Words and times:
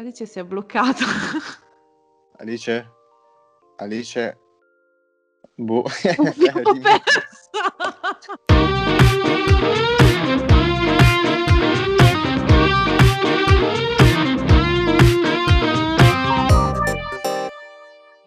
Alice 0.00 0.24
si 0.24 0.38
è 0.38 0.44
bloccata. 0.44 1.04
Alice? 2.38 2.90
Alice? 3.76 4.38
Boh. 5.56 5.84
L'ho 6.16 6.32
Dimmi- 6.72 6.84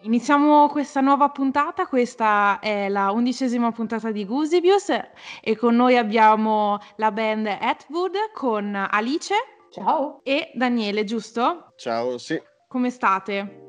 Iniziamo 0.02 0.68
questa 0.68 1.02
nuova 1.02 1.30
puntata, 1.30 1.88
questa 1.88 2.60
è 2.60 2.88
la 2.88 3.10
undicesima 3.10 3.71
puntata 3.71 4.12
di 4.12 4.28
Gusibius 4.28 4.90
e 5.42 5.55
con 5.58 5.76
noi 5.76 5.98
abbiamo 5.98 6.78
la 6.98 7.12
band 7.12 7.48
Atwood 7.48 8.14
con 8.32 8.76
Alice 8.76 9.34
Ciao. 9.74 10.20
e 10.21 10.52
Daniele, 10.54 11.04
giusto? 11.04 11.74
Ciao, 11.78 12.20
sì. 12.20 12.39
Come 12.68 12.92
state? 12.92 13.66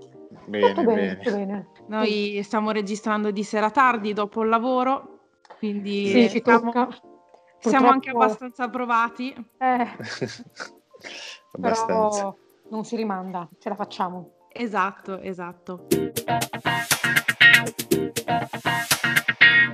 Bene, 0.46 0.68
tutto 0.68 0.82
bene, 0.84 1.00
bene. 1.00 1.16
tutto 1.16 1.36
bene. 1.36 1.68
Noi 1.86 2.42
stiamo 2.42 2.72
registrando 2.72 3.30
di 3.30 3.42
sera 3.42 3.70
tardi 3.70 4.12
dopo 4.12 4.42
il 4.42 4.50
lavoro, 4.50 5.20
quindi 5.56 6.06
Sì, 6.08 6.28
ci 6.28 6.42
siamo, 6.44 6.70
tocca. 6.70 6.88
siamo 7.58 7.88
anche 7.88 8.10
abbastanza 8.10 8.68
provati. 8.68 9.32
Eh, 9.58 9.88
Abbastanza. 11.52 11.86
però 11.86 12.36
non 12.68 12.84
si 12.84 12.96
rimanda, 12.96 13.48
ce 13.58 13.70
la 13.70 13.74
facciamo. 13.74 14.48
Esatto, 14.52 15.20
esatto. 15.20 15.86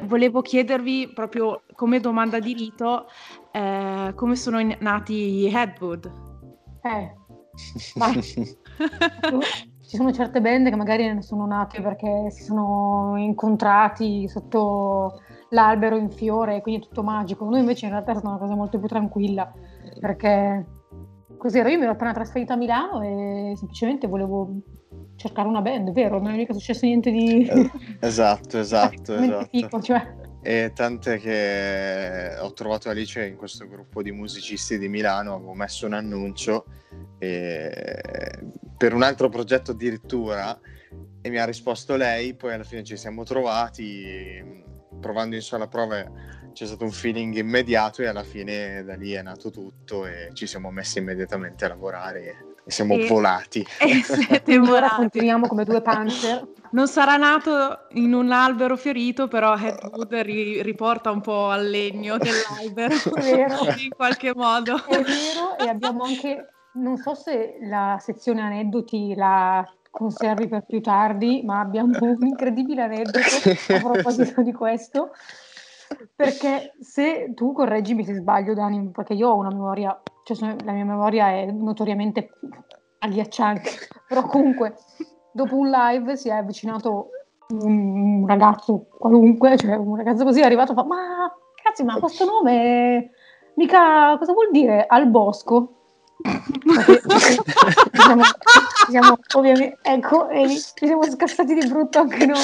Volevo 0.02 0.42
chiedervi 0.42 1.10
proprio 1.12 1.62
come 1.74 1.98
domanda 2.00 2.38
di 2.40 2.52
rito 2.52 3.06
eh, 3.52 4.12
come 4.14 4.36
sono 4.36 4.60
nati 4.78 5.14
gli 5.32 5.46
Headwood. 5.46 6.28
Eh, 6.82 7.14
ma 7.96 8.12
ci 9.90 9.96
sono 9.96 10.12
certe 10.12 10.40
band 10.40 10.68
che 10.68 10.76
magari 10.76 11.12
ne 11.12 11.22
sono 11.22 11.46
nate 11.46 11.80
perché 11.82 12.30
si 12.30 12.42
sono 12.42 13.14
incontrati 13.16 14.28
sotto 14.28 15.20
l'albero 15.50 15.96
in 15.96 16.10
fiore 16.10 16.56
e 16.56 16.60
quindi 16.60 16.82
è 16.82 16.88
tutto 16.88 17.02
magico. 17.02 17.44
Noi 17.44 17.60
invece 17.60 17.86
in 17.86 17.92
realtà 17.92 18.12
è 18.12 18.14
stata 18.14 18.28
una 18.28 18.38
cosa 18.38 18.54
molto 18.54 18.78
più 18.78 18.88
tranquilla 18.88 19.52
perché 19.98 20.64
cos'era? 21.36 21.70
Io 21.70 21.78
mi 21.78 21.84
ero 21.84 21.92
appena 21.92 22.12
trasferita 22.12 22.54
a 22.54 22.56
Milano 22.56 23.02
e 23.02 23.54
semplicemente 23.56 24.06
volevo 24.06 24.60
cercare 25.16 25.48
una 25.48 25.60
band, 25.60 25.92
vero? 25.92 26.18
Non 26.18 26.32
è 26.32 26.36
mica 26.36 26.52
successo 26.52 26.86
niente 26.86 27.10
di... 27.10 27.46
Eh, 27.46 27.70
esatto, 28.00 28.58
esatto, 28.58 29.14
esatto. 29.16 29.48
figo, 29.50 29.80
cioè. 29.80 30.28
E 30.42 30.72
tant'è 30.74 31.18
che 31.18 32.36
ho 32.38 32.52
trovato 32.52 32.88
Alice 32.88 33.22
in 33.24 33.36
questo 33.36 33.68
gruppo 33.68 34.02
di 34.02 34.10
musicisti 34.10 34.78
di 34.78 34.88
Milano, 34.88 35.34
avevo 35.34 35.52
messo 35.52 35.86
un 35.86 35.92
annuncio 35.92 36.64
e- 37.18 38.38
per 38.76 38.94
un 38.94 39.02
altro 39.02 39.28
progetto 39.28 39.72
addirittura 39.72 40.58
e 41.20 41.28
mi 41.28 41.38
ha 41.38 41.44
risposto 41.44 41.96
lei, 41.96 42.34
poi 42.34 42.54
alla 42.54 42.64
fine 42.64 42.82
ci 42.82 42.96
siamo 42.96 43.24
trovati, 43.24 44.42
provando 44.98 45.34
in 45.34 45.42
sola 45.42 45.68
prova 45.68 46.02
c'è 46.52 46.66
stato 46.66 46.84
un 46.84 46.90
feeling 46.90 47.36
immediato 47.36 48.02
e 48.02 48.06
alla 48.06 48.24
fine 48.24 48.82
da 48.82 48.94
lì 48.94 49.12
è 49.12 49.22
nato 49.22 49.50
tutto 49.50 50.06
e 50.06 50.30
ci 50.32 50.46
siamo 50.46 50.70
messi 50.70 50.98
immediatamente 50.98 51.64
a 51.64 51.68
lavorare 51.68 52.49
e 52.64 52.70
siamo 52.70 52.94
E- 52.94 53.06
volati. 53.06 53.66
E 53.80 54.02
siete 54.02 54.58
volati. 54.58 54.94
continuiamo 54.96 55.46
come 55.46 55.64
due 55.64 55.80
panzer. 55.82 56.46
Non 56.72 56.86
sarà 56.86 57.16
nato 57.16 57.86
in 57.94 58.14
un 58.14 58.30
albero 58.30 58.76
fiorito, 58.76 59.26
però 59.26 59.56
Headwood 59.56 60.14
ri- 60.14 60.62
riporta 60.62 61.10
un 61.10 61.20
po' 61.20 61.48
al 61.48 61.66
legno 61.68 62.16
dell'albero 62.16 62.94
in 63.82 63.90
qualche 63.96 64.32
modo. 64.34 64.76
È 64.86 65.00
vero, 65.02 65.58
e 65.58 65.68
abbiamo 65.68 66.04
anche, 66.04 66.48
non 66.74 66.96
so 66.96 67.14
se 67.14 67.56
la 67.62 67.96
sezione 68.00 68.42
aneddoti 68.42 69.14
la 69.16 69.68
conservi 69.90 70.46
per 70.46 70.64
più 70.64 70.80
tardi, 70.80 71.42
ma 71.44 71.58
abbiamo 71.58 71.98
un 72.00 72.16
incredibile 72.24 72.82
aneddoto 72.82 73.18
a 73.18 73.80
proposito 73.80 74.40
di 74.42 74.52
questo. 74.52 75.10
Perché 76.14 76.74
se 76.80 77.32
tu 77.34 77.52
correggimi 77.52 78.04
se 78.04 78.14
sbaglio, 78.14 78.54
Dani, 78.54 78.90
perché 78.94 79.14
io 79.14 79.30
ho 79.30 79.36
una 79.36 79.48
memoria, 79.50 80.00
cioè 80.30 80.36
sono- 80.36 80.56
la 80.64 80.72
mia 80.72 80.84
memoria 80.84 81.30
è 81.30 81.50
notoriamente 81.50 82.30
agghiacciante, 82.98 83.70
però 84.06 84.22
comunque 84.22 84.74
dopo 85.32 85.56
un 85.56 85.70
live 85.70 86.16
si 86.16 86.28
è 86.28 86.32
avvicinato 86.32 87.08
un, 87.48 88.20
un 88.20 88.26
ragazzo 88.26 88.86
qualunque, 88.98 89.56
cioè 89.56 89.74
un 89.76 89.96
ragazzo 89.96 90.24
così 90.24 90.40
è 90.40 90.44
arrivato 90.44 90.72
e 90.72 90.74
fa: 90.74 90.84
Ma 90.84 91.32
cazzo, 91.62 91.84
ma 91.84 91.98
questo 91.98 92.24
nome 92.24 93.10
mica 93.56 94.16
cosa 94.18 94.32
vuol 94.32 94.50
dire 94.52 94.86
al 94.86 95.08
bosco? 95.08 95.74
Siamo, 97.92 98.22
siamo 98.90 99.18
ovviamente, 99.36 99.78
ecco, 99.82 100.28
e 100.28 100.46
lì 100.46 100.58
ci 100.58 100.86
siamo 100.86 101.02
scassati 101.04 101.54
di 101.54 101.66
brutto 101.66 101.98
anche 101.98 102.26
noi. 102.26 102.38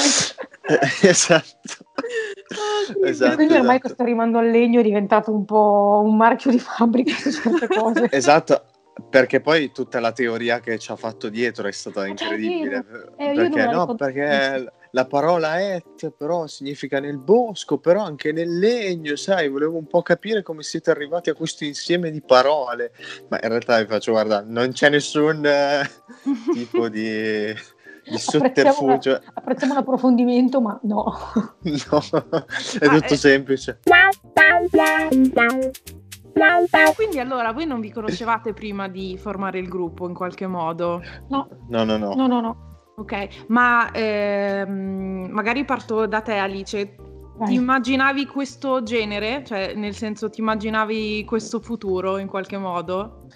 esatto. 1.03 1.85
Esatto, 3.03 3.35
Quindi 3.35 3.53
ormai 3.53 3.75
esatto. 3.75 3.79
questo 3.81 4.03
rimando 4.03 4.37
al 4.37 4.49
legno 4.49 4.79
è 4.79 4.83
diventato 4.83 5.31
un 5.33 5.43
po' 5.45 6.01
un 6.05 6.15
marchio 6.15 6.51
di 6.51 6.59
fabbrica 6.59 7.13
su 7.13 7.31
certe 7.31 7.67
cose. 7.75 8.07
Esatto, 8.11 8.63
perché 9.09 9.41
poi 9.41 9.71
tutta 9.71 9.99
la 9.99 10.11
teoria 10.11 10.59
che 10.59 10.77
ci 10.79 10.91
ha 10.91 10.95
fatto 10.95 11.29
dietro 11.29 11.67
è 11.67 11.71
stata 11.71 12.01
Ah, 12.01 12.07
incredibile. 12.07 12.85
Eh, 13.17 13.33
perché 13.33 13.57
la 13.59 13.65
no, 13.65 13.71
ricordo. 13.81 13.95
perché 13.95 14.71
la 14.91 15.05
parola 15.05 15.59
et 15.61 16.09
però 16.17 16.47
significa 16.47 16.99
nel 17.01 17.17
bosco, 17.19 17.77
però 17.77 18.01
anche 18.03 18.31
nel 18.31 18.57
legno, 18.57 19.15
sai, 19.17 19.49
volevo 19.49 19.77
un 19.77 19.85
po' 19.85 20.01
capire 20.01 20.41
come 20.41 20.63
siete 20.63 20.89
arrivati 20.89 21.29
a 21.29 21.33
questo 21.33 21.65
insieme 21.65 22.09
di 22.09 22.21
parole. 22.21 22.91
Ma 23.27 23.37
in 23.43 23.49
realtà 23.49 23.79
vi 23.81 23.87
faccio 23.87 24.11
guardare, 24.13 24.45
non 24.47 24.71
c'è 24.71 24.89
nessun 24.89 25.45
eh, 25.45 25.81
tipo 26.53 26.87
di, 26.87 27.53
Apprezziamo, 28.37 28.73
sotterfugio. 28.73 29.21
apprezziamo 29.33 29.73
l'approfondimento, 29.73 30.61
ma 30.61 30.79
no. 30.83 31.13
No, 31.63 31.99
è 32.79 32.85
Ah, 32.85 32.89
tutto 32.95 33.13
eh. 33.13 33.17
semplice. 33.17 33.79
Quindi 36.95 37.19
allora 37.19 37.51
voi 37.51 37.65
non 37.65 37.79
vi 37.79 37.91
conoscevate 37.91 38.53
prima 38.53 38.87
di 38.87 39.17
formare 39.17 39.59
il 39.59 39.67
gruppo 39.67 40.07
in 40.07 40.13
qualche 40.13 40.47
modo? 40.47 41.01
No, 41.29 41.47
No, 41.69 41.83
no, 41.83 41.97
no. 41.97 42.13
no, 42.13 42.27
no, 42.27 42.39
no. 42.41 42.57
Ok, 42.97 43.45
ma 43.47 43.91
ehm, 43.91 45.27
magari 45.29 45.65
parto 45.65 46.05
da 46.07 46.21
te 46.21 46.35
Alice. 46.35 46.95
Vai. 47.37 47.49
Ti 47.49 47.53
immaginavi 47.53 48.25
questo 48.25 48.81
genere? 48.81 49.43
Cioè, 49.45 49.73
nel 49.75 49.93
senso, 49.93 50.29
ti 50.29 50.39
immaginavi 50.41 51.23
questo 51.25 51.59
futuro 51.59 52.17
in 52.17 52.27
qualche 52.27 52.57
modo? 52.57 53.27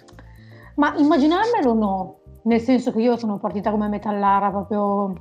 Ma 0.76 0.92
immaginarmelo 0.96 1.74
no, 1.74 2.20
nel 2.44 2.60
senso 2.60 2.92
che 2.92 3.00
io 3.00 3.16
sono 3.16 3.38
partita 3.38 3.70
come 3.70 3.88
metallara, 3.88 4.50
proprio 4.50 4.80
ho 4.80 5.14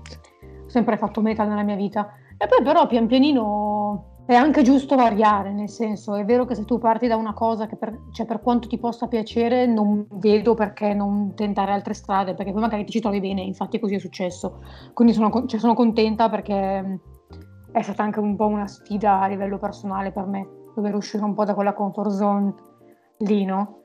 sempre 0.67 0.97
fatto 0.97 1.21
metal 1.21 1.47
nella 1.47 1.63
mia 1.63 1.75
vita. 1.75 2.13
E 2.37 2.47
poi 2.47 2.63
però 2.63 2.87
pian 2.87 3.07
pianino 3.07 4.11
è 4.25 4.35
anche 4.35 4.61
giusto 4.61 4.95
variare, 4.95 5.51
nel 5.51 5.69
senso 5.69 6.15
è 6.15 6.23
vero 6.23 6.45
che 6.45 6.55
se 6.55 6.63
tu 6.63 6.77
parti 6.79 7.07
da 7.07 7.17
una 7.17 7.33
cosa 7.33 7.67
che 7.67 7.75
per, 7.75 8.05
cioè, 8.11 8.25
per 8.25 8.39
quanto 8.41 8.67
ti 8.67 8.77
possa 8.77 9.07
piacere 9.07 9.65
non 9.65 10.07
vedo 10.13 10.53
perché 10.53 10.93
non 10.93 11.33
tentare 11.35 11.71
altre 11.71 11.93
strade, 11.93 12.33
perché 12.33 12.51
poi 12.51 12.61
magari 12.61 12.85
ti 12.85 12.93
ci 12.93 13.01
trovi 13.01 13.19
bene, 13.19 13.41
infatti 13.41 13.79
così 13.79 13.95
è 13.95 13.99
successo. 13.99 14.61
Quindi 14.93 15.13
sono, 15.13 15.45
cioè, 15.47 15.59
sono 15.59 15.73
contenta 15.73 16.29
perché 16.29 16.99
è 17.71 17.81
stata 17.81 18.03
anche 18.03 18.19
un 18.19 18.35
po' 18.35 18.47
una 18.47 18.67
sfida 18.67 19.19
a 19.19 19.27
livello 19.27 19.57
personale 19.57 20.11
per 20.11 20.25
me, 20.25 20.47
dover 20.75 20.95
uscire 20.95 21.23
un 21.23 21.33
po' 21.33 21.43
da 21.43 21.53
quella 21.53 21.73
comfort 21.73 22.11
zone 22.11 22.53
lì, 23.17 23.43
no? 23.43 23.80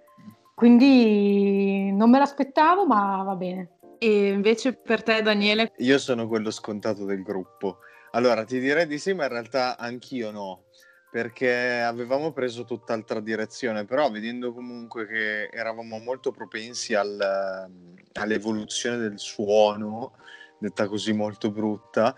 Quindi 0.56 1.93
non 1.93 2.09
me 2.09 2.19
l'aspettavo, 2.19 2.87
ma 2.87 3.22
va 3.22 3.34
bene. 3.34 3.72
E 3.99 4.28
invece 4.28 4.72
per 4.72 5.03
te, 5.03 5.21
Daniele, 5.21 5.75
Io 5.81 5.99
sono 5.99 6.27
quello 6.27 6.50
scontato 6.50 7.05
del 7.05 7.22
gruppo. 7.22 7.81
Allora, 8.12 8.43
ti 8.44 8.59
direi 8.59 8.87
di 8.87 8.99
sì, 8.99 9.12
ma 9.12 9.25
in 9.25 9.33
realtà 9.33 9.77
anch'io 9.77 10.31
no, 10.31 10.65
perché 11.11 11.83
avevamo 11.83 12.33
preso 12.33 12.65
tutt'altra 12.65 13.21
direzione, 13.21 13.84
però 13.84 14.11
vedendo 14.11 14.55
comunque 14.55 15.06
che 15.06 15.49
eravamo 15.49 15.99
molto 15.99 16.31
propensi 16.31 16.95
al- 16.95 17.71
all'evoluzione 18.15 18.97
del 18.97 19.19
suono, 19.19 20.15
detta 20.59 20.89
così 20.89 21.13
molto 21.13 21.51
brutta, 21.51 22.15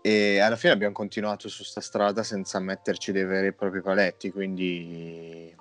e 0.00 0.38
alla 0.38 0.54
fine 0.54 0.72
abbiamo 0.72 0.94
continuato 0.94 1.48
su 1.48 1.64
sta 1.64 1.80
strada 1.80 2.22
senza 2.22 2.60
metterci 2.60 3.10
dei 3.10 3.24
veri 3.24 3.48
e 3.48 3.54
propri 3.54 3.82
paletti, 3.82 4.30
quindi 4.30 5.52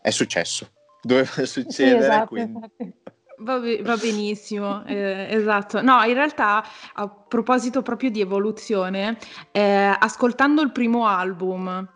è 0.00 0.10
successo. 0.10 0.68
Doveva 1.02 1.26
Sì, 1.26 1.46
succedere, 1.46 1.98
esatto, 1.98 2.26
quindi... 2.28 2.52
infatti. 2.52 2.92
va, 3.38 3.58
be- 3.58 3.82
va 3.82 3.96
benissimo, 3.96 4.84
eh, 4.84 5.26
esatto. 5.30 5.82
No, 5.82 6.02
in 6.04 6.14
realtà, 6.14 6.64
a 6.94 7.08
proposito 7.08 7.82
proprio 7.82 8.10
di 8.10 8.20
evoluzione, 8.20 9.18
eh, 9.50 9.96
ascoltando 9.98 10.62
il 10.62 10.70
primo 10.70 11.06
album, 11.06 11.88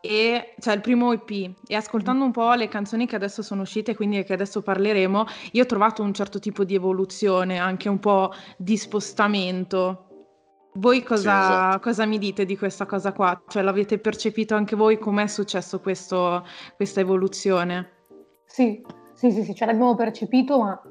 e, 0.00 0.54
cioè 0.60 0.74
il 0.74 0.80
primo 0.80 1.12
EP, 1.12 1.30
e 1.66 1.74
ascoltando 1.74 2.24
un 2.24 2.30
po' 2.30 2.54
le 2.54 2.68
canzoni 2.68 3.06
che 3.06 3.16
adesso 3.16 3.42
sono 3.42 3.62
uscite, 3.62 3.94
quindi 3.94 4.22
che 4.24 4.32
adesso 4.32 4.62
parleremo, 4.62 5.26
io 5.52 5.62
ho 5.62 5.66
trovato 5.66 6.02
un 6.02 6.14
certo 6.14 6.38
tipo 6.38 6.64
di 6.64 6.74
evoluzione, 6.74 7.58
anche 7.58 7.88
un 7.88 7.98
po' 7.98 8.32
di 8.56 8.76
spostamento. 8.76 10.04
Voi 10.74 11.02
cosa, 11.02 11.40
esatto. 11.40 11.80
cosa 11.80 12.06
mi 12.06 12.18
dite 12.18 12.44
di 12.44 12.56
questa 12.56 12.86
cosa 12.86 13.12
qua? 13.12 13.42
Cioè 13.48 13.62
l'avete 13.62 13.98
percepito 13.98 14.54
anche 14.54 14.76
voi? 14.76 14.98
Com'è 14.98 15.26
successo 15.26 15.80
questo- 15.80 16.46
questa 16.76 17.00
evoluzione? 17.00 17.97
Sì, 18.48 18.82
sì, 19.12 19.30
sì, 19.30 19.44
sì, 19.44 19.54
ce 19.54 19.66
l'abbiamo 19.66 19.94
percepito, 19.94 20.58
ma 20.58 20.82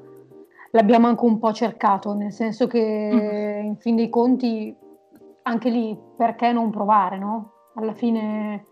l'abbiamo 0.70 1.08
anche 1.08 1.24
un 1.24 1.38
po' 1.38 1.52
cercato, 1.52 2.14
nel 2.14 2.32
senso 2.32 2.66
che 2.66 3.10
mm. 3.12 3.64
in 3.66 3.76
fin 3.76 3.96
dei 3.96 4.08
conti 4.08 4.74
anche 5.42 5.68
lì 5.68 5.98
perché 6.16 6.52
non 6.52 6.70
provare, 6.70 7.18
no? 7.18 7.52
Alla 7.74 7.94
fine 7.94 8.64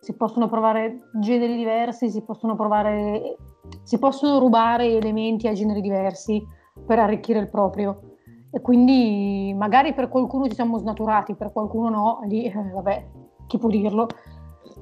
si 0.00 0.16
possono 0.16 0.48
provare 0.48 1.10
generi 1.20 1.56
diversi, 1.56 2.10
si 2.10 2.22
possono 2.22 2.56
provare 2.56 3.36
si 3.82 3.98
possono 3.98 4.38
rubare 4.38 4.86
elementi 4.86 5.46
a 5.46 5.52
generi 5.52 5.80
diversi 5.80 6.42
per 6.86 6.98
arricchire 6.98 7.38
il 7.38 7.50
proprio. 7.50 8.16
E 8.50 8.60
quindi 8.60 9.54
magari 9.56 9.94
per 9.94 10.08
qualcuno 10.08 10.48
ci 10.48 10.54
siamo 10.54 10.78
snaturati, 10.78 11.34
per 11.34 11.52
qualcuno 11.52 11.88
no, 11.88 12.20
lì 12.26 12.44
eh, 12.44 12.52
vabbè, 12.52 13.06
chi 13.46 13.58
può 13.58 13.68
dirlo. 13.68 14.08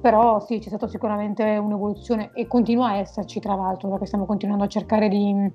Però 0.01 0.39
sì, 0.39 0.59
c'è 0.59 0.69
stata 0.69 0.87
sicuramente 0.87 1.43
un'evoluzione 1.57 2.31
e 2.33 2.47
continua 2.47 2.89
a 2.89 2.95
esserci 2.97 3.39
tra 3.39 3.55
l'altro, 3.55 3.89
perché 3.89 4.05
stiamo 4.05 4.25
continuando 4.25 4.63
a 4.63 4.67
cercare 4.67 5.09
di, 5.09 5.51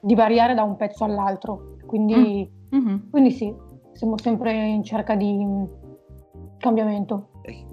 di 0.00 0.14
variare 0.14 0.54
da 0.54 0.62
un 0.62 0.76
pezzo 0.76 1.04
all'altro. 1.04 1.76
Quindi, 1.86 2.48
mm-hmm. 2.74 3.10
quindi 3.10 3.32
sì, 3.32 3.52
siamo 3.92 4.16
sempre 4.18 4.68
in 4.68 4.84
cerca 4.84 5.16
di 5.16 5.44
cambiamento. 6.58 7.28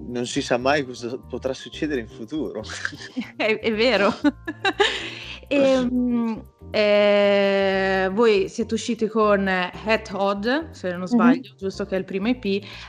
Non 0.08 0.26
si 0.26 0.42
sa 0.42 0.58
mai 0.58 0.84
cosa 0.84 1.18
potrà 1.18 1.54
succedere 1.54 2.02
in 2.02 2.08
futuro. 2.08 2.62
è, 3.36 3.60
è 3.60 3.74
vero. 3.74 4.10
e, 5.48 5.56
ehm, 5.56 6.42
eh, 6.72 8.10
voi 8.12 8.50
siete 8.50 8.74
usciti 8.74 9.08
con 9.08 9.48
Hat 9.48 10.12
Odd, 10.14 10.72
se 10.72 10.92
non 10.96 11.08
sbaglio, 11.08 11.50
mm-hmm. 11.50 11.58
giusto 11.58 11.86
che 11.86 11.96
è 11.96 12.00
il 12.00 12.06
primo 12.06 12.28
EP. 12.28 12.44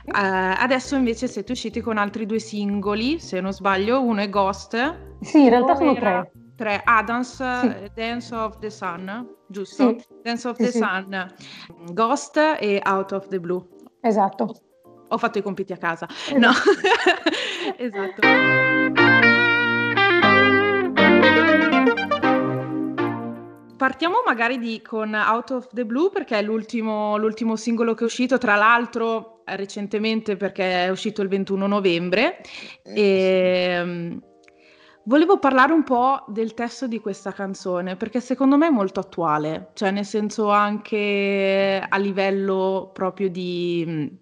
Uh, 0.06 0.54
adesso 0.58 0.96
invece 0.96 1.28
siete 1.28 1.52
usciti 1.52 1.80
con 1.80 1.96
altri 1.96 2.26
due 2.26 2.38
singoli, 2.38 3.20
se 3.20 3.40
non 3.40 3.52
sbaglio, 3.52 4.02
uno 4.02 4.20
è 4.20 4.28
Ghost. 4.28 4.96
Sì, 5.20 5.42
in 5.42 5.48
realtà 5.50 5.76
sono 5.76 5.94
tre. 5.94 6.32
Tre, 6.56 6.80
Adams, 6.84 7.36
sì. 7.36 7.90
Dance 7.94 8.34
of 8.34 8.58
the 8.58 8.68
Sun, 8.68 9.28
giusto? 9.46 9.96
Sì. 9.96 10.04
Dance 10.22 10.48
of 10.48 10.56
sì, 10.56 10.64
the. 10.64 10.70
Sun, 10.72 11.34
Ghost 11.92 12.36
e 12.58 12.82
Out 12.84 13.12
of 13.12 13.28
the 13.28 13.38
Blue. 13.38 13.64
Esatto. 14.00 14.52
Ho 15.10 15.18
fatto 15.18 15.38
i 15.38 15.42
compiti 15.42 15.72
a 15.72 15.76
casa. 15.76 16.08
No, 16.36 16.50
esatto. 17.78 18.20
Partiamo 23.78 24.22
magari 24.26 24.58
di, 24.58 24.82
con 24.82 25.14
Out 25.14 25.50
of 25.52 25.68
the 25.72 25.86
Blue 25.86 26.10
perché 26.10 26.36
è 26.36 26.42
l'ultimo, 26.42 27.16
l'ultimo 27.16 27.54
singolo 27.54 27.94
che 27.94 28.02
è 28.02 28.06
uscito, 28.06 28.36
tra 28.36 28.56
l'altro 28.56 29.42
recentemente 29.44 30.36
perché 30.36 30.86
è 30.86 30.88
uscito 30.88 31.22
il 31.22 31.28
21 31.28 31.68
novembre. 31.68 32.40
Eh, 32.82 33.00
e, 33.00 33.80
um, 33.80 34.20
Volevo 35.04 35.38
parlare 35.38 35.72
un 35.72 35.84
po' 35.84 36.24
del 36.26 36.52
testo 36.52 36.86
di 36.86 37.00
questa 37.00 37.32
canzone, 37.32 37.96
perché 37.96 38.20
secondo 38.20 38.58
me 38.58 38.66
è 38.66 38.70
molto 38.70 39.00
attuale, 39.00 39.70
cioè 39.72 39.90
nel 39.90 40.04
senso 40.04 40.50
anche 40.50 41.82
a 41.88 41.96
livello 41.96 42.90
proprio 42.92 43.30
di 43.30 44.18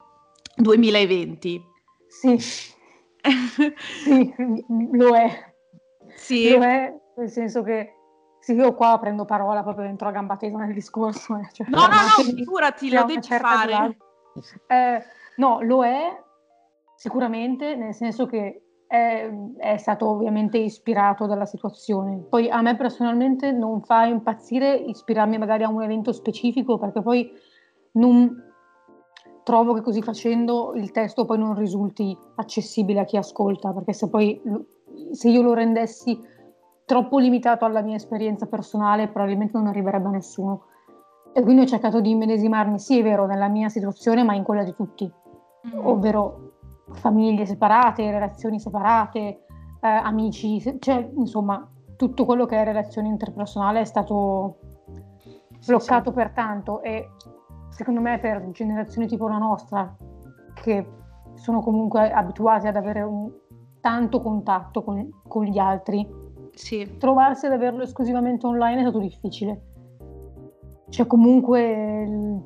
2020. 0.55 1.61
Sì, 2.07 2.39
sì 2.39 4.35
lo 4.93 5.17
è. 5.17 5.55
Sì. 6.15 6.51
Lo 6.51 6.63
è, 6.63 6.93
nel 7.17 7.31
senso 7.31 7.65
che 7.65 7.96
sì, 8.47 8.53
io 8.53 8.75
qua 8.75 8.97
prendo 9.01 9.25
parola 9.25 9.65
proprio 9.65 9.87
dentro 9.87 10.07
a 10.07 10.13
gamba 10.13 10.37
tesa 10.37 10.57
nel 10.59 10.73
discorso. 10.73 11.37
Eh, 11.37 11.49
cioè, 11.51 11.67
no, 11.69 11.81
no, 11.81 11.87
no, 11.87 12.23
figurati, 12.33 12.93
lo 12.93 13.03
devi 13.03 13.21
fare. 13.21 13.97
Eh, 14.69 15.03
no, 15.39 15.59
lo 15.63 15.85
è 15.85 16.17
sicuramente, 16.95 17.75
nel 17.75 17.93
senso 17.93 18.27
che 18.27 18.63
è, 18.87 19.29
è, 19.57 19.77
stato 19.79 20.07
ovviamente 20.07 20.59
ispirato 20.59 21.27
dalla 21.27 21.45
situazione. 21.45 22.19
Poi 22.19 22.49
a 22.49 22.63
me 22.63 22.77
personalmente 22.77 23.51
non 23.51 23.83
fa 23.83 24.05
impazzire 24.05 24.77
ispirarmi 24.77 25.39
magari 25.39 25.65
a 25.65 25.69
un 25.69 25.83
evento 25.83 26.13
specifico 26.13 26.79
perché 26.79 27.03
poi 27.03 27.29
non 27.95 28.45
trovo 29.43 29.75
che 29.75 29.81
così 29.81 30.03
facendo 30.03 30.73
il 30.77 30.93
testo 30.93 31.25
poi 31.25 31.39
non 31.39 31.57
risulti 31.57 32.17
accessibile 32.37 33.01
a 33.01 33.05
chi 33.05 33.17
ascolta, 33.17 33.73
perché 33.73 33.93
se 33.93 34.09
poi 34.09 34.41
se 35.11 35.31
io 35.31 35.43
lo 35.43 35.53
rendessi 35.53 36.35
troppo 36.87 37.19
limitato 37.19 37.65
alla 37.65 37.83
mia 37.83 37.97
esperienza 37.97 38.47
personale 38.47 39.09
probabilmente 39.09 39.59
non 39.59 39.67
arriverebbe 39.67 40.07
a 40.07 40.13
nessuno. 40.13 40.63
E 41.35 41.43
quindi 41.43 41.63
ho 41.63 41.67
cercato 41.67 42.01
di 42.01 42.11
immedesimarmi, 42.11 42.79
sì 42.79 43.01
è 43.01 43.03
vero, 43.03 43.27
nella 43.27 43.49
mia 43.49 43.69
situazione, 43.69 44.23
ma 44.23 44.35
in 44.35 44.43
quella 44.43 44.63
di 44.63 44.75
tutti, 44.75 45.05
mm. 45.05 45.87
ovvero 45.87 46.53
famiglie 46.93 47.45
separate, 47.45 48.11
relazioni 48.11 48.59
separate, 48.59 49.19
eh, 49.19 49.45
amici, 49.81 50.79
cioè 50.79 51.11
insomma 51.17 51.69
tutto 51.97 52.25
quello 52.25 52.47
che 52.47 52.57
è 52.57 52.65
relazione 52.65 53.09
interpersonale 53.09 53.81
è 53.81 53.85
stato 53.85 54.59
bloccato 55.67 56.11
sì. 56.11 56.17
per 56.17 56.31
tanto 56.31 56.83
e 56.83 57.11
secondo 57.69 58.01
me 58.01 58.19
per 58.19 58.51
generazioni 58.53 59.07
tipo 59.07 59.29
la 59.29 59.39
nostra 59.39 59.95
che 60.55 60.89
sono 61.35 61.61
comunque 61.61 62.11
abituati 62.11 62.67
ad 62.69 62.77
avere 62.77 63.03
un, 63.03 63.31
tanto 63.87 64.21
contatto 64.21 64.83
con, 64.83 65.09
con 65.29 65.45
gli 65.45 65.59
altri, 65.59 66.05
sì. 66.57 66.97
trovarsi 66.99 67.47
ad 67.47 67.53
averlo 67.53 67.83
esclusivamente 67.83 68.47
online 68.47 68.79
è 68.79 68.83
stato 68.83 68.99
difficile. 68.99 69.63
Cioè 70.89 71.07
comunque 71.07 72.45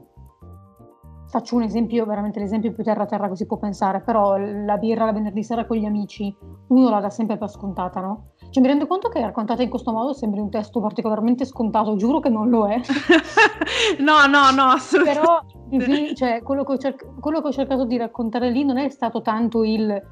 Faccio 1.30 1.54
un 1.54 1.62
esempio, 1.62 2.04
veramente 2.06 2.40
l'esempio 2.40 2.72
più 2.72 2.82
terra 2.82 3.06
terra 3.06 3.28
che 3.28 3.36
si 3.36 3.46
può 3.46 3.56
pensare, 3.56 4.00
però 4.00 4.36
la 4.36 4.76
birra 4.78 5.04
la 5.04 5.12
venerdì 5.12 5.44
sera 5.44 5.64
con 5.64 5.76
gli 5.76 5.84
amici, 5.84 6.36
uno 6.66 6.90
la 6.90 6.98
dà 6.98 7.08
sempre 7.08 7.38
per 7.38 7.48
scontata, 7.48 8.00
no? 8.00 8.32
Cioè 8.50 8.60
mi 8.60 8.68
rendo 8.68 8.88
conto 8.88 9.08
che 9.08 9.20
raccontata 9.20 9.62
in 9.62 9.70
questo 9.70 9.92
modo 9.92 10.12
sembri 10.12 10.40
un 10.40 10.50
testo 10.50 10.80
particolarmente 10.80 11.44
scontato, 11.44 11.94
giuro 11.94 12.18
che 12.18 12.30
non 12.30 12.48
lo 12.48 12.66
è. 12.66 12.80
no, 14.02 14.26
no, 14.26 14.50
no, 14.50 14.70
assolutamente. 14.72 15.20
Però 15.20 16.14
cioè, 16.14 16.42
quello, 16.42 16.64
che 16.64 16.78
cerc- 16.78 17.20
quello 17.20 17.40
che 17.40 17.46
ho 17.46 17.52
cercato 17.52 17.84
di 17.84 17.96
raccontare 17.96 18.50
lì 18.50 18.64
non 18.64 18.78
è 18.78 18.88
stato 18.88 19.22
tanto 19.22 19.62
il 19.62 20.02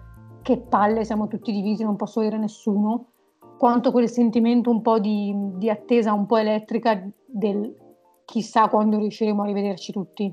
che 0.42 0.58
palle, 0.58 1.04
siamo 1.04 1.26
tutti 1.26 1.50
divisi, 1.50 1.82
non 1.82 1.96
posso 1.96 2.20
dire 2.20 2.38
nessuno, 2.38 3.06
quanto 3.58 3.90
quel 3.90 4.08
sentimento 4.08 4.70
un 4.70 4.80
po' 4.80 4.98
di, 4.98 5.34
di 5.56 5.68
attesa, 5.68 6.12
un 6.12 6.26
po' 6.26 6.36
elettrica 6.36 7.06
del 7.26 7.76
chissà 8.24 8.68
quando 8.68 8.98
riusciremo 8.98 9.42
a 9.42 9.46
rivederci 9.46 9.92
tutti 9.92 10.32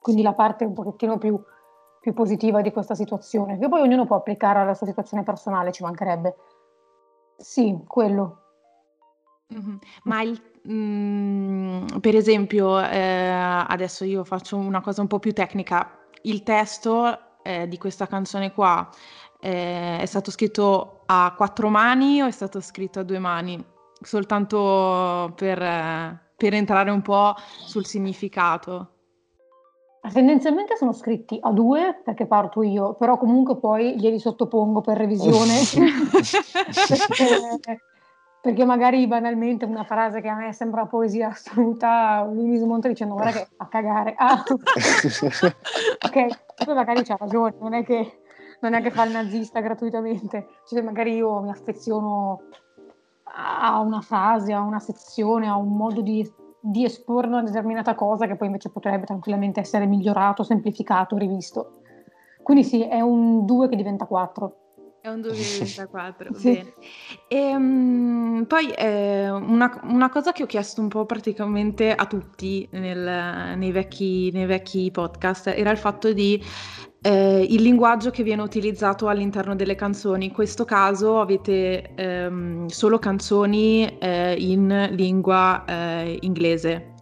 quindi 0.00 0.22
la 0.22 0.32
parte 0.32 0.64
un 0.64 0.72
pochettino 0.72 1.18
più, 1.18 1.40
più 2.00 2.12
positiva 2.14 2.62
di 2.62 2.72
questa 2.72 2.94
situazione, 2.94 3.58
che 3.58 3.68
poi 3.68 3.82
ognuno 3.82 4.06
può 4.06 4.16
applicare 4.16 4.58
alla 4.58 4.74
sua 4.74 4.86
situazione 4.86 5.22
personale, 5.22 5.72
ci 5.72 5.82
mancherebbe. 5.82 6.36
Sì, 7.36 7.78
quello. 7.86 8.38
Mm-hmm. 9.52 9.76
Ma 10.04 10.22
il, 10.22 10.40
mm, 10.68 11.86
per 12.00 12.16
esempio, 12.16 12.80
eh, 12.80 13.28
adesso 13.28 14.04
io 14.04 14.24
faccio 14.24 14.56
una 14.56 14.80
cosa 14.80 15.02
un 15.02 15.06
po' 15.06 15.18
più 15.18 15.32
tecnica, 15.32 15.98
il 16.22 16.42
testo 16.42 17.18
eh, 17.42 17.68
di 17.68 17.76
questa 17.76 18.06
canzone 18.06 18.52
qua 18.52 18.88
eh, 19.40 19.98
è 19.98 20.06
stato 20.06 20.30
scritto 20.30 21.02
a 21.06 21.34
quattro 21.36 21.68
mani 21.68 22.22
o 22.22 22.26
è 22.26 22.30
stato 22.30 22.60
scritto 22.60 23.00
a 23.00 23.02
due 23.02 23.18
mani? 23.18 23.62
Soltanto 24.00 25.32
per, 25.34 25.60
eh, 25.60 26.18
per 26.36 26.54
entrare 26.54 26.90
un 26.90 27.02
po' 27.02 27.34
sul 27.66 27.86
significato. 27.86 28.94
Tendenzialmente 30.12 30.76
sono 30.76 30.92
scritti 30.92 31.38
a 31.42 31.50
due 31.52 32.00
perché 32.02 32.26
parto 32.26 32.62
io, 32.62 32.94
però 32.94 33.18
comunque 33.18 33.58
poi 33.58 34.00
glieli 34.00 34.18
sottopongo 34.18 34.80
per 34.80 34.96
revisione 34.96 35.52
perché, 36.88 37.80
perché, 38.40 38.64
magari 38.64 39.06
banalmente 39.06 39.66
una 39.66 39.84
frase 39.84 40.22
che 40.22 40.28
a 40.28 40.36
me 40.36 40.54
sembra 40.54 40.86
poesia 40.86 41.28
assoluta, 41.28 42.26
lui 42.32 42.44
mi 42.44 42.56
smonta 42.56 42.88
dicendo 42.88 43.12
guarda 43.12 43.32
che 43.32 43.48
a 43.58 43.68
cagare. 43.68 44.14
Ah. 44.16 44.42
ok, 46.06 46.26
poi 46.64 46.74
magari 46.74 47.04
c'ha 47.04 47.16
ragione, 47.18 47.54
non 47.60 47.74
è, 47.74 47.84
che, 47.84 48.22
non 48.60 48.74
è 48.74 48.82
che 48.82 48.90
fa 48.90 49.04
il 49.04 49.12
nazista 49.12 49.60
gratuitamente, 49.60 50.48
cioè 50.66 50.82
magari 50.82 51.14
io 51.14 51.40
mi 51.40 51.50
affeziono 51.50 52.42
a 53.24 53.80
una 53.80 54.00
frase, 54.00 54.52
a 54.52 54.60
una 54.60 54.80
sezione, 54.80 55.48
a 55.48 55.56
un 55.56 55.76
modo 55.76 56.00
di 56.00 56.22
di 56.60 56.84
esporre 56.84 57.28
una 57.28 57.42
determinata 57.42 57.94
cosa 57.94 58.26
che 58.26 58.36
poi 58.36 58.48
invece 58.48 58.68
potrebbe 58.68 59.06
tranquillamente 59.06 59.60
essere 59.60 59.86
migliorato, 59.86 60.42
semplificato, 60.42 61.16
rivisto. 61.16 61.80
Quindi 62.42 62.64
sì, 62.64 62.82
è 62.82 63.00
un 63.00 63.46
2 63.46 63.68
che 63.68 63.76
diventa 63.76 64.04
4. 64.04 64.56
È 65.00 65.08
un 65.08 65.22
2 65.22 65.32
che 65.32 65.42
diventa 65.58 65.86
4, 65.86 66.34
sì. 66.34 66.52
bene. 66.52 66.72
E, 67.28 67.54
um, 67.54 68.44
poi 68.46 68.70
eh, 68.72 69.30
una, 69.30 69.80
una, 69.84 70.10
cosa 70.10 70.32
che 70.32 70.42
ho 70.42 70.46
chiesto 70.46 70.80
un 70.82 70.88
po' 70.88 71.06
praticamente 71.06 71.94
a 71.94 72.06
tutti 72.06 72.68
nel, 72.72 73.56
nei, 73.56 73.72
vecchi, 73.72 74.30
nei 74.32 74.46
vecchi 74.46 74.90
podcast 74.90 75.48
era 75.48 75.70
il 75.70 75.78
fatto 75.78 76.12
di 76.12 76.42
eh, 77.02 77.46
il 77.48 77.62
linguaggio 77.62 78.10
che 78.10 78.22
viene 78.22 78.42
utilizzato 78.42 79.08
all'interno 79.08 79.54
delle 79.54 79.74
canzoni. 79.74 80.26
In 80.26 80.32
questo 80.32 80.64
caso 80.64 81.20
avete 81.20 81.94
ehm, 81.94 82.66
solo 82.66 82.98
canzoni 82.98 83.98
eh, 83.98 84.34
in 84.38 84.88
lingua 84.92 85.64
eh, 85.66 86.18
inglese. 86.20 86.94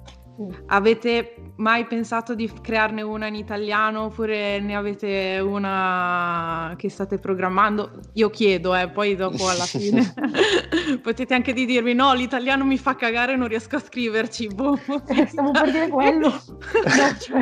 Avete 0.66 1.34
mai 1.56 1.84
pensato 1.86 2.36
di 2.36 2.48
crearne 2.62 3.02
una 3.02 3.26
in 3.26 3.34
italiano 3.34 4.04
oppure 4.04 4.60
ne 4.60 4.76
avete 4.76 5.40
una 5.40 6.74
che 6.76 6.88
state 6.88 7.18
programmando? 7.18 7.98
Io 8.12 8.30
chiedo, 8.30 8.76
eh, 8.76 8.88
poi 8.88 9.16
dopo 9.16 9.48
alla 9.48 9.64
fine 9.64 10.14
potete 11.02 11.34
anche 11.34 11.52
di 11.52 11.66
dirmi 11.66 11.92
no, 11.92 12.14
l'italiano 12.14 12.64
mi 12.64 12.78
fa 12.78 12.94
cagare, 12.94 13.34
non 13.34 13.48
riesco 13.48 13.74
a 13.74 13.80
scriverci. 13.80 14.46
Boh. 14.46 14.78
Eh, 15.08 15.26
stavo 15.26 15.50
per 15.50 15.72
dire 15.72 15.88
quello. 15.88 16.28
No, 16.88 17.16
cioè... 17.18 17.40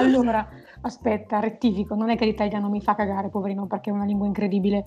allora, 0.00 0.46
aspetta, 0.82 1.40
rettifico, 1.40 1.94
non 1.94 2.10
è 2.10 2.16
che 2.16 2.24
l'italiano 2.24 2.68
mi 2.68 2.80
fa 2.80 2.94
cagare, 2.94 3.28
poverino, 3.28 3.66
perché 3.66 3.90
è 3.90 3.92
una 3.92 4.04
lingua 4.04 4.26
incredibile. 4.26 4.84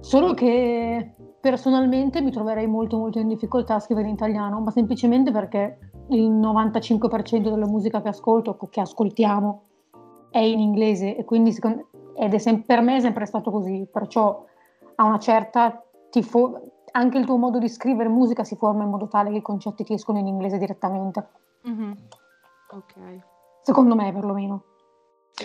Solo 0.00 0.34
che 0.34 1.14
personalmente 1.40 2.20
mi 2.20 2.30
troverei 2.30 2.66
molto 2.66 2.98
molto 2.98 3.18
in 3.18 3.28
difficoltà 3.28 3.76
a 3.76 3.80
scrivere 3.80 4.08
in 4.08 4.14
italiano, 4.14 4.60
ma 4.60 4.70
semplicemente 4.70 5.30
perché 5.30 5.78
il 6.08 6.30
95% 6.30 7.50
della 7.50 7.66
musica 7.66 8.00
che 8.02 8.08
ascolto, 8.08 8.56
che 8.70 8.80
ascoltiamo, 8.80 9.62
è 10.30 10.38
in 10.38 10.60
inglese 10.60 11.16
e 11.16 11.24
quindi 11.24 11.52
secondo, 11.52 11.88
ed 12.16 12.34
è 12.34 12.38
sem- 12.38 12.62
per 12.62 12.80
me 12.80 12.96
è 12.96 13.00
sempre 13.00 13.26
stato 13.26 13.50
così, 13.50 13.86
perciò 13.90 14.44
a 14.94 15.04
una 15.04 15.18
certa 15.18 15.84
fo- 16.22 16.60
anche 16.92 17.18
il 17.18 17.24
tuo 17.24 17.36
modo 17.36 17.58
di 17.58 17.68
scrivere 17.68 18.08
musica 18.08 18.44
si 18.44 18.56
forma 18.56 18.84
in 18.84 18.90
modo 18.90 19.08
tale 19.08 19.30
che 19.30 19.38
i 19.38 19.42
concetti 19.42 19.84
ti 19.84 19.94
escono 19.94 20.18
in 20.18 20.26
inglese 20.26 20.58
direttamente. 20.58 21.26
Mm-hmm. 21.66 21.92
Ok. 22.70 23.30
Secondo 23.62 23.94
me 23.94 24.12
perlomeno. 24.12 24.64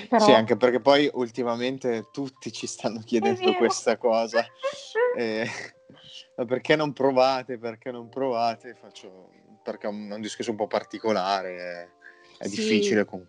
Però... 0.09 0.23
Sì, 0.23 0.31
anche 0.31 0.57
perché 0.57 0.79
poi 0.79 1.09
ultimamente 1.13 2.09
tutti 2.11 2.51
ci 2.51 2.67
stanno 2.67 2.99
chiedendo 2.99 3.53
questa 3.53 3.97
cosa. 3.97 4.45
E... 5.17 5.47
Perché 6.45 6.75
non 6.75 6.93
provate? 6.93 7.57
Perché 7.57 7.89
non 7.89 8.07
provate? 8.07 8.75
Faccio... 8.75 9.31
Perché 9.63 9.87
è 9.87 9.89
un, 9.89 10.21
discorso 10.21 10.51
un 10.51 10.57
po' 10.57 10.67
particolare, 10.67 11.55
è, 11.57 11.89
è 12.37 12.47
sì. 12.47 12.55
difficile. 12.55 13.03
Con... 13.03 13.27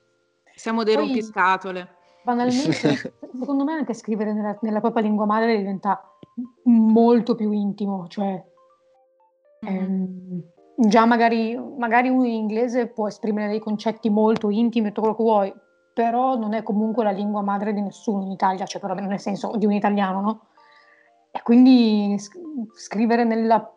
Siamo 0.55 0.83
dei 0.83 0.97
poi, 0.97 1.05
rompiscatole. 1.05 1.97
Banalmente, 2.23 3.15
secondo 3.39 3.65
me 3.65 3.73
anche 3.73 3.95
scrivere 3.95 4.35
nella, 4.35 4.59
nella, 4.61 4.81
propria 4.81 5.03
lingua 5.03 5.25
madre 5.25 5.57
diventa 5.57 6.15
molto 6.65 7.35
più 7.35 7.53
intimo, 7.53 8.07
cioè... 8.09 8.45
Mm. 9.65 9.67
Ehm, 9.67 10.43
già 10.81 11.05
magari, 11.07 11.59
magari 11.77 12.09
uno 12.09 12.25
in 12.25 12.35
inglese 12.35 12.87
può 12.87 13.09
esprimere 13.09 13.49
dei 13.49 13.59
concetti 13.59 14.11
molto 14.11 14.49
intimi, 14.49 14.89
tutto 14.89 15.01
quello 15.01 15.17
che 15.17 15.23
vuoi, 15.23 15.55
però 15.93 16.37
non 16.37 16.55
è 16.55 16.63
comunque 16.63 17.03
la 17.03 17.11
lingua 17.11 17.43
madre 17.43 17.73
di 17.73 17.81
nessuno 17.81 18.23
in 18.23 18.31
Italia, 18.31 18.65
cioè 18.65 18.81
però 18.81 18.95
nel 18.95 19.19
senso 19.19 19.57
di 19.57 19.67
un 19.67 19.73
italiano, 19.73 20.21
no? 20.21 20.41
E 21.33 21.43
quindi 21.43 22.17
scrivere 22.75 23.25
nella 23.25 23.69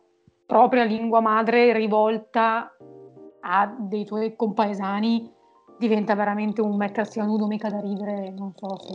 propria 0.45 0.83
lingua 0.83 1.21
madre 1.21 1.73
rivolta 1.73 2.75
a 3.41 3.75
dei 3.79 4.05
tuoi 4.05 4.35
compaesani 4.35 5.31
diventa 5.79 6.13
veramente 6.13 6.61
un 6.61 6.75
mettersi 6.75 7.19
a 7.19 7.25
nudo 7.25 7.47
mica 7.47 7.69
da 7.69 7.79
ridere, 7.79 8.29
non 8.29 8.53
so 8.55 8.77
se 8.77 8.93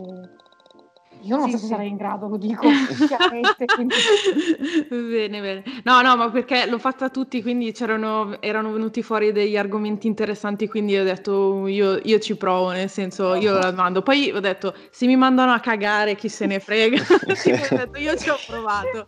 io 1.21 1.37
non 1.37 1.45
sì, 1.45 1.51
so 1.51 1.57
se 1.57 1.63
sì. 1.63 1.69
sarei 1.69 1.89
in 1.89 1.97
grado, 1.97 2.27
lo 2.27 2.37
dico 2.37 2.67
chiaramente. 3.07 3.65
quindi... 3.65 3.95
bene, 4.89 5.41
bene. 5.41 5.63
No, 5.83 6.01
no, 6.01 6.15
ma 6.15 6.29
perché 6.29 6.65
l'ho 6.67 6.79
fatta 6.79 7.09
tutti, 7.09 7.41
quindi 7.41 7.73
erano 7.77 8.71
venuti 8.71 9.01
fuori 9.03 9.31
degli 9.31 9.57
argomenti 9.57 10.07
interessanti, 10.07 10.67
quindi 10.67 10.97
ho 10.97 11.03
detto 11.03 11.67
io, 11.67 11.99
io 12.03 12.19
ci 12.19 12.35
provo, 12.35 12.71
nel 12.71 12.89
senso 12.89 13.35
io 13.35 13.57
la 13.57 13.71
mando. 13.71 14.01
Poi 14.01 14.31
ho 14.31 14.39
detto 14.39 14.73
se 14.89 15.05
mi 15.05 15.15
mandano 15.15 15.51
a 15.51 15.59
cagare 15.59 16.15
chi 16.15 16.29
se 16.29 16.45
ne 16.45 16.59
frega, 16.59 17.01
ho 17.01 17.75
detto 17.75 17.99
io 17.99 18.15
ci 18.15 18.29
ho 18.29 18.37
provato. 18.45 19.05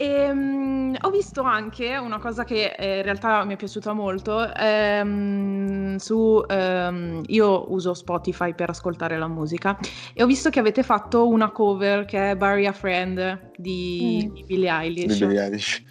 E, 0.00 0.30
um, 0.30 0.96
ho 1.00 1.10
visto 1.10 1.42
anche 1.42 1.96
una 1.96 2.20
cosa 2.20 2.44
che 2.44 2.72
eh, 2.78 2.98
in 2.98 3.02
realtà 3.02 3.42
mi 3.44 3.54
è 3.54 3.56
piaciuta 3.56 3.92
molto. 3.92 4.54
Ehm, 4.54 5.96
su, 5.96 6.40
ehm, 6.46 7.22
io 7.26 7.72
uso 7.72 7.94
Spotify 7.94 8.54
per 8.54 8.70
ascoltare 8.70 9.18
la 9.18 9.26
musica 9.26 9.76
e 10.14 10.22
ho 10.22 10.26
visto 10.26 10.50
che 10.50 10.60
avete 10.60 10.84
fatto 10.84 11.26
una 11.26 11.50
cover 11.50 12.04
che 12.04 12.30
è 12.30 12.36
Bury 12.36 12.66
a 12.66 12.72
Friend 12.72 13.50
di, 13.56 14.28
mm. 14.30 14.34
di 14.34 14.44
Billie 14.44 14.70
Eilish. 14.70 15.18
Di 15.18 15.26
Billie 15.26 15.42
Eilish. 15.42 15.82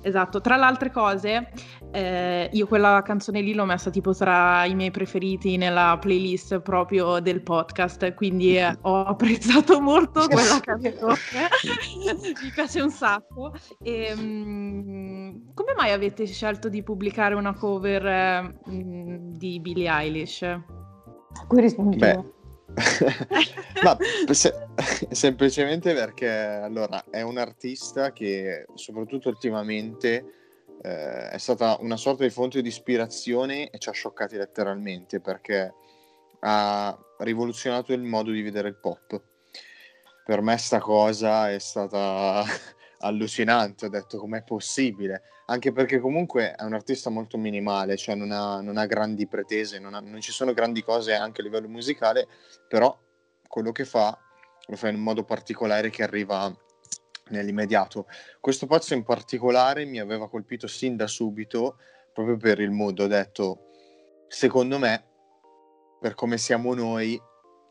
Esatto, 0.00 0.40
tra 0.40 0.56
le 0.56 0.64
altre 0.64 0.90
cose, 0.90 1.52
eh, 1.92 2.48
io 2.52 2.66
quella 2.66 3.02
canzone 3.04 3.42
lì 3.42 3.52
l'ho 3.52 3.66
messa 3.66 3.90
tipo 3.90 4.14
tra 4.14 4.64
i 4.64 4.74
miei 4.74 4.90
preferiti 4.90 5.58
nella 5.58 5.98
playlist 6.00 6.60
proprio 6.60 7.20
del 7.20 7.42
podcast, 7.42 8.14
quindi 8.14 8.56
eh, 8.56 8.76
ho 8.82 9.04
apprezzato 9.04 9.80
molto 9.80 10.26
quella 10.26 10.58
canzone, 10.60 10.96
mi 12.42 12.50
piace 12.54 12.80
un 12.80 12.90
sacco. 12.90 13.54
E, 13.82 14.14
mh, 14.14 15.52
come 15.52 15.74
mai 15.76 15.92
avete 15.92 16.24
scelto 16.26 16.68
di 16.70 16.82
pubblicare 16.82 17.34
una 17.34 17.52
cover 17.52 18.06
eh, 18.06 18.70
mh, 18.70 19.36
di 19.36 19.60
Billie 19.60 19.90
Eilish? 19.90 20.60
Cui 21.46 21.60
rispondi 21.60 21.98
Beh. 21.98 22.24
Ma 23.84 23.96
se- 24.30 24.54
semplicemente 25.10 25.92
perché 25.92 26.28
allora 26.28 27.04
è 27.10 27.20
un 27.20 27.36
artista 27.36 28.12
che 28.12 28.64
soprattutto 28.74 29.28
ultimamente 29.28 30.41
eh, 30.82 31.30
è 31.30 31.38
stata 31.38 31.76
una 31.80 31.96
sorta 31.96 32.24
di 32.24 32.30
fonte 32.30 32.60
di 32.60 32.68
ispirazione 32.68 33.70
e 33.70 33.78
ci 33.78 33.88
ha 33.88 33.92
scioccati 33.92 34.36
letteralmente 34.36 35.20
perché 35.20 35.72
ha 36.40 36.98
rivoluzionato 37.18 37.92
il 37.92 38.02
modo 38.02 38.32
di 38.32 38.42
vedere 38.42 38.68
il 38.68 38.76
pop. 38.76 39.22
Per 40.24 40.40
me 40.40 40.56
sta 40.58 40.80
cosa 40.80 41.50
è 41.50 41.58
stata 41.60 42.44
allucinante, 42.98 43.86
ho 43.86 43.88
detto 43.88 44.18
com'è 44.18 44.42
possibile, 44.42 45.22
anche 45.46 45.72
perché 45.72 46.00
comunque 46.00 46.52
è 46.52 46.64
un 46.64 46.74
artista 46.74 47.10
molto 47.10 47.38
minimale, 47.38 47.96
cioè 47.96 48.16
non 48.16 48.32
ha, 48.32 48.60
non 48.60 48.76
ha 48.76 48.86
grandi 48.86 49.28
pretese, 49.28 49.78
non, 49.78 49.94
ha, 49.94 50.00
non, 50.00 50.20
ci 50.20 50.32
sono 50.32 50.52
grandi 50.52 50.82
cose 50.82 51.14
anche 51.14 51.42
a 51.42 51.44
livello 51.44 51.68
musicale, 51.68 52.26
però 52.68 52.96
quello 53.46 53.70
che 53.70 53.84
fa 53.84 54.18
lo 54.66 54.76
fa 54.76 54.88
in 54.88 54.96
un 54.96 55.02
modo 55.02 55.24
particolare 55.24 55.90
che 55.90 56.02
arriva 56.02 56.52
nell'immediato. 57.32 58.06
Questo 58.40 58.66
pezzo 58.66 58.94
in 58.94 59.02
particolare 59.02 59.84
mi 59.84 59.98
aveva 59.98 60.28
colpito 60.28 60.66
sin 60.66 60.96
da 60.96 61.06
subito, 61.06 61.76
proprio 62.12 62.36
per 62.36 62.60
il 62.60 62.70
mood, 62.70 63.00
ho 63.00 63.06
detto, 63.06 63.68
secondo 64.28 64.78
me, 64.78 65.04
per 66.00 66.14
come 66.14 66.38
siamo 66.38 66.74
noi, 66.74 67.20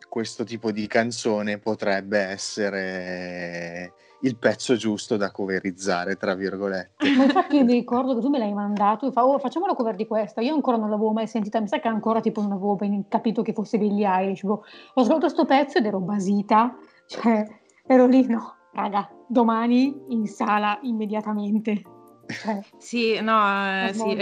questo 0.10 0.44
tipo 0.44 0.72
di 0.72 0.88
canzone 0.88 1.58
potrebbe 1.58 2.20
essere 2.20 3.94
il 4.22 4.38
pezzo 4.38 4.76
giusto 4.76 5.18
da 5.18 5.32
coverizzare, 5.32 6.16
tra 6.16 6.36
virgolette. 6.36 7.10
Ma 7.18 7.24
infatti 7.24 7.62
ricordo 7.64 8.16
che 8.16 8.22
tu 8.22 8.30
me 8.30 8.38
l'hai 8.38 8.54
mandato 8.54 9.08
e 9.08 9.12
fa, 9.12 9.26
oh, 9.26 9.40
facciamo 9.40 9.66
la 9.66 9.74
cover 9.74 9.96
di 9.96 10.06
questa. 10.06 10.42
Io 10.42 10.54
ancora 10.54 10.78
non 10.78 10.90
l'avevo 10.90 11.12
mai 11.12 11.28
sentita, 11.28 11.60
mi 11.60 11.68
sa 11.68 11.80
che 11.80 11.88
ancora 11.88 12.20
tipo 12.20 12.42
non 12.42 12.52
avevo 12.52 12.76
ben 12.76 13.08
capito 13.08 13.42
che 13.42 13.54
fosse 13.54 13.78
Billie 13.78 14.08
Eilish. 14.08 14.44
Ho 14.44 14.64
ascoltato 14.94 15.20
questo 15.20 15.46
pezzo 15.46 15.78
ed 15.78 15.86
ero 15.86 16.00
basita, 16.00 16.76
cioè 17.08 17.46
ero 17.88 18.06
lì, 18.06 18.28
no, 18.28 18.56
raga, 18.74 19.10
domani 19.32 20.04
in 20.10 20.28
sala 20.28 20.78
immediatamente. 20.84 21.84
Cioè, 22.28 22.62
sì, 22.78 23.20
no, 23.22 23.88
eh, 23.88 23.94
sì, 23.94 24.18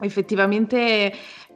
effettivamente 0.00 1.12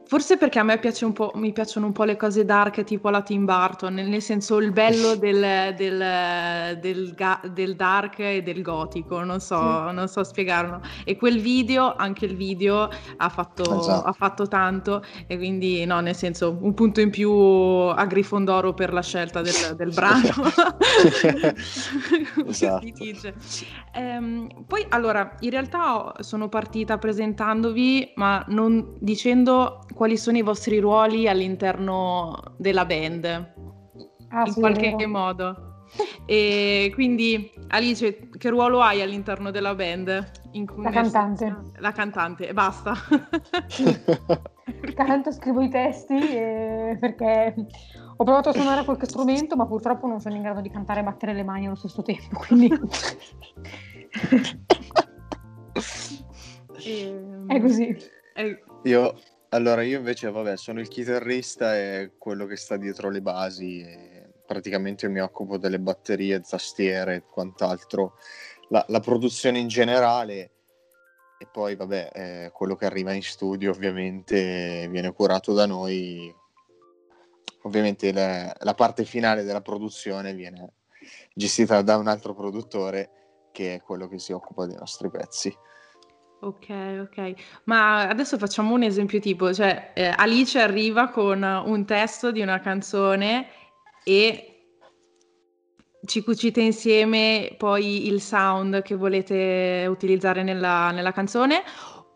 Forse 0.07 0.37
perché 0.37 0.59
a 0.59 0.63
me 0.63 0.77
piace 0.77 1.11
mi 1.33 1.51
piacciono 1.51 1.87
un 1.87 1.91
po' 1.91 2.03
le 2.03 2.15
cose 2.15 2.45
dark 2.45 2.83
tipo 2.83 3.09
la 3.09 3.23
Tim 3.23 3.43
Burton, 3.43 3.95
nel, 3.95 4.21
senso 4.21 4.59
il 4.59 4.71
bello 4.71 5.15
del, 5.15 5.73
del, 5.75 6.77
del, 6.79 7.15
del, 7.51 7.75
dark 7.75 8.19
e 8.19 8.43
del 8.43 8.61
gotico, 8.61 9.23
non 9.23 9.39
so, 9.39 9.57
sì. 9.57 9.95
non 9.95 10.07
so 10.07 10.23
spiegarlo. 10.23 10.81
E 11.03 11.17
quel 11.17 11.39
video, 11.39 11.95
anche 11.95 12.25
il 12.25 12.35
video, 12.35 12.87
ha 13.17 13.29
fatto, 13.29 13.79
esatto. 13.79 14.07
ha 14.07 14.11
fatto, 14.11 14.47
tanto 14.47 15.03
e 15.25 15.37
quindi 15.37 15.83
no, 15.85 15.99
nel 16.01 16.15
senso 16.15 16.55
un 16.61 16.75
punto 16.75 17.01
in 17.01 17.09
più 17.09 17.31
a 17.31 18.05
Grifondoro 18.05 18.75
per 18.75 18.93
la 18.93 19.01
scelta 19.01 19.41
del, 19.41 19.91
brano. 19.91 20.51
esatto. 22.45 22.85
ehm, 23.91 24.65
poi 24.67 24.85
allora, 24.89 25.35
in 25.39 25.49
realtà 25.49 26.13
sono 26.19 26.47
partita 26.47 26.99
presentandovi, 26.99 28.11
ma 28.15 28.43
non 28.49 28.93
dicendo 28.99 29.79
quali 29.95 30.17
sono 30.17 30.37
i 30.37 30.41
vostri 30.41 30.79
ruoli 30.79 31.27
all'interno 31.27 32.35
della 32.57 32.85
band, 32.85 33.25
ah, 34.29 34.43
in 34.45 34.51
sì, 34.51 34.59
qualche 34.59 35.07
modo. 35.07 35.65
E 36.25 36.91
quindi 36.93 37.49
Alice, 37.69 38.29
che 38.37 38.49
ruolo 38.49 38.81
hai 38.81 39.01
all'interno 39.01 39.51
della 39.51 39.73
band? 39.73 40.31
In 40.51 40.65
la 40.77 40.89
cantante. 40.89 41.55
La 41.77 41.93
cantante, 41.93 42.49
e 42.49 42.53
basta. 42.53 42.93
Canto, 44.93 45.31
scrivo 45.31 45.61
i 45.61 45.69
testi 45.69 46.15
e... 46.15 46.97
perché 46.99 47.55
ho 48.17 48.23
provato 48.23 48.49
a 48.49 48.53
suonare 48.53 48.83
qualche 48.83 49.05
strumento, 49.05 49.55
ma 49.55 49.65
purtroppo 49.65 50.07
non 50.07 50.19
sono 50.19 50.35
in 50.35 50.41
grado 50.41 50.59
di 50.59 50.69
cantare 50.69 50.99
e 50.99 51.03
battere 51.03 51.33
le 51.33 51.43
mani 51.43 51.67
allo 51.67 51.75
stesso 51.75 52.01
tempo, 52.01 52.37
quindi... 52.37 52.67
e... 52.67 52.79
Ehm, 56.87 57.47
È 57.47 57.59
così. 57.61 57.97
Io 58.83 59.15
allora, 59.55 59.83
io 59.83 59.97
invece, 59.97 60.29
vabbè, 60.29 60.57
sono 60.57 60.79
il 60.79 60.87
chitarrista 60.87 61.77
e 61.77 62.13
quello 62.17 62.45
che 62.45 62.55
sta 62.55 62.77
dietro 62.77 63.09
le 63.09 63.21
basi. 63.21 63.83
praticamente 64.45 65.07
mi 65.07 65.19
occupo 65.21 65.57
delle 65.57 65.79
batterie, 65.79 66.41
tastiere 66.41 67.15
e 67.15 67.23
quant'altro. 67.23 68.17
la, 68.69 68.83
la 68.89 68.99
produzione 68.99 69.59
in 69.59 69.67
generale 69.67 70.51
e 71.37 71.47
poi 71.51 71.75
vabbè 71.75 72.11
eh, 72.13 72.51
quello 72.53 72.75
che 72.75 72.85
arriva 72.85 73.11
in 73.13 73.21
studio 73.21 73.71
ovviamente 73.71 74.87
viene 74.89 75.11
curato 75.13 75.53
da 75.53 75.65
noi 75.65 76.33
ovviamente 77.63 78.11
le, 78.11 78.53
la 78.57 78.73
parte 78.73 79.03
finale 79.03 79.43
della 79.43 79.61
produzione 79.61 80.33
viene 80.33 80.73
gestita 81.33 81.81
da 81.81 81.97
un 81.97 82.07
altro 82.07 82.33
produttore 82.33 83.49
che 83.51 83.75
è 83.75 83.81
quello 83.81 84.07
che 84.07 84.17
si 84.17 84.31
occupa 84.31 84.65
dei 84.65 84.77
nostri 84.77 85.09
pezzi 85.09 85.55
Ok, 86.45 86.67
ok. 87.01 87.33
Ma 87.63 88.07
adesso 88.07 88.37
facciamo 88.37 88.75
un 88.75 88.83
esempio 88.83 89.19
tipo, 89.19 89.51
cioè 89.51 89.93
eh, 89.95 90.13
Alice 90.15 90.59
arriva 90.59 91.09
con 91.09 91.41
un 91.41 91.85
testo 91.85 92.31
di 92.31 92.41
una 92.41 92.59
canzone 92.59 93.47
e 94.03 94.51
ci 96.05 96.21
cucite 96.21 96.61
insieme 96.61 97.55
poi 97.57 98.05
il 98.05 98.21
sound 98.21 98.83
che 98.83 98.93
volete 98.93 99.87
utilizzare 99.89 100.43
nella, 100.43 100.91
nella 100.91 101.11
canzone 101.11 101.63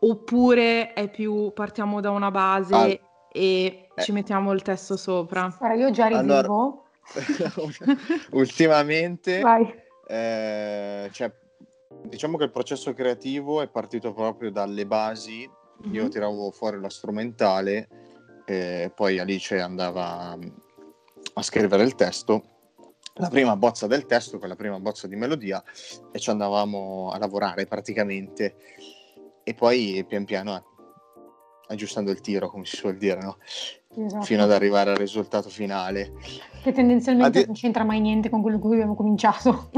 oppure 0.01 0.93
è 0.93 1.09
più 1.09 1.51
partiamo 1.51 1.99
da 1.99 2.11
una 2.11 2.29
base 2.29 2.75
ah, 2.75 2.85
e 2.85 2.99
eh. 3.31 3.87
ci 3.97 4.11
mettiamo 4.11 4.51
il 4.51 4.61
testo 4.61 4.95
sopra? 4.95 5.51
Guarda, 5.57 5.75
io 5.75 5.89
già 5.89 6.05
arrivo. 6.05 6.19
Allora, 6.19 6.83
ultimamente, 8.29 9.41
eh, 10.07 11.09
cioè, 11.11 11.31
diciamo 12.09 12.37
che 12.37 12.43
il 12.43 12.51
processo 12.51 12.93
creativo 12.93 13.61
è 13.61 13.69
partito 13.69 14.13
proprio 14.13 14.51
dalle 14.51 14.85
basi. 14.85 15.49
Mm-hmm. 15.81 15.93
Io 15.93 16.07
tiravo 16.09 16.51
fuori 16.51 16.79
la 16.79 16.89
strumentale 16.89 17.87
e 18.45 18.91
poi 18.93 19.19
Alice 19.19 19.57
andava 19.59 20.37
a 21.33 21.41
scrivere 21.41 21.83
il 21.83 21.95
testo 21.95 22.57
la 23.19 23.29
prima 23.29 23.55
bozza 23.55 23.85
del 23.85 24.05
testo 24.05 24.39
con 24.39 24.47
la 24.47 24.55
prima 24.55 24.79
bozza 24.79 25.07
di 25.07 25.15
melodia 25.15 25.61
e 26.11 26.19
ci 26.19 26.29
andavamo 26.29 27.11
a 27.11 27.17
lavorare 27.17 27.65
praticamente 27.65 28.55
e 29.43 29.53
poi 29.53 30.03
pian 30.07 30.25
piano 30.25 30.63
aggiustando 31.67 32.11
il 32.11 32.21
tiro 32.21 32.49
come 32.49 32.65
si 32.65 32.77
suol 32.77 32.97
dire 32.97 33.21
no? 33.21 33.37
Esatto. 34.05 34.25
fino 34.25 34.43
ad 34.43 34.51
arrivare 34.51 34.91
al 34.91 34.97
risultato 34.97 35.49
finale. 35.49 36.13
Che 36.61 36.71
tendenzialmente 36.71 37.39
Ad... 37.39 37.45
non 37.45 37.55
c'entra 37.55 37.83
mai 37.83 37.99
niente 37.99 38.29
con 38.29 38.41
quello 38.41 38.59
con 38.59 38.67
cui 38.67 38.77
abbiamo 38.77 38.95
cominciato. 38.95 39.69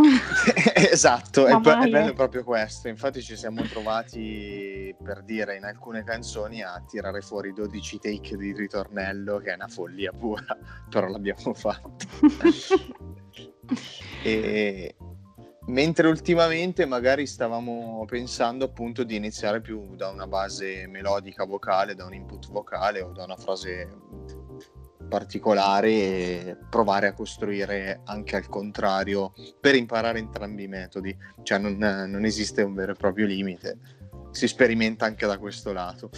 Esatto 0.91 1.45
è, 1.45 1.55
è 1.55 1.89
bello 1.89 2.13
proprio 2.13 2.43
questo. 2.43 2.87
Infatti 2.87 3.21
ci 3.21 3.35
siamo 3.35 3.61
trovati 3.63 4.93
per 5.01 5.23
dire 5.23 5.55
in 5.55 5.63
alcune 5.63 6.03
canzoni 6.03 6.61
a 6.61 6.83
tirare 6.87 7.21
fuori 7.21 7.53
12 7.53 7.99
take 7.99 8.35
di 8.35 8.51
ritornello 8.53 9.37
che 9.37 9.51
è 9.51 9.55
una 9.55 9.67
follia 9.67 10.11
pura 10.11 10.57
però 10.89 11.07
l'abbiamo 11.07 11.53
fatto. 11.53 12.05
E, 14.23 14.95
mentre 15.67 16.07
ultimamente 16.07 16.85
magari 16.85 17.25
stavamo 17.25 18.03
pensando 18.05 18.65
appunto 18.65 19.03
di 19.03 19.15
iniziare 19.15 19.61
più 19.61 19.95
da 19.95 20.09
una 20.09 20.27
base 20.27 20.87
melodica 20.87 21.45
vocale, 21.45 21.95
da 21.95 22.05
un 22.05 22.13
input 22.13 22.49
vocale 22.49 23.01
o 23.01 23.11
da 23.11 23.23
una 23.23 23.37
frase 23.37 23.87
particolare 25.11 25.89
e 25.89 26.57
provare 26.69 27.07
a 27.07 27.13
costruire 27.13 27.99
anche 28.05 28.37
al 28.37 28.47
contrario 28.47 29.33
per 29.59 29.75
imparare 29.75 30.19
entrambi 30.19 30.63
i 30.63 30.67
metodi, 30.69 31.13
cioè 31.43 31.57
non, 31.57 31.75
non 31.75 32.23
esiste 32.23 32.61
un 32.61 32.73
vero 32.73 32.93
e 32.93 32.95
proprio 32.95 33.25
limite, 33.25 33.77
si 34.31 34.47
sperimenta 34.47 35.03
anche 35.05 35.27
da 35.27 35.37
questo 35.37 35.73
lato. 35.73 36.11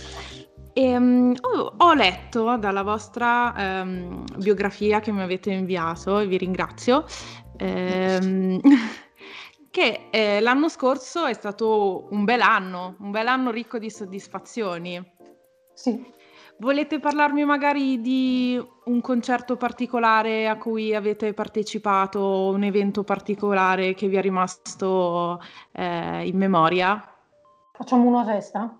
E, 0.73 0.95
um, 0.95 1.33
ho, 1.41 1.73
ho, 1.75 1.93
letto 1.95 2.55
dalla 2.57 2.83
vostra 2.83 3.81
um, 3.81 4.25
biografia 4.37 4.99
che 4.99 5.11
mi 5.11 5.21
avete 5.21 5.51
inviato 5.51 6.19
e 6.19 6.27
vi 6.27 6.37
ringrazio 6.37 7.05
ehm, 7.57 8.59
che 9.71 10.07
eh, 10.11 10.39
l'anno 10.39 10.69
scorso 10.69 11.25
è 11.25 11.33
stato 11.33 12.07
un 12.11 12.25
bel 12.25 12.41
anno, 12.41 12.95
un 12.99 13.09
bel 13.09 13.27
anno 13.27 13.49
ricco 13.49 13.79
di 13.79 13.89
soddisfazioni. 13.89 15.01
Sì. 15.73 16.21
Volete 16.59 16.99
parlarmi 16.99 17.43
magari 17.45 17.99
di 17.99 18.63
un 18.85 19.01
concerto 19.01 19.57
particolare 19.57 20.47
a 20.47 20.57
cui 20.57 20.93
avete 20.93 21.33
partecipato, 21.33 22.49
un 22.49 22.63
evento 22.63 23.03
particolare 23.03 23.93
che 23.93 24.07
vi 24.07 24.15
è 24.15 24.21
rimasto 24.21 25.41
eh, 25.71 26.27
in 26.27 26.37
memoria? 26.37 27.03
Facciamo 27.73 28.07
uno 28.07 28.19
a 28.19 28.25
testa? 28.25 28.79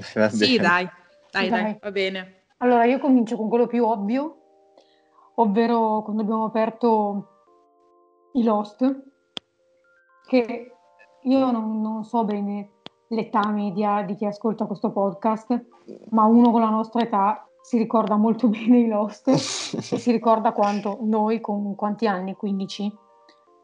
sì, 0.00 0.56
dai. 0.56 0.88
Dai, 1.30 1.48
dai, 1.48 1.62
dai, 1.62 1.78
va 1.80 1.90
bene. 1.92 2.44
Allora, 2.58 2.84
io 2.84 2.98
comincio 2.98 3.36
con 3.36 3.48
quello 3.48 3.66
più 3.66 3.84
ovvio, 3.84 4.36
ovvero 5.36 6.02
quando 6.02 6.22
abbiamo 6.22 6.44
aperto 6.44 7.28
i 8.32 8.42
Lost, 8.42 9.02
che 10.26 10.72
io 11.22 11.50
non, 11.50 11.80
non 11.80 12.04
so 12.04 12.24
bene 12.24 12.79
l'età 13.10 13.46
media 13.48 14.02
di 14.02 14.14
chi 14.14 14.24
ascolta 14.24 14.66
questo 14.66 14.90
podcast, 14.90 15.66
ma 16.10 16.24
uno 16.24 16.50
con 16.50 16.60
la 16.60 16.68
nostra 16.68 17.02
età 17.02 17.46
si 17.60 17.76
ricorda 17.78 18.16
molto 18.16 18.48
bene 18.48 18.78
i 18.78 18.88
Lost 18.88 19.28
e 19.28 19.36
si 19.38 20.10
ricorda 20.10 20.52
quanto 20.52 20.98
noi 21.02 21.40
con 21.40 21.74
quanti 21.74 22.06
anni? 22.06 22.34
15? 22.34 22.92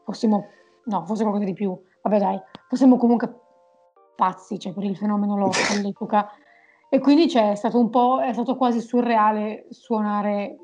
Fossimo, 0.03 0.45
no, 0.85 1.05
forse 1.05 1.23
qualcosa 1.23 1.45
di 1.45 1.53
più. 1.53 1.77
Vabbè 2.01 2.19
dai, 2.19 2.39
fossimo 2.67 2.97
comunque 2.97 3.41
pazzi 4.15 4.57
cioè, 4.59 4.73
per 4.73 4.83
il 4.83 4.97
fenomeno 4.97 5.37
Lost 5.37 5.71
all'epoca. 5.77 6.29
E 6.89 6.99
quindi 6.99 7.29
cioè, 7.29 7.51
è 7.51 7.55
stato 7.55 7.79
un 7.79 7.89
po', 7.89 8.21
è 8.21 8.31
stato 8.33 8.55
quasi 8.55 8.79
surreale 8.79 9.67
suonare 9.69 10.57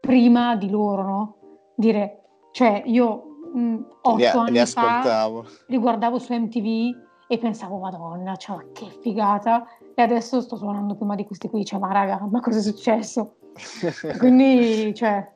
prima 0.00 0.56
di 0.56 0.70
loro, 0.70 1.02
no? 1.02 1.36
Dire, 1.74 2.22
cioè, 2.50 2.82
io 2.86 3.22
mh, 3.52 3.60
mm, 3.60 3.82
otto 4.02 4.16
li, 4.16 4.26
anni 4.26 4.50
li 4.50 4.58
ascoltavo. 4.58 5.42
fa 5.42 5.50
li 5.66 5.78
guardavo 5.78 6.18
su 6.18 6.34
MTV 6.34 7.05
e 7.28 7.38
pensavo, 7.38 7.78
madonna, 7.78 8.36
cioè, 8.36 8.72
che 8.72 8.86
figata. 9.00 9.66
E 9.94 10.02
adesso 10.02 10.40
sto 10.40 10.56
suonando 10.56 10.94
prima 10.94 11.14
di 11.14 11.24
questi 11.24 11.48
qui, 11.48 11.64
cioè, 11.64 11.78
ma 11.78 11.92
raga, 11.92 12.20
ma 12.30 12.40
cosa 12.40 12.58
è 12.58 12.62
successo? 12.62 13.36
Quindi, 14.18 14.94
cioè, 14.94 15.26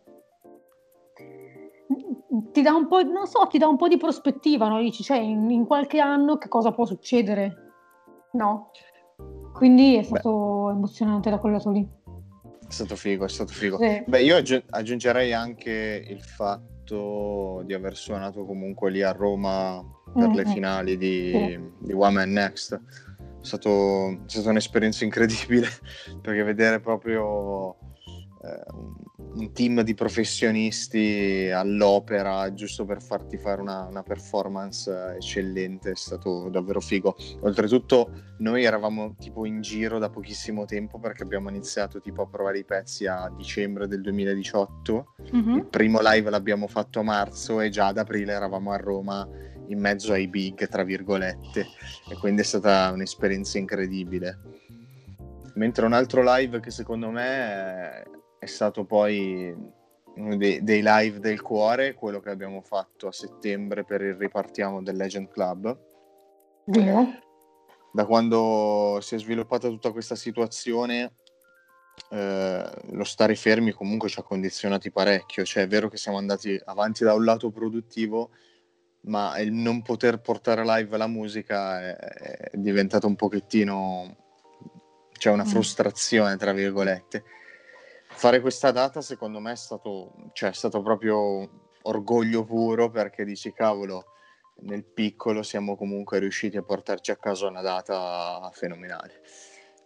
ti 2.52 2.62
dà 2.62 2.74
un 2.74 2.86
po', 2.86 3.02
non 3.02 3.26
so, 3.26 3.46
ti 3.46 3.58
dà 3.58 3.66
un 3.66 3.76
po' 3.76 3.88
di 3.88 3.96
prospettiva, 3.96 4.68
no? 4.68 4.80
Dici, 4.80 5.02
cioè, 5.02 5.18
in, 5.18 5.50
in 5.50 5.66
qualche 5.66 5.98
anno 5.98 6.36
che 6.36 6.48
cosa 6.48 6.72
può 6.72 6.84
succedere? 6.84 7.72
No? 8.32 8.70
Quindi 9.52 9.96
è 9.96 10.02
stato 10.02 10.66
Beh. 10.66 10.72
emozionante 10.72 11.30
da 11.30 11.38
quel 11.38 11.52
lato 11.52 11.70
lì. 11.70 11.88
È 12.66 12.72
stato 12.72 12.94
figo, 12.94 13.24
è 13.24 13.28
stato 13.28 13.52
figo. 13.52 13.78
Sì. 13.78 14.02
Beh, 14.06 14.22
io 14.22 14.36
aggiungerei 14.36 15.32
anche 15.32 16.04
il 16.06 16.22
fatto 16.22 16.79
fatto 16.90 17.62
di 17.64 17.72
aver 17.72 17.96
suonato 17.96 18.44
comunque 18.44 18.90
lì 18.90 19.02
a 19.02 19.12
Roma 19.12 19.82
per 20.12 20.28
mm-hmm. 20.28 20.34
le 20.34 20.44
finali 20.46 20.96
di, 20.96 21.56
mm. 21.58 21.68
di 21.78 21.92
One 21.92 22.12
Man 22.12 22.32
Next. 22.32 22.74
È, 22.74 23.44
stato, 23.44 24.10
è 24.10 24.16
stata 24.26 24.50
un'esperienza 24.50 25.04
incredibile 25.04 25.68
perché 26.20 26.42
vedere 26.42 26.80
proprio 26.80 27.76
un 28.42 29.52
team 29.52 29.82
di 29.82 29.94
professionisti 29.94 31.50
all'opera 31.52 32.52
giusto 32.54 32.86
per 32.86 33.02
farti 33.02 33.36
fare 33.36 33.60
una, 33.60 33.84
una, 33.84 34.02
performance 34.02 35.14
eccellente 35.16 35.90
è 35.90 35.96
stato 35.96 36.48
davvero 36.48 36.80
figo. 36.80 37.16
Oltretutto 37.40 38.10
noi 38.38 38.64
eravamo 38.64 39.14
tipo 39.18 39.44
in 39.44 39.60
giro 39.60 39.98
da 39.98 40.08
pochissimo 40.08 40.64
tempo 40.64 40.98
perché 40.98 41.22
abbiamo 41.22 41.50
iniziato 41.50 42.00
tipo 42.00 42.22
a 42.22 42.26
provare 42.26 42.58
i 42.58 42.64
pezzi 42.64 43.06
a 43.06 43.30
dicembre 43.36 43.86
del 43.86 44.00
2018 44.00 45.14
mm-hmm. 45.34 45.56
il 45.56 45.66
primo 45.66 45.98
live 46.00 46.30
l'abbiamo 46.30 46.66
fatto 46.66 47.00
a 47.00 47.02
marzo 47.02 47.60
e 47.60 47.68
già 47.68 47.88
ad 47.88 47.98
aprile 47.98 48.32
eravamo 48.32 48.72
a 48.72 48.76
Roma 48.78 49.28
in 49.66 49.78
mezzo 49.78 50.12
ai 50.12 50.28
big 50.28 50.66
tra 50.66 50.82
virgolette. 50.82 51.66
E 52.08 52.16
quindi 52.18 52.40
è 52.40 52.44
stata 52.44 52.90
un'esperienza 52.90 53.58
incredibile. 53.58 54.40
Mentre 55.54 55.84
un 55.84 55.92
altro 55.92 56.22
live 56.24 56.60
che 56.60 56.70
secondo 56.70 57.10
me 57.10 57.24
è 57.24 58.02
stato 58.46 58.84
poi 58.84 59.54
uno 60.14 60.36
dei, 60.36 60.62
dei, 60.62 60.82
live 60.82 61.18
del 61.18 61.40
cuore, 61.40 61.94
quello 61.94 62.20
che 62.20 62.30
abbiamo 62.30 62.62
fatto 62.62 63.06
a 63.06 63.12
settembre 63.12 63.84
per 63.84 64.00
il 64.00 64.14
ripartiamo 64.14 64.82
del 64.82 64.96
Legend 64.96 65.28
Club. 65.28 65.78
Vero. 66.64 67.06
Da 67.92 68.06
quando 68.06 68.98
si 69.00 69.14
è 69.14 69.18
sviluppata 69.18 69.68
tutta 69.68 69.92
questa 69.92 70.14
situazione, 70.14 71.14
eh, 72.10 72.70
lo 72.92 73.04
stare 73.04 73.34
fermi 73.34 73.72
comunque 73.72 74.08
ci 74.08 74.20
ha 74.20 74.22
condizionati 74.22 74.90
parecchio. 74.90 75.44
Cioè, 75.44 75.64
è 75.64 75.68
vero 75.68 75.88
che 75.88 75.96
siamo 75.96 76.18
andati 76.18 76.60
avanti 76.64 77.04
da 77.04 77.14
un 77.14 77.24
lato 77.24 77.50
produttivo, 77.50 78.30
ma 79.02 79.38
il 79.38 79.52
non 79.52 79.82
poter 79.82 80.20
portare 80.20 80.64
live 80.64 80.96
la 80.96 81.06
musica 81.06 81.80
è, 81.80 81.96
è 81.96 82.56
diventato 82.56 83.06
un 83.06 83.16
pochettino. 83.16 84.16
c'è 85.12 85.18
cioè 85.18 85.32
una 85.32 85.44
mm. 85.44 85.48
frustrazione, 85.48 86.36
tra 86.36 86.52
virgolette 86.52 87.24
fare 88.20 88.42
questa 88.42 88.70
data 88.70 89.00
secondo 89.00 89.40
me 89.40 89.52
è 89.52 89.56
stato, 89.56 90.12
cioè, 90.34 90.50
è 90.50 90.52
stato 90.52 90.82
proprio 90.82 91.68
orgoglio 91.84 92.44
puro 92.44 92.90
perché 92.90 93.24
dici 93.24 93.50
cavolo 93.50 94.12
nel 94.64 94.84
piccolo 94.84 95.42
siamo 95.42 95.74
comunque 95.74 96.18
riusciti 96.18 96.58
a 96.58 96.62
portarci 96.62 97.12
a 97.12 97.16
casa 97.16 97.46
una 97.46 97.62
data 97.62 98.50
fenomenale 98.52 99.22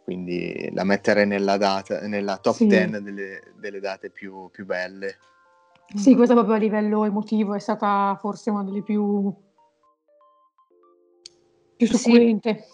quindi 0.02 0.68
la 0.72 0.82
mettere 0.82 1.24
nella, 1.24 1.56
data, 1.56 2.00
nella 2.08 2.38
top 2.38 2.54
sì. 2.56 2.66
10 2.66 3.02
delle, 3.02 3.52
delle 3.54 3.78
date 3.78 4.10
più, 4.10 4.50
più, 4.50 4.66
belle 4.66 5.16
sì, 5.94 6.16
questa 6.16 6.34
proprio 6.34 6.56
a 6.56 6.58
livello 6.58 7.04
emotivo 7.04 7.54
è 7.54 7.60
stata 7.60 8.18
forse 8.20 8.50
una 8.50 8.64
delle 8.64 8.82
più 8.82 9.32
più 11.76 11.86
succulente. 11.86 12.66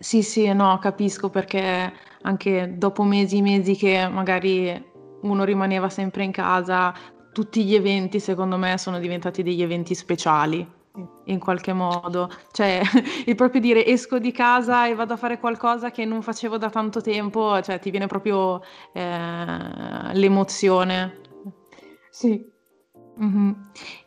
Sì, 0.00 0.22
sì, 0.22 0.52
no, 0.52 0.78
capisco 0.78 1.28
perché 1.28 1.92
anche 2.22 2.74
dopo 2.76 3.02
mesi 3.02 3.38
e 3.38 3.42
mesi 3.42 3.76
che 3.76 4.08
magari 4.08 4.84
uno 5.22 5.44
rimaneva 5.44 5.88
sempre 5.88 6.24
in 6.24 6.30
casa, 6.30 6.94
tutti 7.32 7.64
gli 7.64 7.74
eventi 7.74 8.20
secondo 8.20 8.56
me 8.56 8.78
sono 8.78 8.98
diventati 8.98 9.42
degli 9.42 9.62
eventi 9.62 9.94
speciali 9.94 10.76
in 11.26 11.38
qualche 11.38 11.72
modo, 11.72 12.28
cioè 12.50 12.80
il 13.26 13.34
proprio 13.34 13.60
dire 13.60 13.86
esco 13.86 14.18
di 14.18 14.32
casa 14.32 14.88
e 14.88 14.94
vado 14.94 15.14
a 15.14 15.16
fare 15.16 15.38
qualcosa 15.38 15.90
che 15.90 16.04
non 16.04 16.22
facevo 16.22 16.58
da 16.58 16.70
tanto 16.70 17.00
tempo, 17.00 17.60
cioè 17.62 17.78
ti 17.78 17.90
viene 17.90 18.06
proprio 18.06 18.60
eh, 18.92 20.12
l'emozione. 20.12 21.20
Sì. 22.10 22.44
Mm-hmm. 23.22 23.50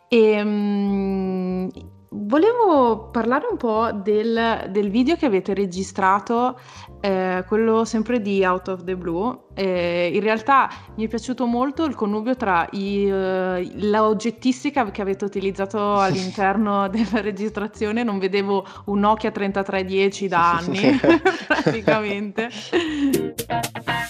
E, 0.10 0.41
um, 0.41 1.69
Volevo 2.13 3.08
parlare 3.10 3.47
un 3.50 3.56
po' 3.56 3.89
del, 3.93 4.67
del 4.69 4.89
video 4.89 5.15
che 5.15 5.26
avete 5.26 5.54
registrato, 5.54 6.60
eh, 7.00 7.45
quello 7.47 7.86
sempre 7.86 8.19
di 8.19 8.43
Out 8.43 8.67
of 8.67 8.84
the 8.84 8.97
Blue. 8.97 9.43
Eh, 9.54 10.12
in 10.13 10.19
realtà 10.19 10.69
mi 10.97 11.06
è 11.06 11.08
piaciuto 11.08 11.45
molto 11.45 11.86
il 11.86 11.95
connubio 11.95 12.36
tra 12.36 12.67
i, 12.71 13.10
uh, 13.10 13.65
la 13.76 14.06
oggettistica 14.06 14.91
che 14.91 15.02
avete 15.02 15.24
utilizzato 15.24 16.00
all'interno 16.00 16.89
della 16.91 17.21
registrazione. 17.21 18.04
Non 18.04 18.19
vedevo 18.19 18.65
un 18.88 19.00
Nokia 19.00 19.32
3310 19.32 20.28
da 20.28 20.58
anni, 20.58 21.00
praticamente. 21.47 22.50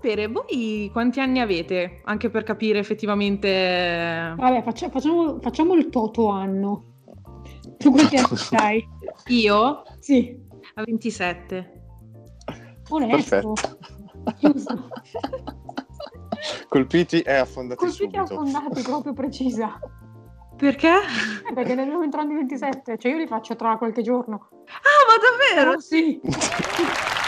sapere, 0.00 0.28
voi 0.28 0.88
quanti 0.90 1.20
anni 1.20 1.40
avete? 1.40 2.00
Anche 2.04 2.30
per 2.30 2.42
capire 2.42 2.78
effettivamente... 2.78 4.32
Vabbè, 4.36 4.62
faccia, 4.62 4.88
facciamo, 4.88 5.38
facciamo, 5.40 5.74
il 5.74 5.90
toto 5.90 6.28
anno. 6.28 6.84
Tu 7.76 7.90
quanti 7.90 8.16
anni 8.16 8.26
hai? 8.56 8.88
Io? 9.26 9.82
Sì. 9.98 10.34
A 10.74 10.82
27. 10.82 11.82
Onesto. 12.88 13.52
Colpiti 16.68 17.20
e 17.20 17.34
affondati 17.34 17.78
Colpiti 17.80 18.16
e 18.16 18.18
affondati, 18.18 18.80
proprio 18.82 19.12
precisa. 19.12 19.78
Perché? 20.56 20.88
Eh, 21.48 21.52
perché 21.52 21.74
nel 21.74 21.88
mio 21.88 22.02
entrando 22.02 22.34
27, 22.34 22.96
cioè 22.98 23.12
io 23.12 23.18
li 23.18 23.26
faccio 23.26 23.54
tra 23.56 23.76
qualche 23.76 24.02
giorno. 24.02 24.48
Ah, 24.66 25.04
ma 25.06 25.16
davvero? 25.54 25.76
Oh, 25.76 25.80
sì. 25.80 26.20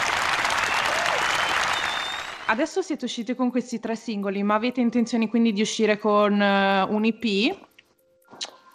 Adesso 2.45 2.81
siete 2.81 3.05
usciti 3.05 3.35
con 3.35 3.49
questi 3.49 3.79
tre 3.79 3.95
singoli, 3.95 4.43
ma 4.43 4.55
avete 4.55 4.81
intenzione 4.81 5.29
quindi 5.29 5.53
di 5.53 5.61
uscire 5.61 5.97
con 5.97 6.33
uh, 6.33 6.93
un 6.93 7.05
EP? 7.05 7.57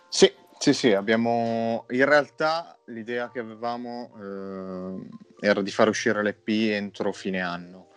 Sì, 0.08 0.32
sì, 0.58 0.72
sì, 0.72 0.92
abbiamo 0.94 1.84
in 1.90 2.04
realtà 2.06 2.78
l'idea 2.86 3.30
che 3.30 3.40
avevamo 3.40 4.10
eh, 4.18 5.46
era 5.46 5.60
di 5.60 5.70
far 5.70 5.88
uscire 5.88 6.22
l'EP 6.22 6.48
entro 6.48 7.12
fine 7.12 7.40
anno. 7.40 7.88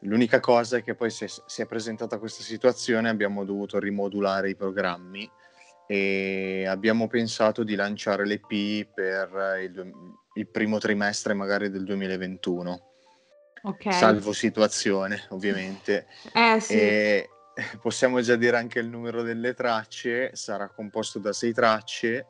L'unica 0.00 0.40
cosa 0.40 0.78
è 0.78 0.82
che 0.82 0.94
poi 0.94 1.08
è, 1.08 1.26
si 1.28 1.62
è 1.62 1.66
presentata 1.66 2.18
questa 2.18 2.42
situazione, 2.42 3.10
abbiamo 3.10 3.44
dovuto 3.44 3.78
rimodulare 3.78 4.48
i 4.48 4.56
programmi 4.56 5.30
e 5.86 6.64
abbiamo 6.66 7.06
pensato 7.06 7.64
di 7.64 7.74
lanciare 7.74 8.24
l'EP 8.24 8.88
per 8.94 9.60
il, 9.62 9.92
il 10.34 10.48
primo 10.48 10.78
trimestre 10.78 11.34
magari 11.34 11.70
del 11.70 11.84
2021 11.84 12.91
Okay. 13.62 13.92
salvo 13.92 14.32
situazione 14.32 15.24
ovviamente. 15.30 16.06
Eh, 16.32 16.60
sì. 16.60 16.72
E 16.74 17.30
possiamo 17.80 18.20
già 18.20 18.36
dire 18.36 18.56
anche 18.56 18.78
il 18.78 18.88
numero 18.88 19.22
delle 19.22 19.54
tracce, 19.54 20.34
sarà 20.34 20.68
composto 20.68 21.18
da 21.18 21.32
sei 21.32 21.52
tracce, 21.52 22.26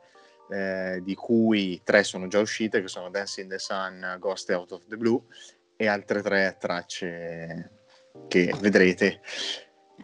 eh, 0.49 1.01
di 1.03 1.15
cui 1.15 1.81
tre 1.83 2.03
sono 2.03 2.27
già 2.27 2.39
uscite, 2.39 2.81
che 2.81 2.87
sono 2.87 3.09
Dance 3.09 3.41
in 3.41 3.47
the 3.47 3.59
Sun, 3.59 4.17
Ghost 4.19 4.49
Out 4.49 4.71
of 4.73 4.87
the 4.87 4.97
Blue, 4.97 5.21
e 5.75 5.87
altre 5.87 6.21
tre 6.21 6.57
tracce 6.59 7.71
che 8.27 8.53
vedrete, 8.59 9.21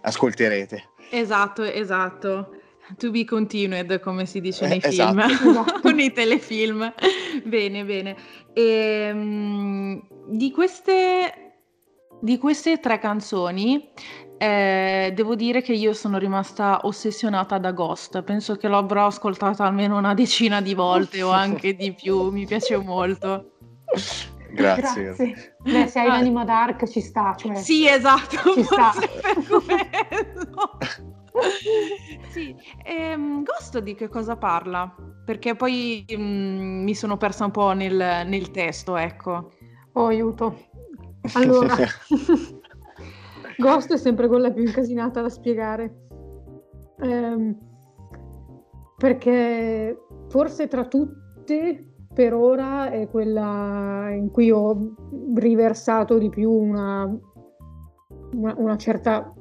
ascolterete. 0.01 0.89
Esatto, 1.11 1.63
esatto. 1.63 2.55
To 2.97 3.11
be 3.11 3.23
continued, 3.23 3.99
come 3.99 4.25
si 4.25 4.41
dice 4.41 4.67
nei 4.67 4.79
eh, 4.79 4.89
film, 4.89 5.19
esatto. 5.19 5.79
con 5.81 5.99
i 5.99 6.11
telefilm. 6.11 6.91
bene, 7.43 7.85
bene. 7.85 8.15
E, 8.51 9.09
um, 9.13 10.07
di, 10.29 10.51
queste, 10.51 11.53
di 12.21 12.37
queste 12.37 12.79
tre 12.79 12.99
canzoni, 12.99 13.89
eh, 14.37 15.11
devo 15.13 15.35
dire 15.35 15.61
che 15.61 15.73
io 15.73 15.93
sono 15.93 16.17
rimasta 16.17 16.79
ossessionata 16.83 17.57
da 17.57 17.71
Ghost. 17.71 18.21
Penso 18.23 18.55
che 18.55 18.67
l'avrò 18.67 19.07
ascoltata 19.07 19.65
almeno 19.65 19.97
una 19.97 20.13
decina 20.13 20.61
di 20.61 20.73
volte 20.73 21.21
o 21.21 21.31
anche 21.31 21.75
di 21.75 21.93
più. 21.93 22.29
Mi 22.29 22.45
piace 22.45 22.77
molto. 22.77 23.51
Grazie. 24.51 25.03
Grazie. 25.03 25.55
Beh, 25.61 25.87
se 25.87 25.99
hai 25.99 26.07
ah. 26.07 26.09
l'anima 26.09 26.45
dark 26.45 26.87
ci 26.87 27.01
sta. 27.01 27.35
Cioè... 27.35 27.55
Sì, 27.55 27.87
esatto. 27.87 28.53
Ci 28.53 28.63
sta. 28.63 28.93
sì, 32.29 32.55
ehm, 32.83 33.43
Ghost 33.43 33.79
di 33.79 33.95
che 33.95 34.07
cosa 34.07 34.37
parla? 34.37 34.93
Perché 35.25 35.55
poi 35.55 36.05
mh, 36.07 36.21
mm, 36.21 36.83
mi 36.83 36.95
sono 36.95 37.17
persa 37.17 37.45
un 37.45 37.51
po' 37.51 37.73
nel, 37.73 38.25
nel 38.25 38.51
testo, 38.51 38.95
ecco. 38.95 39.51
Oh, 39.93 40.05
aiuto. 40.05 40.55
Allora, 41.33 41.75
Ghost 43.57 43.93
è 43.93 43.97
sempre 43.97 44.27
quella 44.27 44.51
più 44.51 44.63
incasinata 44.63 45.21
da 45.21 45.29
spiegare. 45.29 46.07
Ehm, 47.01 47.57
perché 48.97 49.97
forse 50.27 50.67
tra 50.67 50.85
tutte 50.85 51.85
per 52.13 52.33
ora 52.33 52.89
è 52.91 53.07
quella 53.09 54.09
in 54.11 54.29
cui 54.31 54.51
ho 54.51 54.95
riversato 55.35 56.17
di 56.17 56.29
più 56.29 56.51
una, 56.51 57.05
una, 58.33 58.55
una 58.57 58.77
certa 58.77 59.33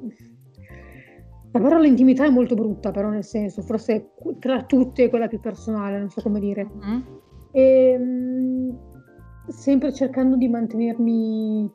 la 1.50 1.60
parola 1.60 1.86
intimità 1.86 2.24
è 2.24 2.30
molto 2.30 2.54
brutta, 2.54 2.90
però 2.90 3.08
nel 3.08 3.24
senso, 3.24 3.62
forse 3.62 4.10
tra 4.38 4.64
tutte 4.64 5.04
è 5.04 5.08
quella 5.08 5.28
più 5.28 5.40
personale, 5.40 5.98
non 5.98 6.10
so 6.10 6.20
come 6.20 6.40
dire. 6.40 6.64
Mm. 6.64 7.00
E, 7.50 7.90
ehm, 7.90 8.78
sempre 9.48 9.92
cercando 9.92 10.36
di 10.36 10.48
mantenermi, 10.48 11.70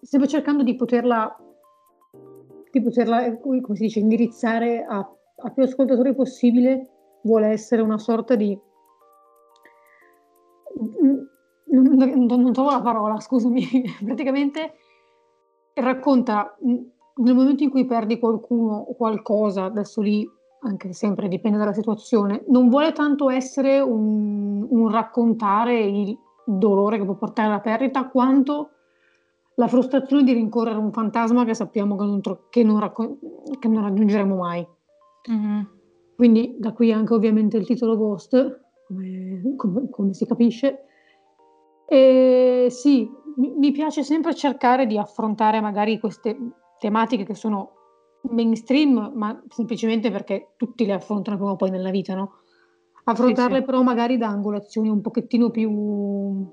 sempre 0.00 0.28
cercando 0.28 0.62
di 0.62 0.74
poterla, 0.76 1.36
di 2.70 2.82
poterla 2.82 3.24
eh, 3.24 3.40
come 3.40 3.76
si 3.76 3.82
dice, 3.82 4.00
indirizzare 4.00 4.84
a, 4.84 4.98
a 4.98 5.50
più 5.50 5.62
ascoltatori 5.62 6.14
possibile, 6.14 6.90
vuole 7.22 7.48
essere 7.48 7.82
una 7.82 7.98
sorta 7.98 8.34
di... 8.34 8.58
Non, 11.70 11.96
non, 11.96 12.40
non 12.40 12.52
trovo 12.52 12.70
la 12.70 12.82
parola, 12.82 13.18
scusami, 13.18 13.64
praticamente 14.04 14.74
racconta 15.74 16.56
nel 16.60 17.34
momento 17.34 17.62
in 17.62 17.70
cui 17.70 17.86
perdi 17.86 18.18
qualcuno 18.18 18.74
o 18.74 18.94
qualcosa, 18.94 19.64
adesso 19.64 20.00
lì 20.00 20.28
anche 20.64 20.92
sempre 20.92 21.28
dipende 21.28 21.58
dalla 21.58 21.72
situazione, 21.72 22.44
non 22.48 22.68
vuole 22.68 22.92
tanto 22.92 23.30
essere 23.30 23.80
un, 23.80 24.66
un 24.68 24.90
raccontare 24.90 25.80
il 25.80 26.16
dolore 26.44 26.98
che 26.98 27.04
può 27.04 27.14
portare 27.14 27.48
alla 27.48 27.60
perdita, 27.60 28.08
quanto 28.08 28.70
la 29.56 29.68
frustrazione 29.68 30.24
di 30.24 30.32
rincorrere 30.32 30.78
un 30.78 30.92
fantasma 30.92 31.44
che 31.44 31.54
sappiamo 31.54 31.96
che 31.96 32.04
non, 32.04 32.20
tro- 32.20 32.46
che 32.48 32.62
non, 32.62 32.80
racco- 32.80 33.18
che 33.58 33.68
non 33.68 33.82
raggiungeremo 33.82 34.36
mai. 34.36 34.66
Mm-hmm. 35.30 35.60
Quindi 36.16 36.56
da 36.58 36.72
qui 36.72 36.92
anche 36.92 37.14
ovviamente 37.14 37.56
il 37.56 37.66
titolo 37.66 37.96
Ghost, 37.96 38.60
come, 38.86 39.54
come, 39.56 39.90
come 39.90 40.14
si 40.14 40.26
capisce. 40.26 40.84
E 41.86 42.68
sì, 42.70 43.10
mi, 43.36 43.52
mi 43.56 43.72
piace 43.72 44.02
sempre 44.02 44.34
cercare 44.34 44.86
di 44.86 44.98
affrontare 44.98 45.60
magari 45.60 45.98
queste 45.98 46.36
tematiche 46.78 47.24
che 47.24 47.34
sono 47.34 47.72
mainstream, 48.30 49.12
ma 49.14 49.42
semplicemente 49.48 50.10
perché 50.10 50.54
tutti 50.56 50.86
le 50.86 50.92
affrontano 50.92 51.36
prima 51.36 51.52
o 51.52 51.56
poi 51.56 51.70
nella 51.70 51.90
vita, 51.90 52.14
no? 52.14 52.41
Affrontarle 53.04 53.56
sì, 53.56 53.60
sì. 53.60 53.66
però 53.66 53.82
magari 53.82 54.16
da 54.16 54.28
angolazioni 54.28 54.88
un 54.88 55.00
pochettino 55.00 55.50
più... 55.50 55.70
un, 55.70 56.46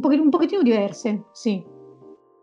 pochettino, 0.00 0.22
un 0.22 0.30
pochettino 0.30 0.62
diverse, 0.62 1.24
sì. 1.32 1.64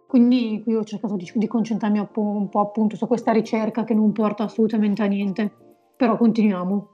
Quindi 0.08 0.62
qui 0.64 0.76
ho 0.76 0.84
cercato 0.84 1.16
di, 1.16 1.30
di 1.34 1.48
concentrarmi 1.48 2.00
un 2.00 2.12
po', 2.12 2.22
un 2.22 2.50
po' 2.50 2.60
appunto 2.60 2.96
su 2.96 3.08
questa 3.08 3.32
ricerca 3.32 3.84
che 3.84 3.94
non 3.94 4.12
porta 4.12 4.44
assolutamente 4.44 5.02
a 5.02 5.06
niente, 5.06 5.52
però 5.96 6.18
continuiamo. 6.18 6.90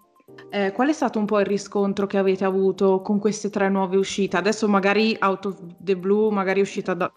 Eh, 0.50 0.72
qual 0.72 0.88
è 0.88 0.94
stato 0.94 1.20
un 1.20 1.26
po' 1.26 1.40
il 1.40 1.46
riscontro 1.46 2.08
che 2.08 2.18
avete 2.18 2.46
avuto 2.46 3.02
con 3.02 3.20
queste 3.20 3.50
tre 3.50 3.70
nuove 3.70 3.98
uscite? 3.98 4.38
Adesso 4.38 4.68
magari 4.68 5.18
Out 5.20 5.46
of 5.46 5.62
the 5.80 5.98
Blue, 5.98 6.32
magari 6.32 6.60
è 6.60 6.64
uscita 6.64 6.94
da, 6.94 7.12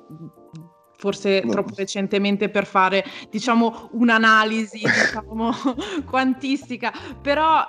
forse 0.96 1.42
troppo 1.48 1.72
recentemente 1.76 2.48
per 2.48 2.66
fare, 2.66 3.04
diciamo, 3.30 3.90
un'analisi, 3.92 4.78
diciamo, 4.78 5.50
quantistica, 6.08 6.92
però 7.20 7.60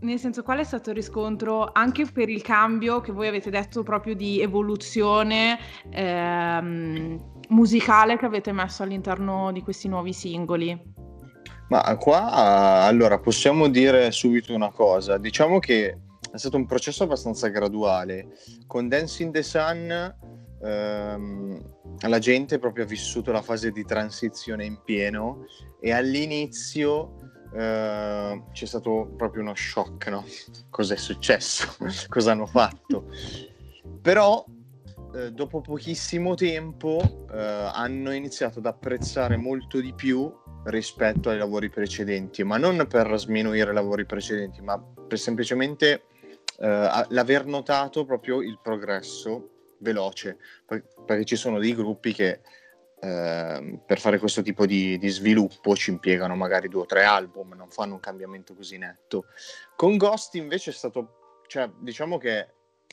nel 0.00 0.18
senso 0.18 0.42
qual 0.42 0.58
è 0.58 0.64
stato 0.64 0.90
il 0.90 0.96
riscontro 0.96 1.70
anche 1.72 2.06
per 2.06 2.28
il 2.28 2.42
cambio 2.42 3.00
che 3.00 3.12
voi 3.12 3.28
avete 3.28 3.50
detto 3.50 3.82
proprio 3.82 4.14
di 4.14 4.40
evoluzione 4.40 5.58
ehm, 5.90 7.40
musicale 7.48 8.16
che 8.16 8.26
avete 8.26 8.52
messo 8.52 8.82
all'interno 8.82 9.52
di 9.52 9.62
questi 9.62 9.88
nuovi 9.88 10.12
singoli? 10.12 10.96
Ma 11.68 11.96
qua 11.96 12.30
allora 12.84 13.18
possiamo 13.18 13.68
dire 13.68 14.10
subito 14.10 14.54
una 14.54 14.70
cosa. 14.70 15.18
Diciamo 15.18 15.58
che 15.58 15.98
è 16.30 16.36
stato 16.36 16.56
un 16.56 16.66
processo 16.66 17.04
abbastanza 17.04 17.48
graduale. 17.48 18.38
Con 18.66 18.88
Dance 18.88 19.22
in 19.22 19.32
the 19.32 19.42
Sun 19.42 20.14
ehm, 20.62 21.74
la 22.06 22.18
gente 22.18 22.58
proprio 22.58 22.84
ha 22.84 22.86
vissuto 22.86 23.32
la 23.32 23.42
fase 23.42 23.70
di 23.70 23.84
transizione 23.84 24.64
in 24.64 24.80
pieno 24.82 25.44
e 25.80 25.92
all'inizio 25.92 27.17
eh, 27.52 28.42
c'è 28.52 28.66
stato 28.66 29.12
proprio 29.16 29.42
uno 29.42 29.54
shock, 29.54 30.08
no? 30.08 30.24
Cos'è 30.70 30.96
successo? 30.96 31.74
Cosa 32.08 32.32
hanno 32.32 32.46
fatto? 32.46 33.06
Però 34.02 34.44
eh, 35.14 35.32
dopo 35.32 35.60
pochissimo 35.60 36.34
tempo 36.34 37.26
eh, 37.32 37.38
hanno 37.72 38.12
iniziato 38.12 38.58
ad 38.58 38.66
apprezzare 38.66 39.36
molto 39.36 39.80
di 39.80 39.92
più 39.94 40.32
rispetto 40.64 41.30
ai 41.30 41.38
lavori 41.38 41.70
precedenti, 41.70 42.44
ma 42.44 42.58
non 42.58 42.86
per 42.88 43.18
sminuire 43.18 43.70
i 43.70 43.74
lavori 43.74 44.04
precedenti, 44.04 44.60
ma 44.60 44.78
per 44.78 45.18
semplicemente 45.18 46.04
eh, 46.58 47.04
l'aver 47.08 47.46
notato 47.46 48.04
proprio 48.04 48.42
il 48.42 48.58
progresso 48.62 49.50
veloce, 49.78 50.38
perché 50.66 51.24
ci 51.24 51.36
sono 51.36 51.58
dei 51.58 51.74
gruppi 51.74 52.12
che 52.12 52.40
eh, 53.00 53.80
per 53.86 54.00
fare 54.00 54.18
questo 54.18 54.42
tipo 54.42 54.66
di, 54.66 54.98
di, 54.98 55.08
sviluppo 55.08 55.76
ci 55.76 55.90
impiegano 55.90 56.34
magari 56.34 56.68
due 56.68 56.82
o 56.82 56.86
tre 56.86 57.04
album, 57.04 57.52
non 57.54 57.70
fanno 57.70 57.94
un 57.94 58.00
cambiamento 58.00 58.54
così 58.54 58.76
netto. 58.76 59.26
Con 59.76 59.96
Ghost 59.96 60.34
invece 60.34 60.70
è 60.70 60.74
stato, 60.74 61.42
cioè 61.46 61.70
diciamo 61.78 62.18
che 62.18 62.48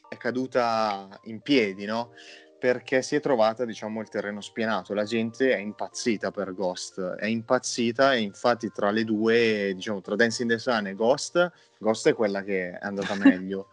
è 0.07 0.17
caduta 0.17 1.19
in 1.23 1.41
piedi, 1.41 1.85
no? 1.85 2.11
perché 2.57 3.01
si 3.01 3.15
è 3.15 3.19
trovata 3.19 3.65
diciamo 3.65 4.01
il 4.01 4.07
terreno 4.07 4.39
spianato 4.41 4.93
la 4.93 5.03
gente 5.03 5.53
è 5.53 5.57
impazzita 5.57 6.31
per 6.31 6.53
Ghost 6.53 6.99
è 6.99 7.25
impazzita 7.25 8.13
e 8.13 8.21
infatti 8.21 8.71
tra 8.71 8.91
le 8.91 9.03
due 9.03 9.73
diciamo 9.75 10.01
tra 10.01 10.15
Dancing 10.15 10.49
the 10.49 10.57
Sun 10.57 10.87
e 10.87 10.95
Ghost 10.95 11.51
Ghost 11.77 12.07
è 12.07 12.13
quella 12.13 12.43
che 12.43 12.71
è 12.71 12.79
andata 12.81 13.13
meglio 13.21 13.67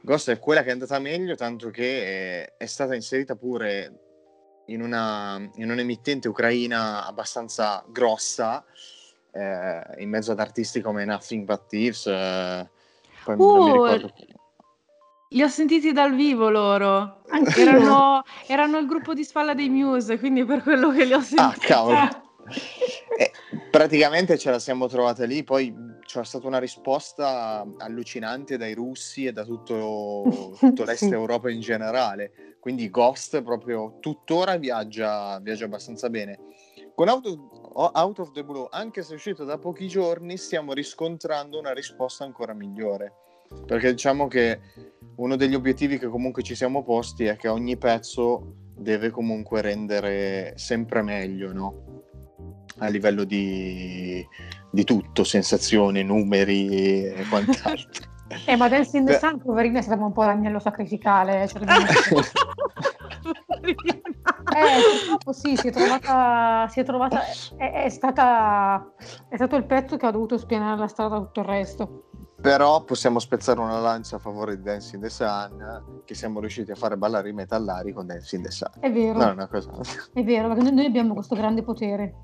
Ghost 0.00 0.30
è 0.30 0.38
quella 0.38 0.62
che 0.62 0.68
è 0.68 0.72
andata 0.72 0.98
meglio 0.98 1.36
tanto 1.36 1.70
che 1.70 2.04
è, 2.04 2.56
è 2.58 2.66
stata 2.66 2.94
inserita 2.94 3.36
pure 3.36 4.11
in, 4.66 4.82
una, 4.82 5.36
in 5.56 5.70
un'emittente 5.70 6.28
ucraina 6.28 7.06
abbastanza 7.06 7.84
grossa 7.88 8.64
eh, 9.32 9.82
in 9.98 10.08
mezzo 10.08 10.32
ad 10.32 10.40
artisti 10.40 10.80
come 10.80 11.04
Nothing 11.04 11.44
But 11.44 11.66
Thieves 11.66 12.06
eh, 12.06 12.68
poi 13.24 13.36
uh, 13.36 13.52
non 13.52 13.64
mi 13.64 13.70
uh, 13.70 13.72
ricordo 13.72 14.12
li 15.32 15.42
ho 15.42 15.48
sentiti 15.48 15.92
dal 15.92 16.14
vivo 16.14 16.50
loro. 16.50 17.22
Erano, 17.56 18.22
erano, 18.46 18.78
il 18.78 18.86
gruppo 18.86 19.14
di 19.14 19.24
spalla 19.24 19.54
dei 19.54 19.68
Muse, 19.68 20.18
quindi 20.18 20.44
per 20.44 20.62
quello 20.62 20.90
che 20.90 21.04
li 21.04 21.12
ho 21.12 21.20
sentiti. 21.20 21.40
Ah, 21.40 21.54
cavolo. 21.58 21.96
eh, 23.16 23.31
praticamente 23.70 24.38
ce 24.38 24.50
la 24.50 24.58
siamo 24.58 24.86
trovata 24.86 25.24
lì, 25.24 25.42
poi 25.44 25.74
c'è 26.04 26.24
stata 26.24 26.46
una 26.46 26.58
risposta 26.58 27.66
allucinante 27.78 28.56
dai 28.56 28.74
russi 28.74 29.26
e 29.26 29.32
da 29.32 29.44
tutto, 29.44 30.54
tutto 30.58 30.84
l'est 30.84 31.10
Europa 31.10 31.50
in 31.50 31.60
generale. 31.60 32.56
Quindi 32.60 32.90
Ghost 32.90 33.42
proprio 33.42 33.98
tuttora 34.00 34.56
viaggia, 34.56 35.38
viaggia 35.40 35.64
abbastanza 35.64 36.08
bene. 36.10 36.38
Con 36.94 37.08
Out 37.08 37.26
of, 37.26 37.90
Out 37.94 38.18
of 38.20 38.30
the 38.32 38.44
Blue, 38.44 38.68
anche 38.70 39.02
se 39.02 39.12
è 39.12 39.14
uscito 39.16 39.44
da 39.44 39.58
pochi 39.58 39.88
giorni, 39.88 40.36
stiamo 40.36 40.72
riscontrando 40.72 41.58
una 41.58 41.72
risposta 41.72 42.24
ancora 42.24 42.52
migliore. 42.52 43.14
Perché 43.66 43.90
diciamo 43.90 44.28
che 44.28 44.60
uno 45.16 45.36
degli 45.36 45.54
obiettivi 45.54 45.98
che 45.98 46.06
comunque 46.06 46.42
ci 46.42 46.54
siamo 46.54 46.82
posti 46.84 47.24
è 47.24 47.36
che 47.36 47.48
ogni 47.48 47.76
pezzo 47.76 48.54
deve 48.76 49.10
comunque 49.10 49.60
rendere 49.60 50.54
sempre 50.56 51.02
meglio, 51.02 51.52
no? 51.52 51.91
A 52.82 52.88
livello 52.88 53.24
di, 53.24 54.26
di 54.70 54.84
tutto, 54.84 55.22
sensazioni, 55.24 56.02
numeri 56.02 56.68
e 56.68 57.24
quant'altro. 57.28 58.10
eh, 58.46 58.56
ma 58.56 58.68
Dance 58.68 58.96
in 58.96 59.04
the 59.04 59.18
Sun, 59.18 59.40
poverina, 59.40 59.78
è 59.78 59.82
stato 59.82 60.02
un 60.02 60.12
po' 60.12 60.24
l'agnello 60.24 60.58
sacrificale. 60.58 61.46
Cioè, 61.46 61.62
eh, 63.62 64.80
purtroppo 64.98 65.32
sì, 65.32 65.56
si 65.56 65.68
è 65.68 65.72
trovata, 65.72 66.66
si 66.68 66.80
è, 66.80 66.84
trovata 66.84 67.20
è, 67.56 67.84
è, 67.84 67.88
stata, 67.88 68.92
è 69.28 69.36
stato 69.36 69.56
il 69.56 69.64
pezzo 69.64 69.96
che 69.96 70.06
ha 70.06 70.10
dovuto 70.10 70.36
spianare 70.38 70.78
la 70.78 70.88
strada 70.88 71.18
tutto 71.18 71.40
il 71.40 71.46
resto. 71.46 72.04
Però 72.42 72.82
possiamo 72.82 73.20
spezzare 73.20 73.60
una 73.60 73.78
lancia 73.78 74.16
a 74.16 74.18
favore 74.18 74.56
di 74.56 74.64
Dancing 74.64 75.00
the 75.00 75.08
Sun, 75.08 76.02
che 76.04 76.14
siamo 76.14 76.40
riusciti 76.40 76.72
a 76.72 76.74
fare 76.74 76.96
ballare 76.96 77.28
i 77.28 77.32
metallari 77.32 77.92
con 77.92 78.04
Dancing 78.04 78.42
the 78.42 78.50
Sun. 78.50 78.72
È 78.80 78.90
vero. 78.90 79.16
No, 79.16 79.32
è. 79.32 80.10
È 80.12 80.24
vero, 80.24 80.48
perché 80.48 80.72
noi 80.72 80.86
abbiamo 80.86 81.14
questo 81.14 81.36
grande 81.36 81.62
potere. 81.62 82.14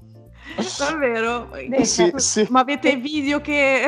Davvero? 0.79 1.49
Sì, 1.83 2.13
sì. 2.17 2.47
Ma 2.51 2.61
avete 2.61 2.97
video 2.97 3.41
che 3.41 3.85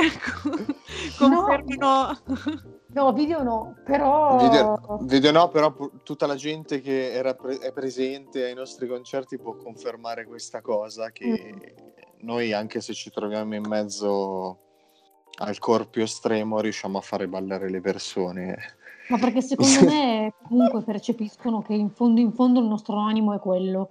confermano... 1.16 2.18
No. 2.92 3.04
no. 3.04 3.12
video 3.12 3.42
no, 3.42 3.76
però... 3.84 4.36
Video, 4.38 4.98
video, 5.02 5.30
no, 5.30 5.48
però 5.48 5.72
tutta 6.02 6.26
la 6.26 6.34
gente 6.34 6.80
che 6.80 7.12
era 7.12 7.34
pre- 7.34 7.58
è 7.58 7.72
presente 7.72 8.44
ai 8.44 8.54
nostri 8.54 8.88
concerti 8.88 9.38
può 9.38 9.54
confermare 9.54 10.26
questa 10.26 10.60
cosa, 10.60 11.10
che 11.12 11.54
mm. 11.54 11.58
noi 12.22 12.52
anche 12.52 12.80
se 12.80 12.92
ci 12.92 13.10
troviamo 13.10 13.54
in 13.54 13.64
mezzo 13.66 14.58
al 15.38 15.58
corpo 15.58 16.00
estremo 16.00 16.60
riusciamo 16.60 16.98
a 16.98 17.02
fare 17.02 17.28
ballare 17.28 17.70
le 17.70 17.80
persone. 17.80 18.56
Ma 19.08 19.18
perché 19.18 19.42
secondo 19.42 19.84
me 19.88 20.34
comunque 20.42 20.82
percepiscono 20.82 21.62
che 21.62 21.74
in 21.74 21.90
fondo 21.90 22.20
in 22.20 22.32
fondo 22.32 22.60
il 22.60 22.66
nostro 22.66 22.96
animo 22.98 23.34
è 23.34 23.38
quello. 23.38 23.90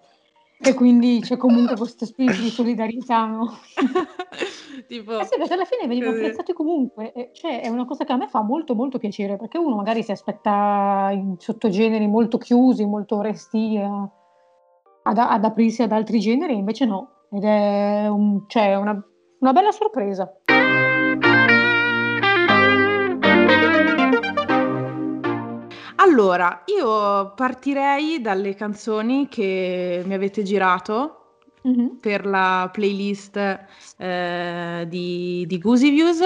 E 0.61 0.73
quindi 0.73 1.21
c'è 1.21 1.37
comunque 1.37 1.77
questo 1.77 2.05
spirito 2.05 2.41
di 2.41 2.49
solidarietà, 2.49 3.25
no? 3.25 3.59
tipo... 4.87 5.19
Eh 5.19 5.23
sì, 5.23 5.37
perché 5.37 5.53
alla 5.53 5.63
fine 5.63 5.87
veniamo 5.87 6.11
apprezzati 6.11 6.51
comunque. 6.51 7.31
Cioè, 7.33 7.61
è 7.61 7.69
una 7.69 7.85
cosa 7.85 8.03
che 8.03 8.11
a 8.11 8.17
me 8.17 8.27
fa 8.27 8.41
molto 8.41 8.75
molto 8.75 8.97
piacere, 8.97 9.37
perché 9.37 9.57
uno 9.57 9.77
magari 9.77 10.03
si 10.03 10.11
aspetta 10.11 11.11
in 11.13 11.35
sottogeneri 11.37 12.07
molto 12.07 12.37
chiusi, 12.37 12.85
molto 12.85 13.21
resti 13.21 13.77
a, 13.81 14.09
ad, 15.03 15.17
ad, 15.17 15.45
aprirsi 15.45 15.81
ad 15.81 15.93
altri 15.93 16.19
generi, 16.19 16.57
invece 16.57 16.85
no. 16.85 17.27
Ed 17.31 17.45
è 17.45 18.07
un, 18.09 18.43
cioè, 18.47 18.75
una, 18.75 19.01
una 19.39 19.53
bella 19.53 19.71
sorpresa. 19.71 20.29
Allora, 26.01 26.63
io 26.65 27.33
partirei 27.35 28.21
dalle 28.21 28.55
canzoni 28.55 29.27
che 29.27 30.01
mi 30.05 30.13
avete 30.13 30.43
girato 30.43 31.35
mm-hmm. 31.67 31.87
per 31.99 32.25
la 32.25 32.69
playlist 32.71 33.37
eh, 33.97 34.85
di, 34.87 35.43
di 35.45 35.57
Goosey 35.57 35.89
Views. 35.89 36.21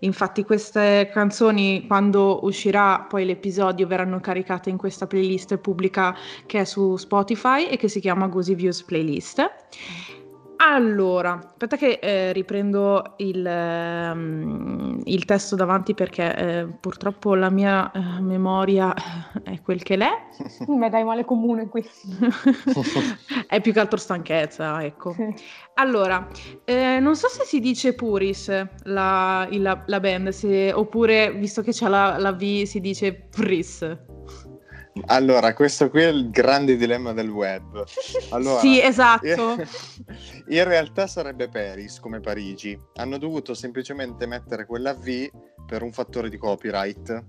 Infatti 0.00 0.42
queste 0.42 1.08
canzoni 1.12 1.86
quando 1.86 2.40
uscirà 2.42 3.06
poi 3.08 3.24
l'episodio 3.24 3.86
verranno 3.86 4.18
caricate 4.18 4.70
in 4.70 4.76
questa 4.76 5.06
playlist 5.06 5.56
pubblica 5.58 6.16
che 6.46 6.60
è 6.60 6.64
su 6.64 6.96
Spotify 6.96 7.66
e 7.66 7.76
che 7.76 7.86
si 7.86 8.00
chiama 8.00 8.26
Goosey 8.26 8.56
Views 8.56 8.82
Playlist. 8.82 9.48
Allora, 10.64 11.40
aspetta 11.44 11.76
che 11.76 11.98
eh, 12.00 12.32
riprendo 12.32 13.14
il, 13.16 13.44
um, 13.44 15.00
il, 15.02 15.24
testo 15.24 15.56
davanti 15.56 15.92
perché 15.92 16.36
eh, 16.36 16.66
purtroppo 16.66 17.34
la 17.34 17.50
mia 17.50 17.90
eh, 17.90 18.20
memoria 18.20 18.94
è 19.42 19.60
quel 19.60 19.82
che 19.82 19.96
l'è. 19.96 20.08
Mi 20.68 20.88
dai 20.88 21.02
male 21.02 21.24
comune 21.24 21.68
qui. 21.68 21.84
è 23.48 23.60
più 23.60 23.72
che 23.72 23.80
altro 23.80 23.98
stanchezza, 23.98 24.84
ecco. 24.84 25.16
Allora, 25.74 26.28
eh, 26.64 27.00
non 27.00 27.16
so 27.16 27.26
se 27.26 27.42
si 27.42 27.58
dice 27.58 27.94
Puris 27.94 28.48
la, 28.84 29.48
la, 29.50 29.82
la 29.84 30.00
band, 30.00 30.28
se, 30.28 30.72
oppure 30.72 31.32
visto 31.32 31.62
che 31.62 31.72
c'è 31.72 31.88
la, 31.88 32.18
la 32.18 32.32
V 32.32 32.62
si 32.62 32.78
dice 32.78 33.12
Pris. 33.12 34.11
Allora, 35.06 35.54
questo 35.54 35.88
qui 35.88 36.02
è 36.02 36.08
il 36.08 36.30
grande 36.30 36.76
dilemma 36.76 37.12
del 37.12 37.30
web. 37.30 37.84
Allora, 38.30 38.60
sì, 38.60 38.80
esatto. 38.80 39.56
In 40.48 40.64
realtà 40.64 41.06
sarebbe 41.06 41.48
Paris 41.48 41.98
come 41.98 42.20
Parigi. 42.20 42.78
Hanno 42.94 43.16
dovuto 43.16 43.54
semplicemente 43.54 44.26
mettere 44.26 44.66
quella 44.66 44.92
V 44.92 45.30
per 45.66 45.82
un 45.82 45.92
fattore 45.92 46.28
di 46.28 46.36
copyright. 46.36 47.24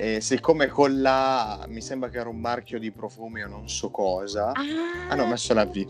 E 0.00 0.20
siccome 0.20 0.68
con 0.68 1.00
la 1.02 1.64
mi 1.66 1.80
sembra 1.80 2.08
che 2.08 2.18
era 2.18 2.28
un 2.28 2.38
marchio 2.38 2.78
di 2.78 2.92
profumi 2.92 3.42
o 3.42 3.48
non 3.48 3.68
so 3.68 3.90
cosa, 3.90 4.52
ah. 4.52 4.62
hanno 5.08 5.26
messo 5.26 5.52
la 5.54 5.64
V. 5.64 5.86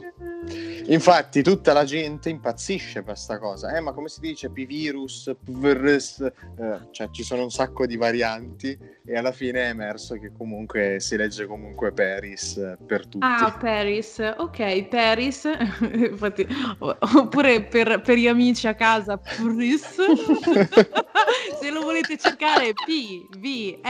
Infatti, 0.86 1.42
tutta 1.42 1.74
la 1.74 1.84
gente 1.84 2.30
impazzisce 2.30 3.02
per 3.02 3.12
questa 3.12 3.38
cosa. 3.38 3.76
Eh, 3.76 3.80
ma 3.80 3.92
come 3.92 4.08
si 4.08 4.20
dice? 4.20 4.48
P-virus, 4.48 5.34
P-virus, 5.44 6.20
eh, 6.20 6.78
cioè 6.90 7.10
ci 7.10 7.22
sono 7.22 7.42
un 7.42 7.50
sacco 7.50 7.84
di 7.84 7.96
varianti 7.96 8.78
e 9.04 9.16
alla 9.16 9.32
fine 9.32 9.64
è 9.64 9.68
emerso 9.68 10.14
che 10.14 10.32
comunque 10.32 11.00
si 11.00 11.16
legge 11.16 11.46
comunque 11.46 11.92
Paris 11.92 12.56
eh, 12.56 12.78
per 12.86 13.02
tutti. 13.06 13.18
Ah, 13.20 13.54
Paris, 13.60 14.18
ok, 14.36 14.84
Paris. 14.84 15.44
Infatti, 15.92 16.46
oppure 16.78 17.64
per, 17.64 18.00
per, 18.00 18.16
gli 18.16 18.28
amici 18.28 18.66
a 18.66 18.74
casa, 18.74 19.18
Paris. 19.18 19.96
Se 21.60 21.70
lo 21.70 21.82
volete 21.82 22.16
cercare, 22.16 22.72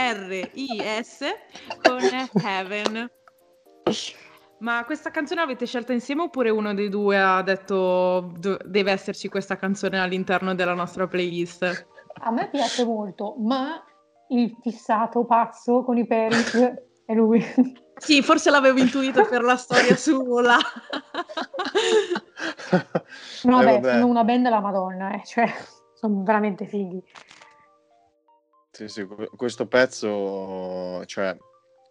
P-V-R-I-S 0.09 1.19
con 1.81 1.99
Heaven. 2.43 3.11
Ma 4.59 4.83
questa 4.85 5.09
canzone 5.09 5.41
l'avete 5.41 5.65
scelta 5.65 5.93
insieme 5.93 6.23
oppure 6.23 6.49
uno 6.49 6.73
dei 6.73 6.89
due 6.89 7.17
ha 7.17 7.41
detto 7.41 8.33
deve 8.65 8.91
esserci 8.91 9.29
questa 9.29 9.55
canzone 9.55 9.99
all'interno 9.99 10.53
della 10.53 10.73
nostra 10.73 11.07
playlist? 11.07 11.87
A 12.21 12.31
me 12.31 12.49
piace 12.49 12.83
molto, 12.83 13.35
ma 13.39 13.81
il 14.29 14.53
fissato 14.61 15.23
pazzo 15.25 15.83
con 15.83 15.97
i 15.97 16.05
Peris 16.05 16.55
è 17.05 17.13
lui. 17.13 17.43
Sì, 17.99 18.21
forse 18.21 18.49
l'avevo 18.49 18.79
intuito 18.79 19.25
per 19.25 19.43
la 19.43 19.57
storia 19.57 19.95
sua. 19.95 20.57
no, 23.43 23.61
eh, 23.61 23.65
vabbè, 23.65 23.91
sono 23.91 24.07
una 24.07 24.23
band 24.23 24.43
della 24.43 24.61
Madonna, 24.61 25.11
eh, 25.11 25.21
cioè, 25.25 25.53
sono 25.95 26.23
veramente 26.23 26.65
fighi. 26.65 27.03
Sì, 28.79 28.87
sì, 28.87 29.05
questo 29.35 29.67
pezzo, 29.67 31.03
cioè, 31.03 31.35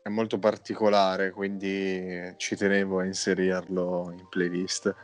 è 0.02 0.08
molto 0.08 0.38
particolare, 0.38 1.32
quindi 1.32 2.32
ci 2.38 2.56
tenevo 2.56 3.00
a 3.00 3.04
inserirlo 3.04 4.10
in 4.16 4.26
playlist. 4.30 4.94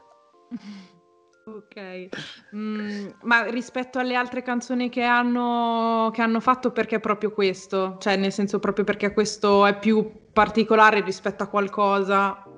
Ok, 1.45 2.09
mm, 2.57 3.09
ma 3.25 3.43
rispetto 3.51 3.99
alle 3.99 4.15
altre 4.15 4.41
canzoni 4.41 4.89
che 4.89 5.03
hanno, 5.03 6.09
che 6.11 6.23
hanno 6.23 6.41
fatto, 6.41 6.71
perché 6.71 7.01
proprio 7.01 7.33
questo? 7.33 7.99
Cioè, 7.99 8.17
nel 8.17 8.33
senso 8.33 8.59
proprio 8.59 8.87
perché 8.87 9.13
questo 9.13 9.67
è 9.67 9.79
più 9.79 10.31
particolare 10.33 11.03
rispetto 11.03 11.43
a 11.43 11.49
qualcosa? 11.49 12.54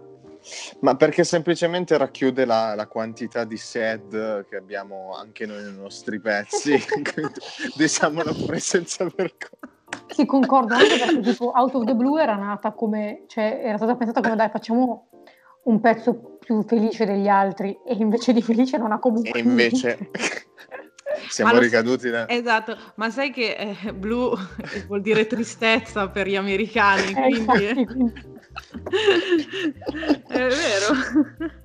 Ma 0.80 0.96
perché 0.96 1.24
semplicemente 1.24 1.96
racchiude 1.96 2.44
la, 2.44 2.74
la 2.74 2.86
quantità 2.86 3.44
di 3.44 3.56
sad 3.56 4.46
che 4.48 4.56
abbiamo 4.56 5.14
anche 5.16 5.46
noi 5.46 5.62
nei 5.62 5.74
nostri 5.74 6.20
pezzi, 6.20 6.78
quindi 7.12 7.40
diciamolo 7.76 8.34
pure 8.34 8.58
senza 8.60 9.04
vergogna. 9.04 9.74
Sì, 10.08 10.26
concordo 10.26 10.74
anche 10.74 10.98
perché 10.98 11.20
tipo 11.20 11.52
Out 11.54 11.74
of 11.74 11.84
the 11.84 11.94
Blue 11.94 12.20
era 12.20 12.36
nata 12.36 12.72
come, 12.72 13.24
cioè 13.26 13.60
era 13.62 13.76
stata 13.76 13.96
pensata 13.96 14.20
come 14.20 14.36
dai 14.36 14.50
facciamo 14.50 15.08
un 15.64 15.80
pezzo 15.80 16.38
più 16.40 16.62
felice 16.62 17.04
degli 17.04 17.28
altri 17.28 17.76
e 17.84 17.94
invece 17.94 18.32
di 18.32 18.42
felice 18.42 18.78
non 18.78 18.92
ha 18.92 18.98
comunque 18.98 19.38
E 19.38 19.42
invece 19.42 20.10
siamo 21.28 21.52
ma 21.52 21.58
ricaduti 21.58 22.08
da... 22.08 22.28
Esatto, 22.28 22.76
ma 22.96 23.10
sai 23.10 23.30
che 23.30 23.56
eh, 23.56 23.92
blu 23.92 24.32
vuol 24.86 25.00
dire 25.00 25.26
tristezza 25.26 26.08
per 26.08 26.28
gli 26.28 26.36
americani, 26.36 27.10
eh, 27.10 27.14
quindi... 27.14 27.38
Infatti, 27.38 27.84
quindi... 27.84 28.34
È 30.26 30.46
vero. 30.48 31.64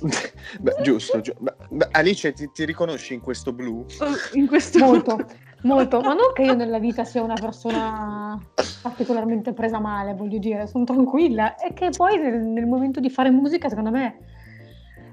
Beh, 0.60 0.76
giusto, 0.82 1.20
giusto. 1.20 1.42
Beh, 1.68 1.88
Alice, 1.92 2.32
ti, 2.32 2.50
ti, 2.52 2.64
riconosci 2.64 3.14
in 3.14 3.20
questo 3.20 3.52
blu? 3.52 3.84
Oh, 4.00 4.14
in 4.32 4.46
questo 4.46 4.78
molto, 4.78 5.18
molto, 5.62 6.00
ma 6.00 6.14
non 6.14 6.32
che 6.32 6.42
io 6.42 6.54
nella 6.54 6.78
vita 6.78 7.04
sia 7.04 7.22
una 7.22 7.34
persona 7.34 8.42
particolarmente 8.80 9.52
presa 9.52 9.78
male, 9.78 10.14
voglio 10.14 10.38
dire, 10.38 10.66
sono 10.66 10.84
tranquilla. 10.84 11.56
E 11.56 11.74
che 11.74 11.90
poi 11.94 12.18
nel, 12.18 12.40
nel 12.40 12.66
momento 12.66 13.00
di 13.00 13.10
fare 13.10 13.30
musica, 13.30 13.68
secondo 13.68 13.90
me, 13.90 14.16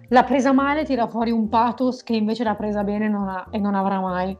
la 0.09 0.23
presa 0.23 0.53
male 0.53 0.85
tira 0.85 1.07
fuori 1.07 1.31
un 1.31 1.49
pathos 1.49 2.01
che 2.03 2.13
invece 2.13 2.45
la 2.45 2.55
presa 2.55 2.83
bene 2.83 3.09
non 3.09 3.27
ha 3.27 3.47
e 3.51 3.59
non 3.59 3.75
avrà 3.75 3.99
mai. 3.99 4.37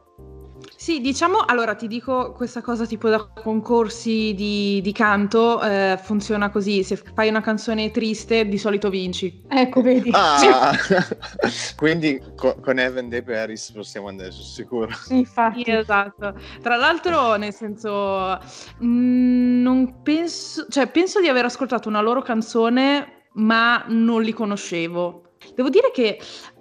Sì, 0.76 1.02
diciamo, 1.02 1.40
allora 1.40 1.76
ti 1.76 1.88
dico 1.88 2.32
questa 2.34 2.62
cosa 2.62 2.86
tipo 2.86 3.10
da 3.10 3.30
concorsi 3.34 4.34
di, 4.34 4.82
di 4.82 4.92
canto, 4.92 5.62
eh, 5.62 6.00
funziona 6.02 6.50
così, 6.50 6.84
se 6.84 6.96
fai 6.98 7.30
una 7.30 7.42
canzone 7.42 7.92
triste 7.92 8.48
di 8.48 8.58
solito 8.58 8.90
vinci. 8.90 9.44
Ecco, 9.48 9.82
vedi. 9.82 10.10
Ah, 10.14 10.74
quindi 11.76 12.22
co- 12.36 12.58
con 12.62 12.80
Evan 12.80 13.10
De 13.10 13.24
Paris 13.24 13.72
possiamo 13.72 14.08
andare 14.08 14.32
sul 14.32 14.44
sicuro. 14.44 14.90
Infatti. 15.10 15.64
Sì, 15.64 15.72
esatto. 15.72 16.36
Tra 16.62 16.76
l'altro, 16.76 17.36
nel 17.36 17.54
senso, 17.54 18.38
mh, 18.80 18.86
mm, 18.86 19.62
non 19.62 20.02
penso, 20.04 20.68
cioè 20.70 20.88
penso 20.88 21.20
di 21.20 21.28
aver 21.28 21.46
ascoltato 21.46 21.90
una 21.90 22.02
loro 22.02 22.22
canzone, 22.22 23.28
ma 23.34 23.84
non 23.88 24.22
li 24.22 24.34
conoscevo. 24.34 25.24
Devo 25.56 25.70
dire 25.70 25.92
che 25.92 26.20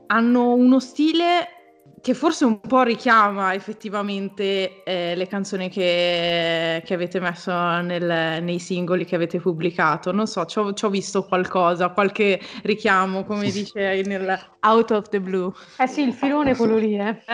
hanno 0.09 0.55
uno 0.55 0.79
stile 0.81 1.56
che 2.07 2.14
forse 2.14 2.45
un 2.45 2.61
po' 2.61 2.85
richiama 2.85 3.53
effettivamente 3.53 4.85
eh, 4.85 5.16
le 5.16 5.27
canzoni 5.27 5.69
che, 5.69 6.81
che 6.85 6.95
avete 6.95 7.19
messo 7.19 7.51
nel, 7.81 8.45
nei 8.45 8.61
singoli 8.61 9.05
che 9.05 9.16
avete 9.16 9.40
pubblicato. 9.40 10.12
Non 10.12 10.29
so, 10.29 10.45
ci 10.45 10.61
ho 10.61 10.88
visto 10.88 11.25
qualcosa, 11.25 11.88
qualche 11.88 12.40
richiamo, 12.62 13.25
come 13.25 13.51
dice 13.51 14.03
nel 14.05 14.38
Out 14.61 14.90
of 14.92 15.09
the 15.09 15.21
Blue. 15.21 15.51
Eh 15.79 15.88
sì, 15.88 16.03
il 16.03 16.12
filone 16.12 16.53
è 16.53 16.57
quello 16.57 16.77
lì, 16.77 16.97
eh. 16.97 17.25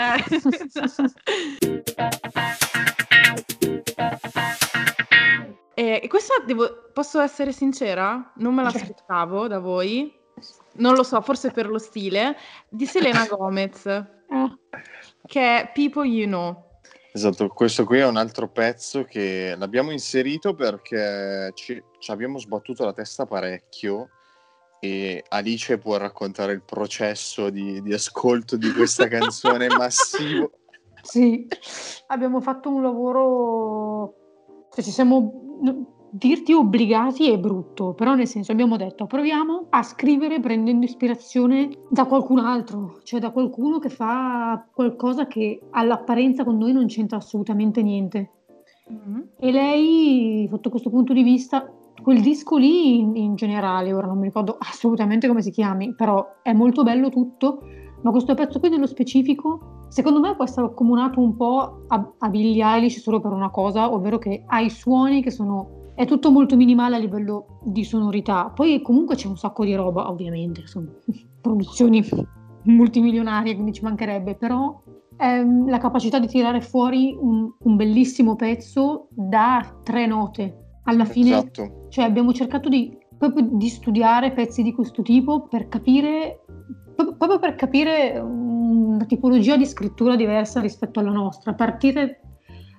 eh. 5.74 6.00
E 6.00 6.08
questa 6.08 6.42
devo, 6.46 6.88
posso 6.94 7.20
essere 7.20 7.52
sincera? 7.52 8.32
Non 8.36 8.54
me 8.54 8.62
l'aspettavo 8.62 9.48
da 9.48 9.58
voi. 9.58 10.18
Non 10.76 10.94
lo 10.94 11.02
so, 11.02 11.20
forse 11.20 11.50
per 11.50 11.68
lo 11.68 11.78
stile, 11.78 12.38
di 12.70 12.86
Selena 12.86 13.26
Gomez. 13.28 14.21
Che 15.26 15.40
è 15.40 15.70
People 15.72 16.06
You 16.06 16.26
Know. 16.26 16.70
Esatto, 17.14 17.48
questo 17.48 17.84
qui 17.84 17.98
è 17.98 18.06
un 18.06 18.16
altro 18.16 18.48
pezzo 18.48 19.04
che 19.04 19.54
l'abbiamo 19.58 19.90
inserito 19.90 20.54
perché 20.54 21.50
ci, 21.54 21.82
ci 21.98 22.10
abbiamo 22.10 22.38
sbattuto 22.38 22.84
la 22.84 22.94
testa 22.94 23.26
parecchio 23.26 24.08
e 24.80 25.22
Alice 25.28 25.78
può 25.78 25.96
raccontare 25.98 26.52
il 26.52 26.62
processo 26.62 27.50
di, 27.50 27.82
di 27.82 27.92
ascolto 27.92 28.56
di 28.56 28.72
questa 28.72 29.08
canzone 29.08 29.68
massivo. 29.76 30.52
Sì, 31.02 31.46
abbiamo 32.06 32.40
fatto 32.40 32.70
un 32.70 32.82
lavoro, 32.82 34.66
cioè 34.72 34.82
ci 34.82 34.90
siamo 34.90 36.00
dirti 36.14 36.52
obbligati 36.52 37.30
è 37.30 37.38
brutto, 37.38 37.94
però 37.94 38.14
nel 38.14 38.26
senso 38.26 38.52
abbiamo 38.52 38.76
detto 38.76 39.06
proviamo 39.06 39.68
a 39.70 39.82
scrivere 39.82 40.40
prendendo 40.40 40.84
ispirazione 40.84 41.70
da 41.88 42.04
qualcun 42.04 42.38
altro, 42.38 43.00
cioè 43.02 43.18
da 43.18 43.30
qualcuno 43.30 43.78
che 43.78 43.88
fa 43.88 44.66
qualcosa 44.70 45.26
che 45.26 45.58
all'apparenza 45.70 46.44
con 46.44 46.58
noi 46.58 46.74
non 46.74 46.86
c'entra 46.86 47.16
assolutamente 47.16 47.82
niente. 47.82 48.30
Mm-hmm. 48.92 49.20
E 49.38 49.50
lei, 49.52 50.46
sotto 50.50 50.68
questo 50.68 50.90
punto 50.90 51.14
di 51.14 51.22
vista, 51.22 51.66
quel 52.02 52.20
disco 52.20 52.58
lì 52.58 52.98
in, 52.98 53.16
in, 53.16 53.34
generale, 53.34 53.94
ora 53.94 54.06
non 54.06 54.18
mi 54.18 54.26
ricordo 54.26 54.58
assolutamente 54.58 55.28
come 55.28 55.40
si 55.40 55.50
chiami, 55.50 55.94
però 55.94 56.40
è 56.42 56.52
molto 56.52 56.82
bello 56.82 57.08
tutto, 57.08 57.62
ma 58.02 58.10
questo 58.10 58.34
pezzo 58.34 58.60
qui 58.60 58.68
nello 58.68 58.86
specifico, 58.86 59.86
secondo 59.88 60.20
me 60.20 60.34
può 60.34 60.44
essere 60.44 60.66
accomunato 60.66 61.20
un 61.20 61.36
po' 61.36 61.84
a, 61.86 62.12
a 62.18 62.28
Billie 62.28 62.62
Eilish 62.62 63.00
solo 63.00 63.18
per 63.20 63.32
una 63.32 63.50
cosa, 63.50 63.90
ovvero 63.90 64.18
che 64.18 64.42
ha 64.46 64.60
i 64.60 64.68
suoni 64.68 65.22
che 65.22 65.30
sono 65.30 65.80
è 66.02 66.06
tutto 66.06 66.32
molto 66.32 66.56
minimale 66.56 66.96
a 66.96 66.98
livello 66.98 67.60
di 67.62 67.84
sonorità. 67.84 68.50
Poi 68.54 68.82
comunque 68.82 69.14
c'è 69.14 69.28
un 69.28 69.36
sacco 69.36 69.64
di 69.64 69.74
roba, 69.74 70.10
ovviamente, 70.10 70.66
sono 70.66 70.86
produzioni 71.40 72.04
multimilionarie, 72.64 73.54
quindi 73.54 73.72
ci 73.72 73.84
mancherebbe, 73.84 74.34
però 74.34 74.82
ehm, 75.16 75.68
la 75.68 75.78
capacità 75.78 76.18
di 76.18 76.26
tirare 76.26 76.60
fuori 76.60 77.16
un, 77.18 77.52
un, 77.56 77.76
bellissimo 77.76 78.34
pezzo 78.34 79.08
da 79.10 79.80
tre 79.82 80.06
note. 80.06 80.58
Alla 80.84 81.04
fine, 81.04 81.36
esatto. 81.36 81.86
cioè 81.90 82.04
abbiamo 82.04 82.32
cercato 82.32 82.68
di, 82.68 82.96
proprio 83.16 83.48
di 83.52 83.68
studiare 83.68 84.32
pezzi 84.32 84.64
di 84.64 84.72
questo 84.72 85.02
tipo 85.02 85.46
per 85.46 85.68
capire, 85.68 86.40
proprio 86.96 87.38
per 87.38 87.54
capire 87.54 88.18
una 88.18 89.04
tipologia 89.04 89.56
di 89.56 89.66
scrittura 89.66 90.16
diversa 90.16 90.60
rispetto 90.60 90.98
alla 90.98 91.12
nostra, 91.12 91.54
partire, 91.54 92.20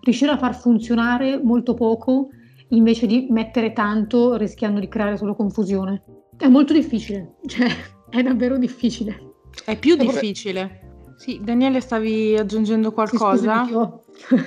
riuscire 0.02 0.32
a 0.32 0.38
far 0.38 0.54
funzionare 0.54 1.42
molto 1.42 1.74
poco 1.74 2.28
invece 2.76 3.06
di 3.06 3.28
mettere 3.30 3.74
tanto 3.74 4.36
rischiando 4.36 4.80
di 4.80 4.88
creare 4.88 5.18
solo 5.18 5.36
confusione. 5.36 6.04
È 6.38 6.48
molto 6.48 6.74
difficile, 6.74 7.36
cioè 7.46 7.70
è 8.10 8.22
davvero 8.22 8.58
difficile. 8.58 9.32
È 9.66 9.78
più 9.78 9.96
difficile. 9.96 10.92
Sì, 11.16 11.40
Daniele, 11.42 11.80
stavi 11.80 12.36
aggiungendo 12.36 12.92
qualcosa? 12.92 13.66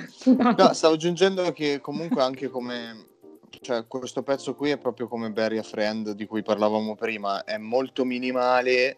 Sì, 0.09 0.35
no, 0.35 0.73
stavo 0.73 0.93
aggiungendo 0.93 1.51
che 1.51 1.79
comunque 1.81 2.21
anche 2.21 2.49
come... 2.49 3.05
Cioè, 3.59 3.87
questo 3.87 4.21
pezzo 4.21 4.53
qui 4.53 4.69
è 4.69 4.77
proprio 4.77 5.07
come 5.07 5.31
Barry 5.31 5.57
a 5.57 5.63
Friend 5.63 6.11
di 6.11 6.25
cui 6.27 6.43
parlavamo 6.43 6.95
prima, 6.95 7.43
è 7.43 7.57
molto 7.57 8.05
minimale, 8.05 8.97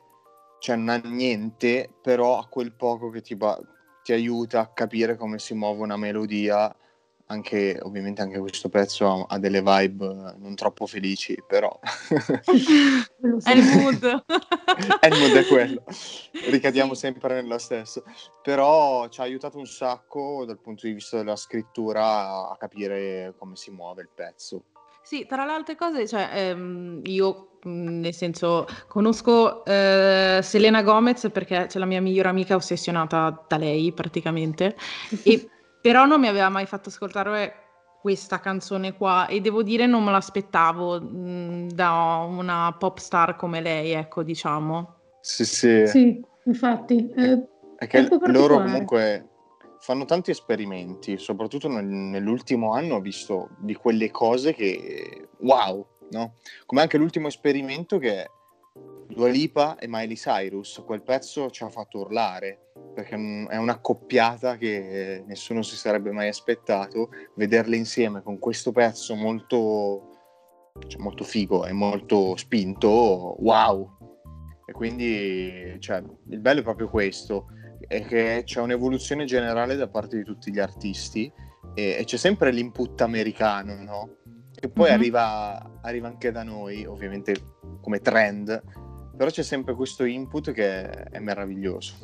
cioè 0.60 0.76
non 0.76 0.90
ha 0.90 1.02
niente, 1.08 1.94
però 2.02 2.38
ha 2.38 2.48
quel 2.48 2.74
poco 2.74 3.10
che 3.10 3.22
ti, 3.22 3.36
ba- 3.36 3.58
ti 4.04 4.12
aiuta 4.12 4.60
a 4.60 4.68
capire 4.68 5.16
come 5.16 5.40
si 5.40 5.54
muove 5.54 5.82
una 5.82 5.96
melodia 5.96 6.76
anche 7.32 7.80
ovviamente 7.84 8.22
anche 8.22 8.40
questo 8.40 8.70
pezzo 8.70 9.26
ha, 9.26 9.38
delle 9.38 9.62
vibe 9.62 10.36
non 10.38 10.56
troppo 10.56 10.88
felici, 10.88 11.38
però 11.48 11.80
è 13.44 13.52
il 13.52 13.64
mood. 13.78 14.24
è 15.00 15.08
il 15.08 15.20
mood 15.20 15.36
è 15.36 15.46
quello. 15.46 15.84
Ricadiamo 16.50 16.96
sempre 16.96 17.36
nello 17.36 17.60
stesso. 17.60 18.04
Però 18.42 19.08
ci 19.10 19.22
ha 19.22 19.24
aiutato 19.24 19.60
un 19.60 19.68
sacco 19.68 20.44
dal 20.46 20.60
punto 20.60 20.88
di 20.88 20.94
vista 20.94 21.18
della 21.18 21.36
scrittura 21.36 22.50
a 22.50 22.56
capire 22.58 23.36
come 23.38 23.56
si 23.56 23.70
muove 23.70 24.02
il 24.02 24.10
pezzo. 24.14 24.64
Sì, 25.04 25.26
tra 25.28 25.46
le 25.46 25.52
altre 25.52 25.76
cose, 25.76 26.08
cioè, 26.08 26.30
ehm, 26.34 27.02
io 27.06 27.46
nel 27.64 28.14
senso 28.14 28.66
conosco 28.88 29.66
eh, 29.66 30.40
Selena 30.42 30.82
Gomez 30.82 31.30
perché 31.32 31.66
c'è 31.68 31.78
la 31.78 31.86
mia 31.86 32.00
migliore 32.00 32.30
amica 32.30 32.56
ossessionata 32.56 33.46
da 33.48 33.58
lei 33.58 33.92
praticamente 33.92 34.78
e 35.24 35.50
però 35.82 36.06
non 36.06 36.20
mi 36.20 36.28
aveva 36.28 36.50
mai 36.50 36.66
fatto 36.66 36.90
ascoltare 36.90 37.54
questa 38.02 38.40
canzone 38.40 38.96
qua 38.96 39.28
e 39.28 39.42
devo 39.42 39.62
dire 39.62 39.86
non 39.86 40.04
me 40.04 40.12
l'aspettavo 40.12 41.02
mh, 41.02 41.72
da 41.72 42.26
una 42.28 42.74
pop 42.78 42.98
star 42.98 43.36
come 43.36 43.62
lei, 43.62 43.92
ecco, 43.92 44.24
diciamo. 44.24 44.96
Sì, 45.22 45.46
sì. 45.46 45.86
Sì, 45.86 46.26
infatti. 46.46 47.12
Eh, 47.16 47.48
è 47.78 47.88
che 47.88 48.08
loro 48.26 48.62
comunque 48.62 49.28
fanno 49.80 50.06
tanti 50.06 50.32
esperimenti, 50.32 51.18
soprattutto 51.18 51.68
nel, 51.68 51.86
nell'ultimo 51.86 52.74
anno 52.74 52.96
ho 52.96 53.00
visto 53.02 53.50
di 53.58 53.74
quelle 53.74 54.12
cose 54.12 54.54
che 54.54 55.30
wow, 55.40 55.86
no? 56.12 56.36
Come 56.66 56.82
anche 56.82 56.98
l'ultimo 56.98 57.28
esperimento 57.28 57.98
che 57.98 58.30
Dua 59.10 59.28
Lipa 59.28 59.78
e 59.80 59.88
Miley 59.88 60.16
Cyrus, 60.16 60.84
quel 60.86 61.02
pezzo 61.02 61.50
ci 61.50 61.64
ha 61.64 61.70
fatto 61.70 62.00
urlare 62.00 62.70
perché 62.94 63.16
è 63.16 63.58
un'accoppiata 63.58 64.56
che 64.58 65.24
nessuno 65.26 65.64
si 65.64 65.76
sarebbe 65.76 66.12
mai 66.12 66.28
aspettato. 66.28 67.10
Vederle 67.36 67.76
insieme 67.76 68.22
con 68.22 68.38
questo 68.38 68.72
pezzo 68.72 69.16
molto, 69.16 70.10
cioè, 70.88 71.02
molto 71.02 71.24
figo 71.24 71.66
e 71.66 71.72
molto 71.72 72.36
spinto, 72.36 73.36
wow! 73.40 73.98
E 74.66 74.72
quindi 74.74 75.76
cioè, 75.80 76.04
il 76.30 76.40
bello 76.40 76.60
è 76.60 76.64
proprio 76.64 76.88
questo, 76.88 77.48
è 77.88 78.06
che 78.06 78.44
c'è 78.46 78.62
un'evoluzione 78.62 79.26
generale 79.26 79.76
da 79.76 79.88
parte 79.88 80.18
di 80.18 80.24
tutti 80.24 80.52
gli 80.52 80.60
artisti 80.60 81.32
e, 81.74 81.98
e 82.00 82.04
c'è 82.04 82.18
sempre 82.18 82.52
l'input 82.52 83.02
americano, 83.02 83.76
no? 83.82 84.18
Che 84.54 84.70
poi 84.70 84.86
mm-hmm. 84.86 84.94
arriva, 84.94 85.80
arriva 85.82 86.08
anche 86.08 86.32
da 86.32 86.44
noi, 86.44 86.86
ovviamente 86.86 87.34
come 87.82 88.00
trend, 88.00 88.62
però 89.20 89.30
c'è 89.30 89.44
sempre 89.44 89.76
questo 89.76 90.06
input 90.06 90.54
che 90.54 90.88
è 90.90 91.20
meraviglioso. 91.20 91.96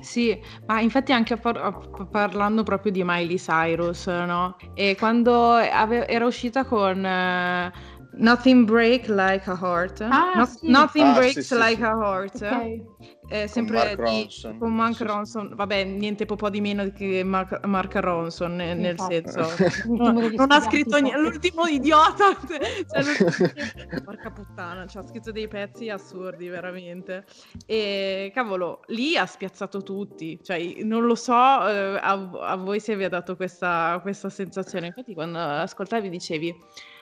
Sì, 0.00 0.36
ma 0.66 0.80
infatti 0.80 1.12
anche 1.12 1.36
par- 1.36 2.08
parlando 2.10 2.64
proprio 2.64 2.90
di 2.90 3.04
Miley 3.04 3.36
Cyrus, 3.36 4.08
no? 4.08 4.56
E 4.74 4.96
quando 4.98 5.52
ave- 5.52 6.08
era 6.08 6.26
uscita 6.26 6.64
con 6.64 6.98
uh, 6.98 7.70
Nothing 8.12 8.64
Break 8.64 9.08
Like 9.08 9.48
a 9.48 9.54
Heart. 9.54 10.00
Ah, 10.00 10.32
no- 10.34 10.46
sì. 10.46 10.70
Nothing 10.70 11.06
ah, 11.06 11.14
Breaks 11.14 11.40
sì, 11.40 11.54
Like 11.54 11.76
sì, 11.76 11.82
a 11.82 11.90
Heart. 11.90 12.34
Okay. 12.36 12.84
Eh, 13.30 13.46
sempre 13.46 13.94
con 13.94 14.04
Mark 14.04 14.10
di, 14.10 14.22
Ronson. 14.22 14.58
con 14.58 14.74
Mark 14.74 15.00
Ronson. 15.00 15.52
Vabbè, 15.54 15.84
niente 15.84 16.24
po' 16.24 16.48
di 16.48 16.60
meno 16.60 16.90
che 16.92 17.22
Mark, 17.22 17.64
Mark 17.66 17.94
Ronson, 17.96 18.56
nel, 18.56 18.78
nel 18.78 18.98
senso. 18.98 19.40
no, 19.92 20.12
non 20.12 20.50
ha 20.50 20.60
scritto 20.60 20.98
niente. 20.98 21.20
L'ultimo 21.20 21.66
idiota. 21.66 22.34
cioè, 22.40 23.02
l'ultimo... 23.02 24.02
Porca 24.04 24.30
puttana, 24.30 24.86
ci 24.86 24.96
ha 24.96 25.02
scritto 25.02 25.30
dei 25.30 25.46
pezzi 25.46 25.90
assurdi, 25.90 26.48
veramente. 26.48 27.26
E 27.66 28.30
cavolo, 28.32 28.80
lì 28.86 29.16
ha 29.16 29.26
spiazzato 29.26 29.82
tutti. 29.82 30.40
Cioè, 30.42 30.82
non 30.82 31.04
lo 31.04 31.14
so 31.14 31.34
eh, 31.34 31.98
a, 32.00 32.30
a, 32.40 32.56
voi 32.56 32.80
se 32.80 32.96
vi 32.96 33.04
ha 33.04 33.10
dato 33.10 33.36
questa, 33.36 33.98
questa 34.00 34.30
sensazione. 34.30 34.86
Infatti, 34.86 35.12
quando 35.12 35.38
ascoltavi 35.38 36.08
dicevi 36.08 36.54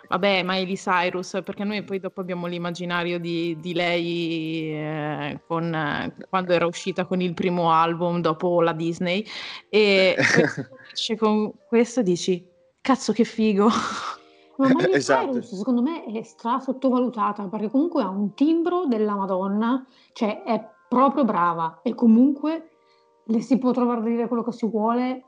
vabbè, 0.08 0.42
Miley 0.44 0.76
Cyrus, 0.76 1.40
perché 1.44 1.64
noi 1.64 1.82
poi 1.84 1.98
dopo 1.98 2.20
abbiamo 2.20 2.46
l'immaginario 2.46 3.18
di, 3.18 3.56
di 3.60 3.74
lei 3.74 4.72
eh, 4.72 5.40
con, 5.46 5.74
eh, 5.74 6.14
quando 6.28 6.52
era 6.52 6.66
uscita 6.66 7.06
con 7.06 7.20
il 7.20 7.34
primo 7.34 7.70
album 7.70 8.20
dopo 8.20 8.60
la 8.60 8.72
Disney 8.72 9.24
e 9.68 10.16
esce 10.92 11.16
con 11.16 11.52
questo 11.68 12.02
dici, 12.02 12.44
cazzo 12.80 13.12
che 13.12 13.24
figo. 13.24 13.68
Ma 14.58 14.68
Miley 14.68 14.94
esatto. 14.94 15.32
Cyrus 15.32 15.54
secondo 15.54 15.82
me 15.82 16.04
è 16.04 16.22
stra 16.22 16.58
sottovalutata 16.60 17.48
perché 17.48 17.68
comunque 17.68 18.02
ha 18.02 18.08
un 18.08 18.32
timbro 18.34 18.86
della 18.86 19.14
Madonna, 19.14 19.86
cioè 20.12 20.42
è 20.44 20.66
proprio 20.88 21.24
brava 21.24 21.80
e 21.82 21.94
comunque 21.94 22.70
le 23.24 23.40
si 23.40 23.58
può 23.58 23.72
trovare 23.72 24.00
a 24.00 24.04
dire 24.04 24.28
quello 24.28 24.44
che 24.44 24.52
si 24.52 24.66
vuole 24.66 25.24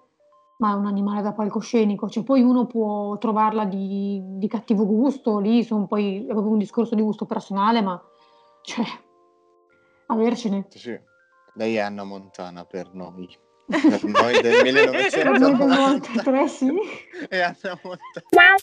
ma 0.58 0.72
è 0.72 0.74
un 0.74 0.86
animale 0.86 1.22
da 1.22 1.32
palcoscenico, 1.32 2.08
cioè 2.08 2.24
poi 2.24 2.42
uno 2.42 2.66
può 2.66 3.16
trovarla 3.18 3.64
di, 3.64 4.20
di 4.22 4.48
cattivo 4.48 4.86
gusto, 4.86 5.38
lì 5.38 5.62
sono 5.62 5.86
poi, 5.86 6.24
è 6.24 6.30
proprio 6.30 6.52
un 6.52 6.58
discorso 6.58 6.94
di 6.94 7.02
gusto 7.02 7.26
personale, 7.26 7.80
ma 7.80 8.00
cioè, 8.62 8.84
avercene. 10.06 10.66
Sì, 10.70 10.98
lei 11.54 11.76
è 11.76 11.80
Anna 11.80 12.04
Montana 12.04 12.64
per 12.64 12.92
noi. 12.92 13.28
Per 13.68 14.02
noi 14.02 14.40
del 14.40 14.62
1993, 14.62 16.48
sì. 16.48 16.72
È 17.28 17.40
Anna 17.40 17.78
Montana. 17.82 18.54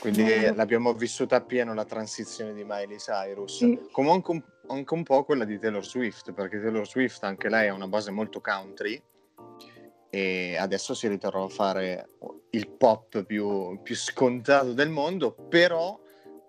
Quindi 0.00 0.54
l'abbiamo 0.54 0.92
vissuta 0.92 1.36
appieno 1.36 1.74
la 1.74 1.84
transizione 1.84 2.54
di 2.54 2.64
Miley 2.64 2.96
Cyrus. 2.96 3.58
Sì. 3.58 3.78
Comunque 3.90 4.34
un 4.34 4.42
anche 4.68 4.94
un 4.94 5.02
po' 5.02 5.24
quella 5.24 5.44
di 5.44 5.58
Taylor 5.58 5.84
Swift, 5.84 6.32
perché 6.32 6.60
Taylor 6.60 6.86
Swift 6.86 7.22
anche 7.24 7.48
lei 7.48 7.68
ha 7.68 7.74
una 7.74 7.88
base 7.88 8.10
molto 8.10 8.40
country 8.40 9.00
e 10.10 10.56
adesso 10.56 10.94
si 10.94 11.08
ritrova 11.08 11.44
a 11.44 11.48
fare 11.48 12.08
il 12.50 12.68
pop 12.68 13.24
più, 13.24 13.80
più 13.82 13.96
scontato 13.96 14.72
del 14.72 14.88
mondo, 14.88 15.32
però 15.32 15.98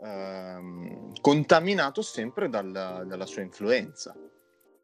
ehm, 0.03 1.13
contaminato 1.19 2.01
sempre 2.01 2.47
dalla, 2.47 3.03
dalla 3.05 3.25
sua 3.25 3.41
influenza. 3.41 4.15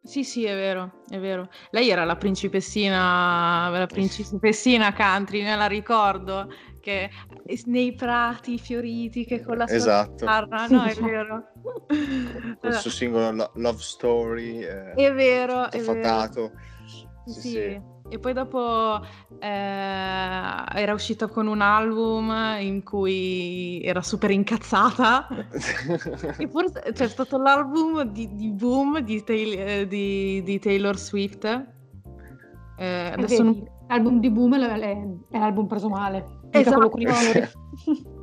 Sì, 0.04 0.24
sì, 0.24 0.46
è 0.46 0.56
vero, 0.56 1.04
è 1.10 1.20
vero. 1.20 1.48
Lei 1.70 1.90
era 1.90 2.06
la 2.06 2.16
principessina, 2.16 3.70
la 3.70 3.86
principessina 3.86 4.96
country, 4.96 5.44
me 5.44 5.56
la 5.56 5.68
ricordo, 5.68 6.52
che 6.82 7.10
nei 7.66 7.94
prati 7.94 8.58
fioriti 8.58 9.24
che 9.26 9.42
con 9.42 9.58
la 9.58 9.68
sua 9.68 9.76
esatto. 9.78 10.16
chitarra, 10.16 10.68
no, 10.68 10.84
è 10.84 10.94
vero. 11.00 11.48
Questo 12.60 12.90
singolo 12.90 13.52
Love 13.56 13.80
Story 13.80 14.64
eh, 14.64 14.92
è 14.92 15.14
vero, 15.14 15.72
è 15.72 15.80
fatato. 15.80 16.52
Sì, 17.26 17.40
sì. 17.40 17.50
sì. 17.50 17.90
E 18.10 18.20
poi 18.20 18.34
dopo 18.34 19.00
eh, 19.40 19.48
era 19.48 20.94
uscita 20.94 21.28
con 21.28 21.48
un 21.48 21.62
album 21.62 22.58
in 22.60 22.84
cui 22.84 23.82
era 23.86 24.02
super 24.02 24.32
incazzata. 24.32 25.30
e 26.38 26.48
forse 26.52 26.92
c'è 26.92 27.08
stato 27.08 27.38
l'album 27.38 28.04
di, 28.04 28.36
di 28.36 28.50
Boom 28.50 29.00
di, 29.00 29.24
Taylor, 29.24 29.86
di, 29.86 30.44
di 30.44 30.60
Taylor 30.60 30.98
Swift. 30.98 31.46
Eh, 32.78 33.12
adesso 33.14 33.44
non... 33.44 33.66
L'album 33.88 34.20
di 34.20 34.30
Boom 34.30 34.56
è 34.56 35.38
l'album 35.38 35.68
preso 35.68 35.88
male. 35.88 36.40
Esatto. 36.52 36.92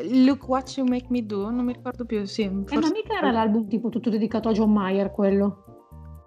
Look 0.00 0.46
What 0.48 0.74
You 0.76 0.86
Make 0.86 1.06
Me 1.08 1.24
Do, 1.24 1.50
non 1.50 1.64
mi 1.64 1.72
ricordo 1.72 2.04
più, 2.04 2.24
sì. 2.24 2.48
Forse... 2.48 2.74
Eh, 2.74 2.78
ma 2.78 2.90
mica 2.90 3.16
era 3.16 3.30
l'album 3.30 3.66
tipo 3.68 3.88
tutto 3.88 4.10
dedicato 4.10 4.48
a 4.48 4.52
John 4.52 4.72
Mayer 4.72 5.10
quello. 5.10 5.64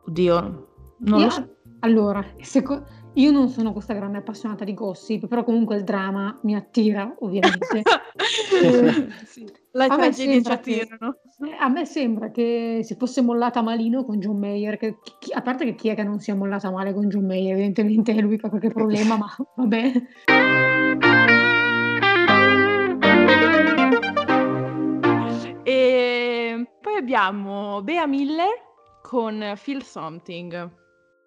Oddio, 0.05 0.67
non 0.99 1.19
io, 1.19 1.25
lo 1.25 1.31
so. 1.31 1.55
Allora, 1.79 2.25
seco... 2.39 2.83
io 3.15 3.31
non 3.31 3.49
sono 3.49 3.73
questa 3.73 3.93
grande 3.93 4.19
appassionata 4.19 4.63
di 4.63 4.73
gossip, 4.73 5.27
però 5.27 5.43
comunque 5.43 5.75
il 5.75 5.83
dramma 5.83 6.39
mi 6.43 6.55
attira, 6.55 7.13
ovviamente. 7.19 7.83
sì. 9.25 9.45
La 9.71 9.87
tragedia 9.87 10.41
ci 10.41 10.51
attirano. 10.51 11.17
Che, 11.37 11.55
a 11.59 11.67
me 11.67 11.85
sembra 11.85 12.31
che 12.31 12.79
si 12.83 12.95
fosse 12.95 13.21
mollata 13.21 13.61
malino 13.61 14.05
con 14.05 14.19
John 14.19 14.37
Mayer, 14.37 14.77
che, 14.77 14.97
chi, 15.19 15.33
a 15.33 15.41
parte 15.41 15.65
che 15.65 15.75
chi 15.75 15.89
è 15.89 15.95
che 15.95 16.03
non 16.03 16.19
si 16.19 16.31
è 16.31 16.33
mollata 16.33 16.71
male 16.71 16.93
con 16.93 17.09
John 17.09 17.25
Mayer, 17.25 17.53
evidentemente 17.53 18.13
è 18.13 18.21
lui 18.21 18.37
che 18.37 18.45
ha 18.45 18.49
qualche 18.49 18.69
problema, 18.69 19.17
ma 19.17 19.35
vabbè. 19.55 19.91
E 25.63 26.67
poi 26.81 26.95
abbiamo 26.95 27.81
Bea 27.81 28.07
Miller 28.07 28.69
con 29.01 29.53
Feel 29.57 29.83
Something. 29.83 30.79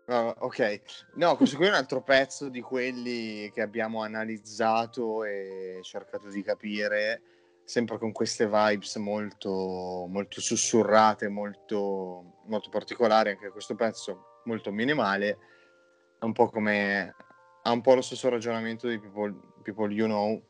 Uh, 0.07 0.35
ok, 0.39 0.81
no, 1.15 1.35
questo 1.37 1.57
qui 1.57 1.65
è 1.65 1.71
un 1.71 1.77
altro 1.77 2.03
pezzo 2.03 2.51
di 2.51 2.61
quelli 2.61 3.51
che 3.51 3.63
abbiamo 3.63 4.03
analizzato 4.03 5.25
e 5.25 5.79
cercato 5.83 6.29
di 6.29 6.43
capire, 6.43 7.23
sempre 7.65 7.97
con 7.97 8.13
queste 8.13 8.47
vibes 8.47 8.97
molto, 8.97 10.07
molto 10.07 10.43
sussurrate, 10.43 11.29
molto, 11.29 12.43
molto 12.45 12.69
particolari. 12.69 13.31
Anche 13.31 13.49
questo 13.49 13.75
pezzo 13.75 14.41
molto 14.45 14.71
minimale, 14.71 15.39
un 16.21 16.33
po' 16.33 16.51
come 16.51 17.15
ha 17.63 17.73
un 17.73 17.81
po' 17.81 17.95
lo 17.95 18.03
stesso 18.03 18.29
ragionamento 18.29 18.87
di 18.87 18.99
People, 18.99 19.35
People 19.63 19.93
You 19.93 20.07
Know. 20.07 20.43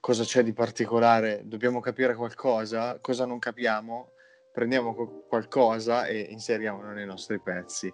Cosa 0.00 0.24
c'è 0.24 0.42
di 0.42 0.52
particolare? 0.52 1.42
Dobbiamo 1.44 1.80
capire 1.80 2.14
qualcosa? 2.14 2.98
Cosa 3.00 3.24
non 3.24 3.38
capiamo? 3.38 4.10
Prendiamo 4.52 4.94
qualcosa 5.28 6.06
e 6.06 6.28
inseriamolo 6.30 6.90
nei 6.90 7.06
nostri 7.06 7.40
pezzi. 7.40 7.92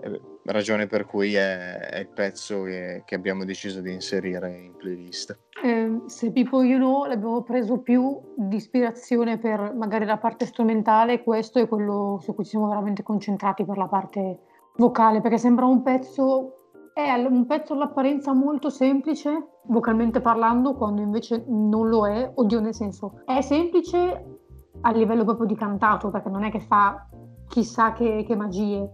Eh, 0.00 0.20
ragione 0.44 0.86
per 0.86 1.06
cui 1.06 1.34
è, 1.34 1.78
è 1.78 1.98
il 1.98 2.08
pezzo 2.08 2.62
che, 2.62 3.02
che, 3.04 3.14
abbiamo 3.14 3.44
deciso 3.44 3.80
di 3.80 3.92
inserire 3.92 4.56
in 4.56 4.76
playlist. 4.76 5.38
Eh, 5.62 6.02
se 6.06 6.30
People 6.30 6.66
You 6.66 6.78
Know 6.78 7.04
l'abbiamo 7.04 7.42
preso 7.42 7.78
più 7.78 8.20
di 8.36 8.56
ispirazione 8.56 9.38
per 9.38 9.74
magari 9.74 10.04
la 10.04 10.18
parte 10.18 10.46
strumentale, 10.46 11.22
questo 11.22 11.58
è 11.58 11.68
quello 11.68 12.18
su 12.22 12.34
cui 12.34 12.44
ci 12.44 12.50
siamo 12.50 12.68
veramente 12.68 13.02
concentrati 13.02 13.64
per 13.64 13.76
la 13.76 13.88
parte 13.88 14.40
vocale, 14.76 15.20
perché 15.20 15.38
sembra 15.38 15.66
un 15.66 15.82
pezzo, 15.82 16.54
è 16.94 17.12
un 17.14 17.46
pezzo 17.46 17.72
all'apparenza 17.72 18.32
molto 18.32 18.70
semplice, 18.70 19.48
vocalmente 19.66 20.20
parlando, 20.20 20.74
quando 20.74 21.00
invece 21.00 21.44
non 21.46 21.88
lo 21.88 22.06
è, 22.06 22.30
oddio 22.34 22.60
nel 22.60 22.74
senso, 22.74 23.22
è 23.24 23.40
semplice 23.40 24.38
a 24.80 24.92
livello 24.92 25.24
proprio 25.24 25.46
di 25.46 25.54
cantato, 25.54 26.10
perché 26.10 26.28
non 26.28 26.44
è 26.44 26.50
che 26.50 26.60
fa 26.60 27.06
chissà 27.48 27.92
che, 27.92 28.24
che 28.26 28.36
magie, 28.36 28.88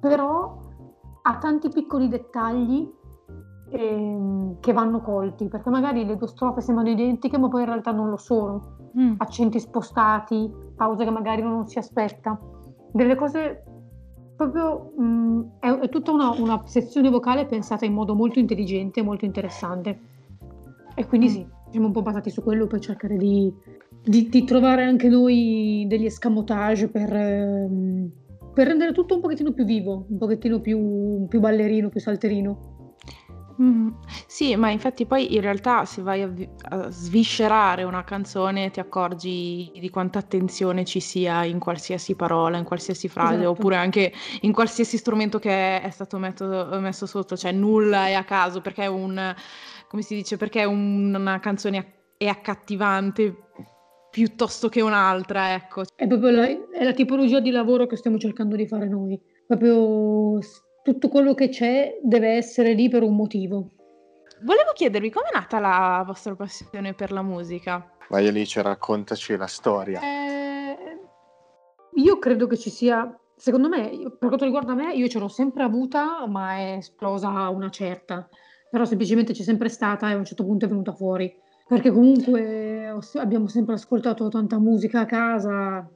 però 0.00 0.58
ha 1.22 1.38
tanti 1.38 1.68
piccoli 1.68 2.08
dettagli 2.08 2.90
ehm, 3.70 4.60
che 4.60 4.72
vanno 4.72 5.00
colti, 5.00 5.48
perché 5.48 5.70
magari 5.70 6.04
le 6.04 6.16
due 6.16 6.26
strofe 6.26 6.60
sembrano 6.60 6.90
identiche, 6.90 7.38
ma 7.38 7.48
poi 7.48 7.60
in 7.60 7.66
realtà 7.66 7.92
non 7.92 8.10
lo 8.10 8.16
sono. 8.16 8.76
Mm. 8.98 9.14
Accenti 9.18 9.58
spostati, 9.58 10.52
pause 10.76 11.04
che 11.04 11.10
magari 11.10 11.40
uno 11.40 11.54
non 11.54 11.66
si 11.66 11.78
aspetta. 11.78 12.38
Delle 12.92 13.14
cose 13.14 13.64
proprio 14.36 14.92
mh, 14.96 15.04
mm, 15.04 15.42
è, 15.60 15.68
è, 15.70 15.88
tutta 15.88 16.10
una, 16.10 16.30
una, 16.30 16.62
sezione 16.66 17.10
vocale 17.10 17.46
pensata 17.46 17.84
in 17.84 17.94
modo 17.94 18.14
molto 18.14 18.38
intelligente 18.38 19.00
e 19.00 19.02
molto 19.02 19.24
interessante. 19.24 20.00
E 20.94 21.06
quindi 21.06 21.28
mm. 21.28 21.30
sì, 21.30 21.46
siamo 21.72 21.86
un 21.86 21.92
po' 21.92 22.02
basati 22.02 22.30
su 22.30 22.42
quello 22.42 22.66
per 22.66 22.80
cercare 22.80 23.16
di, 23.16 23.52
di, 24.02 24.28
di 24.28 24.44
trovare 24.44 24.84
anche 24.84 25.08
noi 25.08 25.86
degli 25.88 26.04
escamotage 26.04 26.88
per, 26.88 27.12
ehm, 27.12 28.10
per, 28.54 28.66
rendere 28.66 28.92
tutto 28.92 29.14
un 29.14 29.22
pochettino 29.22 29.52
più 29.52 29.64
vivo, 29.64 30.06
un 30.08 30.18
pochettino 30.18 30.60
più, 30.60 31.26
più 31.28 31.40
ballerino, 31.40 31.88
più 31.88 31.98
salterino. 31.98 32.70
Mm, 33.60 33.88
sì, 34.26 34.56
ma 34.56 34.70
infatti 34.70 35.06
poi 35.06 35.34
in 35.34 35.40
realtà 35.40 35.84
se 35.84 36.02
vai 36.02 36.22
a, 36.22 36.26
vi- 36.26 36.48
a 36.70 36.90
sviscerare 36.90 37.84
una 37.84 38.02
canzone 38.02 38.70
ti 38.70 38.80
accorgi 38.80 39.70
di 39.78 39.90
quanta 39.90 40.18
attenzione 40.18 40.84
ci 40.84 41.00
sia 41.00 41.44
in 41.44 41.58
qualsiasi 41.58 42.14
parola, 42.14 42.58
in 42.58 42.64
qualsiasi 42.64 43.08
frase, 43.08 43.34
Esatto. 43.34 43.50
oppure 43.50 43.76
anche 43.76 44.12
in 44.42 44.52
qualsiasi 44.52 44.96
strumento 44.96 45.38
che 45.38 45.80
è 45.80 45.90
stato 45.90 46.18
metto- 46.18 46.68
messo 46.80 47.06
sotto, 47.06 47.36
cioè 47.36 47.52
nulla 47.52 48.06
è 48.06 48.14
a 48.14 48.24
caso, 48.24 48.60
perché 48.60 48.84
è 48.84 48.88
un, 48.88 49.34
come 49.92 50.02
si 50.02 50.14
dice, 50.14 50.38
perché 50.38 50.64
un- 50.64 51.14
una 51.14 51.38
canzone 51.38 52.14
è 52.16 52.26
accattivante 52.26 53.50
piuttosto 54.10 54.70
che 54.70 54.80
un'altra, 54.80 55.52
ecco. 55.52 55.82
È 55.94 56.06
proprio 56.06 56.30
la, 56.30 56.46
è 56.46 56.82
la 56.82 56.94
tipologia 56.94 57.40
di 57.40 57.50
lavoro 57.50 57.84
che 57.84 57.96
stiamo 57.96 58.16
cercando 58.16 58.56
di 58.56 58.66
fare 58.66 58.88
noi. 58.88 59.20
Proprio 59.46 60.38
tutto 60.82 61.08
quello 61.10 61.34
che 61.34 61.50
c'è 61.50 61.98
deve 62.02 62.30
essere 62.30 62.72
lì 62.72 62.88
per 62.88 63.02
un 63.02 63.14
motivo. 63.14 63.72
Volevo 64.44 64.72
chiedervi 64.72 65.10
com'è 65.10 65.28
nata 65.30 65.58
la 65.58 66.02
vostra 66.06 66.34
passione 66.34 66.94
per 66.94 67.12
la 67.12 67.20
musica? 67.20 67.92
Vai 68.08 68.26
Alice, 68.28 68.62
raccontaci 68.62 69.36
la 69.36 69.46
storia. 69.46 70.00
Eh, 70.00 70.76
io 71.96 72.18
credo 72.18 72.46
che 72.46 72.56
ci 72.56 72.70
sia, 72.70 73.14
secondo 73.36 73.68
me, 73.68 73.90
per 74.18 74.28
quanto 74.28 74.46
riguarda 74.46 74.72
me, 74.72 74.94
io 74.94 75.06
ce 75.08 75.18
l'ho 75.18 75.28
sempre 75.28 75.64
avuta, 75.64 76.26
ma 76.26 76.54
è 76.56 76.76
esplosa 76.78 77.28
una 77.50 77.68
certa. 77.68 78.26
Però 78.72 78.86
semplicemente 78.86 79.34
c'è 79.34 79.42
sempre 79.42 79.68
stata 79.68 80.08
e 80.08 80.14
a 80.14 80.16
un 80.16 80.24
certo 80.24 80.46
punto 80.46 80.64
è 80.64 80.68
venuta 80.68 80.94
fuori. 80.94 81.30
Perché 81.68 81.90
comunque 81.90 82.88
abbiamo 83.16 83.46
sempre 83.46 83.74
ascoltato 83.74 84.30
tanta 84.30 84.58
musica 84.58 85.00
a 85.00 85.04
casa, 85.04 85.86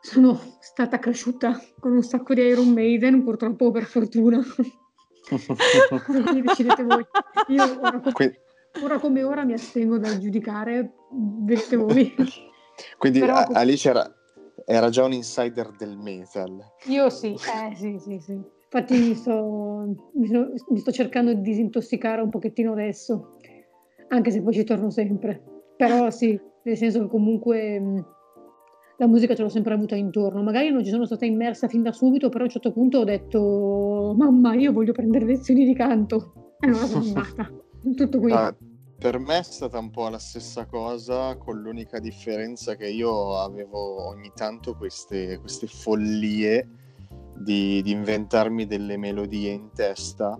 sono 0.00 0.38
stata 0.60 0.98
cresciuta 0.98 1.58
con 1.80 1.92
un 1.92 2.02
sacco 2.02 2.34
di 2.34 2.42
Iron 2.42 2.68
Maiden, 2.68 3.24
purtroppo 3.24 3.70
per 3.70 3.84
fortuna. 3.84 4.38
Quindi 6.04 6.42
decidete 6.42 6.82
voi. 6.82 7.06
Io 7.48 7.80
ora 7.80 8.00
come, 8.00 8.40
ora 8.82 8.98
come, 8.98 9.22
ora 9.22 9.44
mi 9.44 9.54
astengo 9.54 9.96
dal 9.96 10.18
giudicare, 10.18 10.92
vedete 11.10 11.76
voi. 11.76 12.14
Quindi 12.98 13.20
Però, 13.20 13.34
a- 13.34 13.48
Alice 13.52 13.88
era, 13.88 14.14
era, 14.66 14.90
già 14.90 15.04
un 15.04 15.14
insider 15.14 15.70
del 15.70 15.96
metal. 15.96 16.62
Io 16.84 17.08
sì, 17.08 17.32
eh, 17.32 17.74
sì, 17.74 17.98
sì, 17.98 18.20
sì. 18.20 18.53
Infatti 18.76 18.98
mi 18.98 19.14
sto, 19.14 19.96
mi, 20.14 20.26
sto, 20.26 20.52
mi 20.70 20.78
sto 20.80 20.90
cercando 20.90 21.32
di 21.32 21.40
disintossicare 21.42 22.20
un 22.20 22.28
pochettino 22.28 22.72
adesso, 22.72 23.36
anche 24.08 24.32
se 24.32 24.42
poi 24.42 24.52
ci 24.52 24.64
torno 24.64 24.90
sempre. 24.90 25.40
Però 25.76 26.10
sì, 26.10 26.38
nel 26.64 26.76
senso 26.76 27.02
che 27.02 27.06
comunque 27.06 28.04
la 28.96 29.06
musica 29.06 29.36
ce 29.36 29.42
l'ho 29.42 29.48
sempre 29.48 29.74
avuta 29.74 29.94
intorno. 29.94 30.42
Magari 30.42 30.70
non 30.70 30.82
ci 30.82 30.90
sono 30.90 31.06
stata 31.06 31.24
immersa 31.24 31.68
fin 31.68 31.82
da 31.82 31.92
subito, 31.92 32.30
però 32.30 32.40
a 32.40 32.46
un 32.46 32.50
certo 32.50 32.72
punto 32.72 32.98
ho 32.98 33.04
detto: 33.04 34.12
Mamma, 34.18 34.54
io 34.54 34.72
voglio 34.72 34.92
prendere 34.92 35.24
lezioni 35.24 35.64
di 35.64 35.74
canto. 35.74 36.56
E 36.58 36.66
non 36.66 36.74
sono 36.74 37.04
andata. 37.04 37.52
Tutto 37.94 38.18
qui. 38.18 38.32
Ah, 38.32 38.52
per 38.98 39.20
me 39.20 39.38
è 39.38 39.42
stata 39.44 39.78
un 39.78 39.90
po' 39.90 40.08
la 40.08 40.18
stessa 40.18 40.66
cosa, 40.66 41.36
con 41.36 41.60
l'unica 41.60 42.00
differenza 42.00 42.74
che 42.74 42.88
io 42.88 43.38
avevo 43.38 44.08
ogni 44.08 44.32
tanto 44.34 44.74
queste, 44.74 45.38
queste 45.38 45.68
follie 45.68 46.82
di, 47.36 47.82
di 47.82 47.90
inventarmi 47.90 48.66
delle 48.66 48.96
melodie 48.96 49.50
in 49.50 49.70
testa 49.72 50.38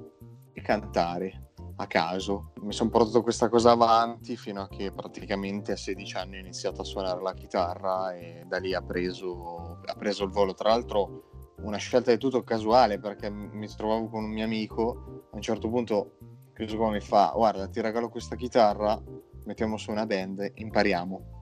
e 0.53 0.61
cantare 0.61 1.51
a 1.77 1.87
caso. 1.87 2.53
Mi 2.61 2.73
sono 2.73 2.91
portato 2.91 3.23
questa 3.23 3.49
cosa 3.49 3.73
avanti 3.73 4.37
fino 4.37 4.63
a 4.63 4.69
che 4.69 4.93
praticamente 4.93 5.73
a 5.73 5.77
16 5.77 6.17
anni 6.17 6.37
ho 6.37 6.41
iniziato 6.41 6.83
a 6.83 6.85
suonare 6.85 7.21
la 7.21 7.35
chitarra 7.35 8.15
e 8.15 8.45
da 8.47 8.59
lì 8.59 8.75
ha 8.75 8.83
preso, 8.83 9.81
ha 9.85 9.95
preso 9.95 10.25
il 10.25 10.31
volo. 10.31 10.55
Tra 10.55 10.71
l'altro 10.71 11.55
una 11.63 11.79
scelta 11.79 12.11
di 12.11 12.19
tutto 12.19 12.43
casuale 12.43 12.99
perché 12.99 13.31
mi 13.31 13.67
trovavo 13.69 14.09
con 14.09 14.25
un 14.25 14.31
mio 14.31 14.45
amico, 14.45 15.29
a 15.31 15.37
un 15.37 15.43
certo 15.43 15.69
punto 15.69 16.17
questo 16.55 16.77
qua 16.77 16.91
mi 16.91 17.01
fa 17.01 17.33
guarda 17.35 17.67
ti 17.69 17.81
regalo 17.81 18.09
questa 18.09 18.37
chitarra, 18.37 19.01
mettiamo 19.45 19.77
su 19.77 19.91
una 19.91 20.07
band, 20.07 20.53
impariamo. 20.55 21.33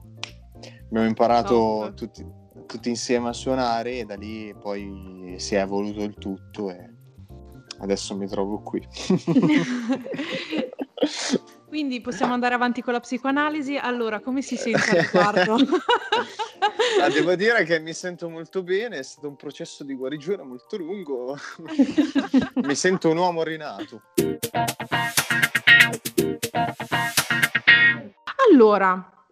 Abbiamo 0.85 1.07
imparato 1.07 1.55
oh, 1.55 1.93
tutti, 1.93 2.25
tutti 2.65 2.89
insieme 2.89 3.29
a 3.29 3.33
suonare 3.33 3.99
e 3.99 4.05
da 4.05 4.15
lì 4.15 4.53
poi 4.59 5.35
si 5.37 5.55
è 5.55 5.61
evoluto 5.61 6.03
il 6.03 6.15
tutto 6.15 6.69
e 6.69 6.89
adesso 7.79 8.15
mi 8.15 8.27
trovo 8.27 8.61
qui. 8.61 8.85
Quindi 11.73 12.01
possiamo 12.01 12.33
andare 12.33 12.53
avanti 12.53 12.83
con 12.83 12.93
la 12.93 12.99
psicoanalisi. 12.99 13.77
Allora, 13.77 14.19
come 14.19 14.43
si 14.43 14.55
sente 14.55 14.91
al 14.91 15.03
riguardo? 15.05 15.55
ah, 17.01 17.09
devo 17.09 17.33
dire 17.33 17.63
che 17.63 17.79
mi 17.79 17.93
sento 17.93 18.29
molto 18.29 18.61
bene, 18.61 18.99
è 18.99 19.03
stato 19.03 19.27
un 19.27 19.35
processo 19.35 19.83
di 19.83 19.95
guarigione 19.95 20.43
molto 20.43 20.77
lungo. 20.77 21.35
mi 22.61 22.75
sento 22.75 23.09
un 23.09 23.17
uomo 23.17 23.41
rinato. 23.41 24.03
Allora, 28.51 29.22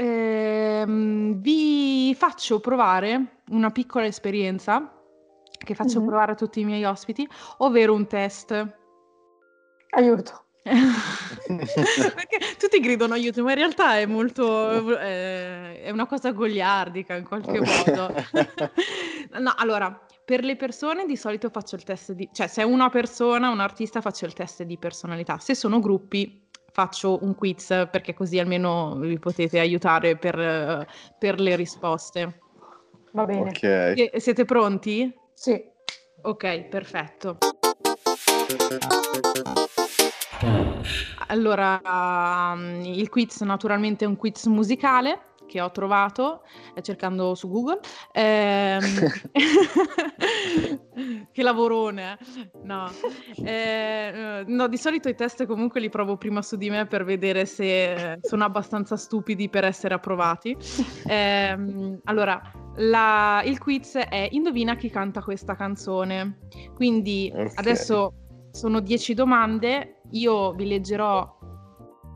ehm, 0.00 1.40
vi 1.40 2.14
faccio 2.16 2.60
provare 2.60 3.42
una 3.50 3.70
piccola 3.70 4.06
esperienza 4.06 4.94
che 5.62 5.74
faccio 5.74 5.98
mm-hmm. 5.98 6.08
provare 6.08 6.32
a 6.32 6.34
tutti 6.34 6.60
i 6.60 6.64
miei 6.64 6.84
ospiti, 6.84 7.28
ovvero 7.58 7.92
un 7.92 8.06
test. 8.06 8.78
Aiuto. 9.90 10.44
Perché 10.62 12.38
tutti 12.58 12.80
gridano 12.80 13.14
aiuto, 13.14 13.42
ma 13.42 13.50
in 13.50 13.56
realtà 13.56 13.98
è 13.98 14.06
molto 14.06 14.98
eh, 14.98 15.82
è 15.82 15.90
una 15.90 16.06
cosa 16.06 16.32
goliardica 16.32 17.16
in 17.16 17.24
qualche 17.24 17.60
modo. 17.60 18.14
no, 19.40 19.54
allora, 19.56 20.06
per 20.24 20.44
le 20.44 20.56
persone 20.56 21.06
di 21.06 21.16
solito 21.16 21.50
faccio 21.50 21.76
il 21.76 21.82
test 21.82 22.12
di 22.12 22.28
cioè 22.32 22.46
se 22.46 22.62
è 22.62 22.64
una 22.64 22.88
persona, 22.88 23.50
un 23.50 23.60
artista 23.60 24.00
faccio 24.00 24.26
il 24.26 24.32
test 24.32 24.62
di 24.62 24.78
personalità. 24.78 25.38
Se 25.38 25.54
sono 25.54 25.80
gruppi 25.80 26.39
faccio 26.72 27.22
un 27.22 27.34
quiz 27.34 27.66
perché 27.90 28.14
così 28.14 28.38
almeno 28.38 28.96
vi 28.96 29.18
potete 29.18 29.58
aiutare 29.58 30.16
per, 30.16 30.86
per 31.18 31.40
le 31.40 31.56
risposte. 31.56 32.40
Va 33.12 33.24
bene. 33.24 33.50
Okay. 33.50 34.10
siete 34.16 34.44
pronti? 34.44 35.12
Sì. 35.34 35.62
Ok, 36.22 36.62
perfetto. 36.64 37.38
Allora, 41.28 41.80
um, 41.84 42.82
il 42.84 43.08
quiz 43.08 43.40
naturalmente 43.42 44.04
è 44.04 44.08
un 44.08 44.16
quiz 44.16 44.46
musicale 44.46 45.29
che 45.50 45.60
ho 45.60 45.72
trovato 45.72 46.42
eh, 46.74 46.82
cercando 46.82 47.34
su 47.34 47.48
Google. 47.48 47.80
Ehm, 48.12 48.80
che 51.32 51.42
lavorone! 51.42 52.16
No. 52.62 52.88
Eh, 53.44 54.44
no, 54.46 54.68
di 54.68 54.76
solito 54.76 55.08
i 55.08 55.16
test 55.16 55.44
comunque 55.46 55.80
li 55.80 55.88
provo 55.88 56.16
prima 56.16 56.40
su 56.40 56.56
di 56.56 56.70
me 56.70 56.86
per 56.86 57.04
vedere 57.04 57.46
se 57.46 58.18
sono 58.20 58.44
abbastanza 58.44 58.96
stupidi 58.96 59.48
per 59.48 59.64
essere 59.64 59.94
approvati. 59.94 60.56
Eh, 61.04 61.98
allora, 62.04 62.40
la, 62.76 63.42
il 63.44 63.58
quiz 63.58 63.96
è 63.96 64.28
Indovina 64.30 64.76
chi 64.76 64.88
canta 64.88 65.20
questa 65.20 65.56
canzone. 65.56 66.38
Quindi 66.76 67.28
okay. 67.32 67.50
adesso 67.56 68.12
sono 68.52 68.78
10 68.78 69.14
domande, 69.14 70.02
io 70.10 70.52
vi 70.52 70.68
leggerò 70.68 71.38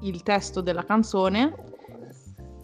il 0.03 0.23
testo 0.23 0.61
della 0.61 0.85
canzone 0.85 1.74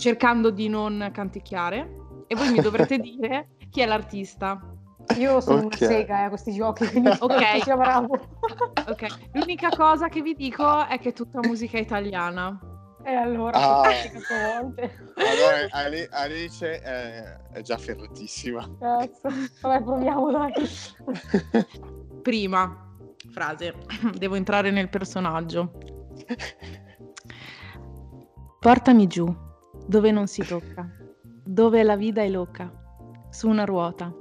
cercando 0.01 0.51
di 0.51 0.69
non 0.69 1.11
canticchiare 1.13 2.25
e 2.27 2.35
voi 2.35 2.51
mi 2.51 2.61
dovrete 2.61 2.99
dire 3.05 3.51
chi 3.71 3.83
è 3.83 3.87
l'artista. 3.87 4.61
Io 5.17 5.41
sono 5.41 5.67
okay. 5.67 5.67
una 5.67 5.77
sega 5.77 6.21
eh, 6.21 6.25
a 6.25 6.29
questi 6.29 6.53
giochi, 6.53 6.87
quindi 6.87 7.11
ok. 7.19 7.75
bravo. 7.77 8.19
ok, 8.89 9.07
l'unica 9.33 9.69
cosa 9.71 10.09
che 10.09 10.21
vi 10.23 10.35
dico 10.35 10.87
è 10.87 10.99
che 10.99 11.11
è 11.11 11.13
tutta 11.13 11.39
musica 11.43 11.79
italiana. 11.79 12.59
E 13.03 13.15
allora, 13.15 13.59
ah. 13.59 13.83
allora 13.83 15.69
Ali- 15.71 16.07
Alice 16.11 16.81
è, 16.81 17.39
è, 17.53 17.63
già 17.63 17.79
ferratissima. 17.79 18.69
Cazzo, 18.79 19.29
vabbè 19.63 19.83
proviamo 19.83 20.31
dai. 20.31 20.53
Prima 22.23 22.95
frase, 23.33 23.75
devo 24.17 24.35
entrare 24.35 24.71
nel 24.71 24.91
personaggio. 24.91 25.73
Portami 28.61 29.07
giù 29.07 29.35
dove 29.91 30.13
non 30.13 30.29
si 30.29 30.45
tocca, 30.45 30.89
dove 31.45 31.83
la 31.83 31.97
vita 31.97 32.23
è 32.23 32.29
loca, 32.29 32.73
su 33.29 33.49
una 33.49 33.65
ruota. 33.65 34.15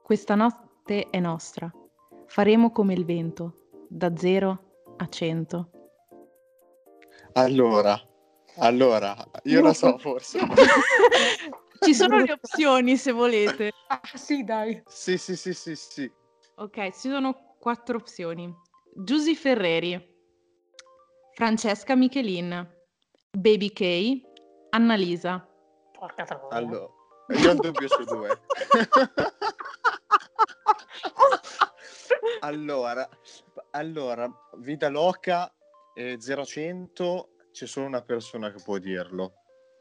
Questa 0.00 0.36
notte 0.36 1.10
è 1.10 1.18
nostra. 1.18 1.68
faremo 2.26 2.70
come 2.70 2.94
il 2.94 3.04
vento, 3.04 3.70
da 3.88 4.16
0 4.16 4.94
a 4.98 5.08
100. 5.08 5.70
Allora, 7.32 8.00
allora, 8.58 9.16
io 9.42 9.60
lo 9.60 9.72
so 9.72 9.98
forse. 9.98 10.38
Ci 11.80 11.94
sono 11.94 12.18
le 12.18 12.30
opzioni 12.30 12.96
se 12.96 13.10
volete. 13.10 13.72
Ah, 13.88 14.00
sì, 14.14 14.44
dai. 14.44 14.84
Sì, 14.86 15.18
sì, 15.18 15.34
sì, 15.34 15.52
sì, 15.52 15.74
sì. 15.74 16.08
Ok, 16.58 16.90
ci 16.92 17.08
sono 17.08 17.56
quattro 17.58 17.96
opzioni. 17.96 18.54
Giusy 18.94 19.34
Ferreri, 19.34 20.00
Francesca 21.34 21.96
Michelin, 21.96 22.72
Baby 23.32 23.72
K, 23.72 24.30
Annalisa. 24.74 25.46
Porca 25.92 26.24
troia. 26.24 26.48
Allora, 26.48 26.88
io 27.28 27.50
ho 27.50 27.54
dubbio 27.54 27.88
su 27.88 28.04
due. 28.04 28.30
allora, 32.40 33.06
allora, 33.72 34.30
vita 34.58 34.88
loca 34.88 35.52
e 35.94 36.16
0-100 36.16 37.24
c'è 37.52 37.66
solo 37.66 37.84
una 37.86 38.00
persona 38.00 38.50
che 38.50 38.62
può 38.62 38.78
dirlo. 38.78 39.34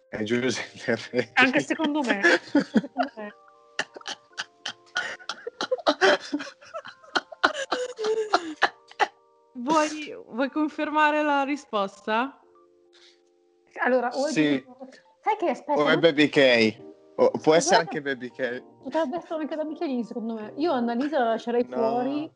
È 0.10 0.22
Giuseppe 0.24 0.78
Ferreri. 0.78 1.32
Anche 1.36 1.62
secondo 1.62 2.02
me. 2.02 2.22
Secondo 2.52 3.12
me. 3.24 3.34
Vuoi, 9.54 10.14
vuoi 10.28 10.50
confermare 10.50 11.24
la 11.24 11.44
risposta? 11.44 12.41
Allora, 13.80 14.10
o 14.14 14.26
è 14.28 14.32
Sì. 14.32 14.64
Baby- 14.66 14.90
Sai 15.24 15.36
che 15.38 15.50
aspetta, 15.50 15.80
O 15.82 15.88
è 15.88 15.98
Baby 16.00 16.30
K. 16.30 16.78
O- 17.16 17.32
può 17.42 17.54
essere 17.54 17.84
Guarda- 17.84 18.00
anche 18.00 18.02
Baby 18.02 18.30
K. 18.32 18.64
potrebbe 18.84 19.18
essere 19.18 19.42
anche 19.42 19.56
da 19.56 19.64
Michelin, 19.64 20.04
secondo 20.04 20.34
me. 20.34 20.54
Io 20.56 20.72
Annalisa 20.72 21.20
la 21.20 21.26
lascerei 21.30 21.66
No. 21.68 21.76
fuori. 21.78 22.32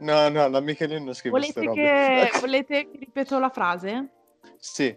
No, 0.00 0.28
no, 0.28 0.48
la 0.48 0.60
Michelin 0.60 1.04
non 1.04 1.14
scrive 1.14 1.36
queste 1.38 1.60
Volete 1.60 1.80
robe. 1.82 2.30
che, 2.30 2.38
volete 2.40 2.90
che 2.90 2.98
ripeto 2.98 3.38
la 3.38 3.48
frase? 3.50 4.10
Sì. 4.56 4.96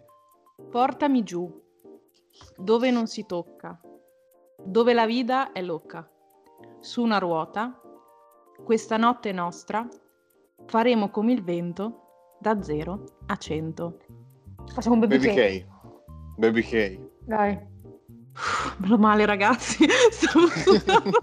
Portami 0.71 1.21
giù, 1.23 1.47
dove 2.55 2.89
non 2.89 3.05
si 3.05 3.25
tocca, 3.27 3.79
dove 4.63 4.93
la 4.93 5.05
vita 5.05 5.51
è 5.51 5.61
loca. 5.61 6.09
Su 6.79 7.03
una 7.03 7.19
ruota, 7.19 7.79
questa 8.63 8.97
notte 8.97 9.31
nostra, 9.31 9.87
faremo 10.65 11.09
come 11.11 11.33
il 11.33 11.43
vento, 11.43 12.35
da 12.39 12.61
0 12.63 13.03
a 13.27 13.35
100. 13.35 13.97
Facciamo 14.73 14.95
un 14.95 15.01
baby, 15.01 15.17
Baby. 15.17 15.65
Baby 16.37 16.61
K. 16.61 16.99
Dai. 17.25 17.57
Meno 18.77 18.97
male 18.97 19.25
ragazzi, 19.25 19.85
stavo 20.11 20.47
sudando. 20.47 21.19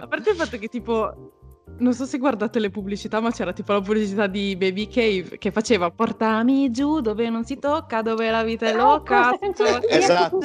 A 0.00 0.06
parte 0.06 0.30
il 0.30 0.36
fatto 0.36 0.58
che 0.58 0.66
tipo, 0.68 1.32
non 1.78 1.92
so 1.94 2.04
se 2.04 2.18
guardate 2.18 2.58
le 2.58 2.70
pubblicità, 2.70 3.20
ma 3.20 3.30
c'era 3.30 3.52
tipo 3.52 3.72
la 3.72 3.80
pubblicità 3.80 4.26
di 4.26 4.56
Baby 4.56 4.88
Cave 4.88 5.38
che 5.38 5.50
faceva 5.52 5.90
portami 5.90 6.70
giù 6.70 7.00
dove 7.00 7.28
non 7.30 7.44
si 7.44 7.58
tocca, 7.58 8.02
dove 8.02 8.30
la 8.30 8.42
vita 8.42 8.66
è 8.66 8.74
Oh, 8.74 8.94
loca. 8.94 9.28
questa 9.38 9.38
canzone 9.38 9.80
tutto- 9.80 9.86
è 9.88 9.96
Esatto. 9.96 10.38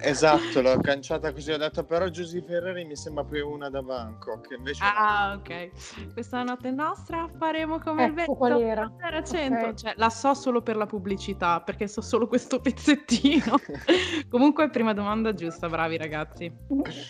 Esatto, 0.00 0.62
l'ho 0.62 0.78
canciata 0.80 1.32
così, 1.32 1.50
ho 1.50 1.56
detto 1.56 1.84
però 1.84 2.08
Giuseppe 2.08 2.46
Ferreri 2.52 2.84
mi 2.84 2.96
sembra 2.96 3.24
più 3.24 3.48
una 3.48 3.68
da 3.68 3.82
Bangkok, 3.82 4.54
invece 4.56 4.84
no. 4.84 4.90
Ah, 4.94 5.34
ok. 5.36 6.12
Questa 6.12 6.42
notte 6.42 6.68
è 6.68 6.70
nostra, 6.70 7.28
faremo 7.38 7.78
come 7.78 8.04
il 8.04 8.10
Ecco 8.10 8.16
vento. 8.16 8.34
qual 8.34 8.60
era. 8.60 8.92
Era 9.00 9.22
100. 9.22 9.66
Ok. 9.66 9.74
Cioè, 9.74 9.94
la 9.96 10.10
so 10.10 10.34
solo 10.34 10.62
per 10.62 10.76
la 10.76 10.86
pubblicità, 10.86 11.60
perché 11.60 11.88
so 11.88 12.00
solo 12.00 12.26
questo 12.28 12.60
pezzettino. 12.62 13.56
Comunque, 14.30 14.70
prima 14.70 14.92
domanda 14.92 15.34
giusta, 15.34 15.68
bravi 15.68 15.96
ragazzi. 15.96 16.52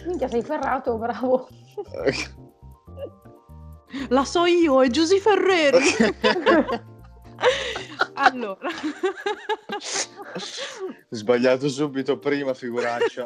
Minchia, 0.07 0.28
sei 0.28 0.43
ferrato, 0.43 0.97
bravo. 0.97 1.49
La 4.11 4.24
so 4.24 4.45
io, 4.45 4.82
è 4.82 4.89
Giusy 4.89 5.18
Ferreri. 5.18 5.78
Allora. 8.14 8.68
Sbagliato 11.11 11.68
subito 11.68 12.18
prima, 12.18 12.55
figuraccia. 12.55 13.24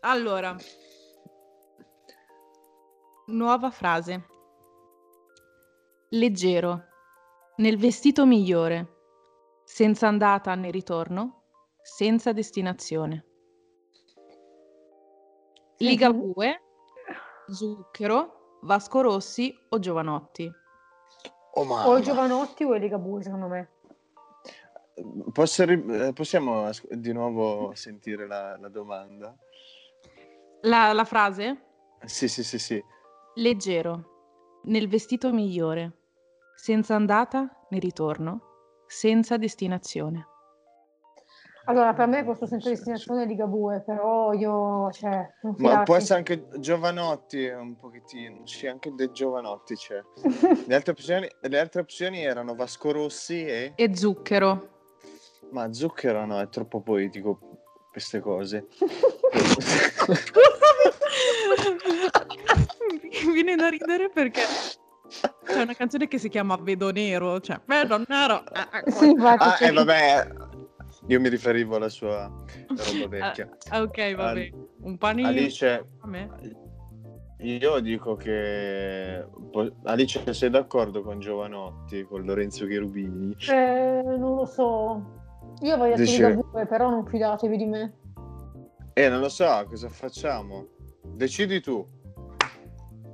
allora. 0.00 0.56
Nuova 3.26 3.70
frase. 3.70 4.26
Leggero, 6.10 6.84
nel 7.56 7.78
vestito 7.78 8.26
migliore, 8.26 8.98
senza 9.64 10.08
andata 10.08 10.54
né 10.56 10.70
ritorno, 10.70 11.44
senza 11.80 12.32
destinazione. 12.32 13.24
Ligabue, 15.78 16.60
Zucchero, 17.48 18.58
Vasco 18.62 19.00
Rossi 19.00 19.56
o 19.70 19.78
Giovanotti? 19.78 20.50
Oh, 21.52 21.62
O 21.62 21.64
mamma. 21.64 22.00
Giovanotti 22.00 22.64
o 22.64 22.74
il 22.74 22.80
Ligabue, 22.80 23.22
secondo 23.22 23.46
me. 23.46 23.68
Posso 25.32 25.64
ri- 25.64 25.84
eh, 25.88 26.12
possiamo 26.12 26.70
di 26.90 27.12
nuovo 27.12 27.72
sentire 27.74 28.26
la, 28.26 28.56
la 28.58 28.68
domanda? 28.68 29.34
La, 30.62 30.92
la 30.92 31.04
frase? 31.04 31.58
Sì, 32.04 32.28
sì, 32.28 32.44
sì, 32.44 32.58
sì. 32.58 32.82
Leggero, 33.36 34.60
nel 34.64 34.88
vestito 34.88 35.32
migliore, 35.32 35.96
senza 36.54 36.94
andata 36.94 37.66
né 37.70 37.78
ritorno, 37.78 38.40
senza 38.86 39.38
destinazione. 39.38 40.26
Allora, 41.70 41.94
per 41.94 42.08
me 42.08 42.24
questo 42.24 42.46
senza 42.46 42.68
destinazione 42.68 43.22
è 43.22 43.26
Ligabue, 43.26 43.80
però 43.86 44.32
io, 44.32 44.90
cioè, 44.90 45.24
Ma 45.58 45.84
può 45.84 45.94
essere 45.94 46.18
anche 46.18 46.48
Giovanotti 46.58 47.46
un 47.46 47.76
pochettino, 47.76 48.44
sì, 48.44 48.66
anche 48.66 48.92
del 48.92 49.12
Giovanotti 49.12 49.76
c'è. 49.76 50.02
Le 50.66 50.74
altre 50.74 50.90
opzioni, 50.90 51.28
le 51.40 51.58
altre 51.60 51.82
opzioni 51.82 52.24
erano 52.24 52.56
Vasco 52.56 52.90
Rossi 52.90 53.46
e... 53.46 53.72
E 53.76 53.96
zucchero. 53.96 54.78
Ma 55.52 55.72
Zucchero 55.72 56.26
no, 56.26 56.40
è 56.40 56.48
troppo 56.48 56.80
poetico 56.80 57.38
queste 57.92 58.18
cose. 58.18 58.66
Mi 63.26 63.32
viene 63.32 63.54
da 63.54 63.68
ridere 63.68 64.10
perché 64.10 64.42
c'è 65.44 65.62
una 65.62 65.74
canzone 65.74 66.08
che 66.08 66.18
si 66.18 66.28
chiama 66.28 66.56
Vedo 66.60 66.90
Nero, 66.90 67.40
cioè 67.40 67.60
Vedo 67.64 68.02
Nero. 68.08 68.42
Ah, 68.52 68.68
ah, 68.70 68.90
Sì, 68.90 69.10
infatti, 69.10 69.64
Ah, 69.64 69.68
eh, 69.68 69.72
vabbè, 69.72 70.28
io 71.10 71.18
mi 71.20 71.28
riferivo 71.28 71.74
alla 71.74 71.88
sua 71.88 72.30
roba 72.68 73.08
vecchia. 73.08 73.48
ah, 73.70 73.82
ok, 73.82 74.14
vabbè. 74.14 74.50
Un 74.82 74.96
panino. 74.96 75.28
Alice, 75.28 75.84
io 77.38 77.80
dico 77.80 78.14
che... 78.14 79.26
Alice, 79.84 80.32
sei 80.32 80.50
d'accordo 80.50 81.02
con 81.02 81.18
Giovanotti, 81.18 82.04
con 82.04 82.24
Lorenzo 82.24 82.64
Cherubini? 82.66 83.34
Eh, 83.50 84.02
non 84.04 84.36
lo 84.36 84.44
so. 84.46 85.18
Io 85.62 85.76
detto 85.76 85.96
Dice- 85.96 86.28
Ligabue, 86.28 86.66
però 86.66 86.90
non 86.90 87.04
fidatevi 87.04 87.56
di 87.56 87.66
me. 87.66 87.94
Eh, 88.92 89.08
non 89.08 89.18
lo 89.20 89.28
so, 89.28 89.46
cosa 89.68 89.88
facciamo? 89.88 90.66
Decidi 91.02 91.60
tu. 91.60 91.84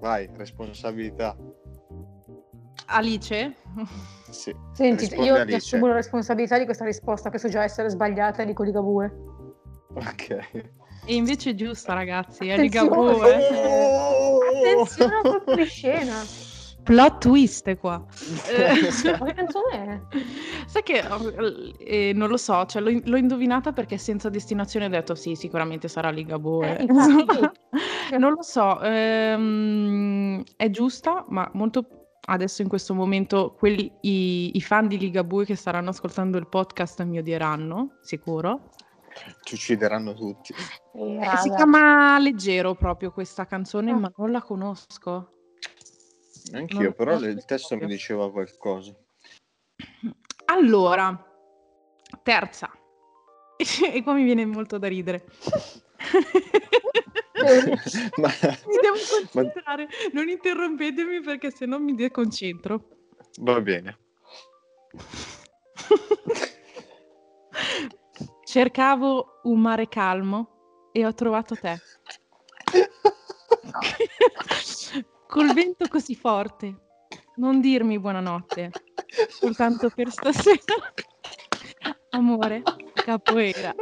Vai, 0.00 0.28
responsabilità. 0.36 1.34
Alice? 2.86 3.54
Sì. 4.30 4.54
Senti, 4.72 5.04
Rispondi 5.06 5.26
io 5.26 5.34
ti 5.34 5.40
Alice. 5.40 5.56
assumo 5.56 5.86
la 5.86 5.94
responsabilità 5.94 6.58
di 6.58 6.64
questa 6.64 6.84
risposta, 6.84 7.30
che 7.30 7.38
so 7.38 7.48
già 7.48 7.62
essere 7.62 7.88
sbagliata 7.88 8.42
e 8.42 8.46
dico 8.46 8.62
Ligabue. 8.62 9.12
Ok. 9.94 10.38
E 11.08 11.14
invece 11.14 11.50
è 11.50 11.54
giusta, 11.54 11.94
ragazzi, 11.94 12.48
è. 12.48 12.56
Ligabue. 12.58 13.34
Attenzione 14.72 15.14
al 15.14 15.22
colpo 15.22 15.54
di 15.54 15.64
scena. 15.64 16.14
Plot 16.82 17.18
twist 17.18 17.76
qua. 17.78 18.04
Eh, 18.48 19.16
Ma 19.18 19.26
che 19.26 19.34
canzone 19.34 19.72
è? 19.72 20.16
Sai 20.66 20.82
che 20.84 21.02
eh, 21.78 22.12
non 22.14 22.28
lo 22.28 22.36
so, 22.36 22.64
cioè, 22.66 22.80
l'ho, 22.80 23.00
l'ho 23.02 23.16
indovinata 23.16 23.72
perché 23.72 23.98
senza 23.98 24.28
destinazione 24.28 24.86
ho 24.86 24.88
detto 24.88 25.16
sì, 25.16 25.34
sicuramente 25.34 25.88
sarà 25.88 26.10
Ligabue. 26.10 26.78
Eh, 26.78 26.86
non 28.18 28.32
lo 28.34 28.42
so, 28.42 28.80
ehm, 28.82 30.44
è 30.56 30.70
giusta, 30.70 31.24
ma 31.28 31.50
molto 31.54 31.95
adesso 32.26 32.62
in 32.62 32.68
questo 32.68 32.94
momento 32.94 33.54
quelli, 33.58 33.90
i, 34.02 34.56
i 34.56 34.60
fan 34.60 34.86
di 34.88 34.98
Ligabue 34.98 35.44
che 35.44 35.56
staranno 35.56 35.90
ascoltando 35.90 36.38
il 36.38 36.46
podcast 36.48 37.02
mi 37.04 37.18
odieranno, 37.18 37.98
sicuro. 38.02 38.70
Ci 39.42 39.54
uccideranno 39.54 40.12
tutti. 40.14 40.52
Eh, 40.94 41.16
Eh, 41.22 41.36
si 41.38 41.50
chiama 41.54 42.18
Leggero 42.18 42.74
proprio 42.74 43.10
questa 43.12 43.46
canzone, 43.46 43.90
Ah. 43.92 43.96
ma 43.96 44.12
non 44.16 44.30
la 44.30 44.42
conosco. 44.42 45.30
Anch'io, 46.52 46.80
Non- 46.80 46.94
però 46.94 47.14
il 47.18 47.44
testo 47.44 47.74
mi 47.74 47.80
proprio. 47.80 47.88
diceva 47.88 48.30
qualcosa. 48.30 48.94
Allora, 50.46 51.24
terza. 52.22 52.70
e 53.92 54.02
qua 54.02 54.12
mi 54.12 54.22
viene 54.22 54.44
molto 54.44 54.78
da 54.78 54.86
ridere. 54.86 55.24
Ma... 58.16 58.28
mi 58.66 58.78
devo 58.80 58.96
ma- 59.32 59.38
concentrare, 59.42 59.88
non 60.12 60.28
interrompetemi 60.28 61.20
perché 61.20 61.50
sennò 61.50 61.78
mi 61.78 61.94
deconcentro. 61.94 62.88
Va 63.40 63.60
bene. 63.60 63.98
Cercavo 68.44 69.40
un 69.44 69.60
mare 69.60 69.88
calmo 69.88 70.88
e 70.92 71.04
ho 71.04 71.12
trovato 71.12 71.56
te. 71.56 71.78
Col 75.26 75.52
vento 75.52 75.88
così 75.88 76.14
forte, 76.14 76.74
non 77.36 77.60
dirmi 77.60 77.98
buonanotte, 77.98 78.70
soltanto 79.28 79.90
per 79.90 80.10
stasera. 80.10 80.94
Amore, 82.10 82.62
capoeira. 83.04 83.74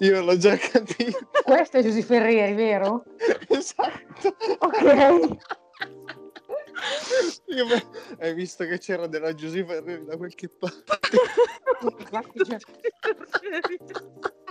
Io 0.00 0.22
l'ho 0.24 0.36
già 0.36 0.56
capito. 0.56 1.28
Questo 1.44 1.78
è 1.78 1.82
Giusy 1.82 2.02
Ferrieri, 2.02 2.54
vero? 2.54 3.04
Esatto. 3.48 4.36
Ok. 4.58 5.36
Me- 7.48 7.86
Hai 8.20 8.34
visto 8.34 8.64
che 8.64 8.78
c'era 8.78 9.06
della 9.06 9.34
Giuseppe 9.34 9.74
Ferreri 9.76 10.04
da 10.04 10.16
qualche 10.16 10.48
parte? 10.48 10.84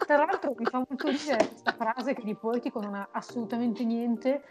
Tra 0.05 0.17
l'altro 0.17 0.53
mi 0.57 0.65
fa 0.65 0.77
molto 0.87 1.07
ridere 1.07 1.47
questa 1.47 1.73
frase 1.73 2.13
che 2.13 2.21
di 2.23 2.35
poetico 2.35 2.79
non 2.79 2.93
ha 2.95 3.09
assolutamente 3.11 3.83
niente, 3.83 4.43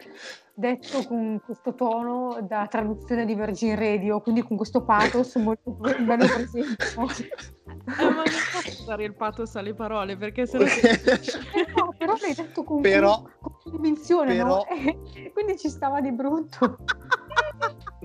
detto 0.53 1.03
con 1.05 1.39
questo 1.45 1.73
tono 1.75 2.39
da 2.47 2.67
traduzione 2.67 3.25
di 3.25 3.35
Virgin 3.35 3.75
Radio, 3.77 4.19
quindi 4.21 4.41
con 4.43 4.57
questo 4.57 4.83
pathos 4.83 5.35
molto 5.35 5.71
bello 5.71 6.25
presente. 6.25 6.85
no? 6.97 7.07
Eh, 7.07 8.03
ma 8.03 8.23
non 8.23 8.25
posso 8.63 8.83
dare 8.85 9.03
il 9.05 9.13
pathos 9.15 9.55
alle 9.55 9.73
parole 9.73 10.17
perché 10.17 10.45
sennò 10.45 10.63
Eh 11.55 11.71
no, 11.75 11.93
però 11.97 12.15
l'hai 12.19 12.33
detto 12.33 12.63
con, 12.63 12.81
Però- 12.81 13.21
con 13.39 13.55
convinzione, 13.63 14.35
no? 14.35 14.63
però- 14.63 14.65
E 14.67 15.31
quindi 15.33 15.57
ci 15.57 15.69
stava 15.69 16.01
di 16.01 16.11
brutto. 16.11 16.77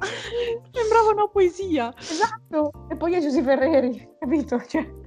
sembrava 0.73 1.11
una 1.13 1.29
poesia. 1.29 1.95
Esatto. 1.97 2.87
E 2.89 2.97
poi 2.97 3.15
è 3.15 3.21
Giusy 3.21 3.43
Ferreri, 3.43 4.17
capito? 4.19 4.61
Cioè, 4.67 4.99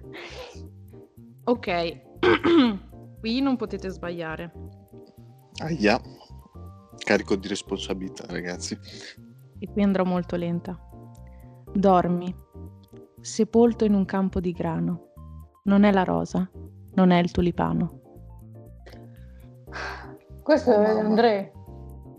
Ok, 1.46 2.20
qui 3.20 3.42
non 3.42 3.58
potete 3.58 3.90
sbagliare. 3.90 4.54
Aia. 5.62 6.00
Carico 6.98 7.36
di 7.36 7.50
responsabilità, 7.50 8.26
ragazzi. 8.28 8.78
E 9.60 9.70
qui 9.70 9.84
andrò 9.84 10.06
molto 10.06 10.38
lenta. 10.38 10.80
Dormi, 11.74 12.34
sepolto 13.20 13.84
in 13.84 13.94
un 13.94 14.06
campo 14.06 14.40
di 14.40 14.54
grano. 14.54 15.12
Non 15.64 15.84
è 15.84 15.92
la 15.92 16.04
rosa, 16.04 16.50
non 16.94 17.12
è 17.12 17.20
il 17.20 17.32
tulipano. 17.32 18.00
questo 20.44 20.72
Oh, 20.72 20.76
è 20.76 20.94
mamma. 20.94 21.08
Andrea. 21.10 21.52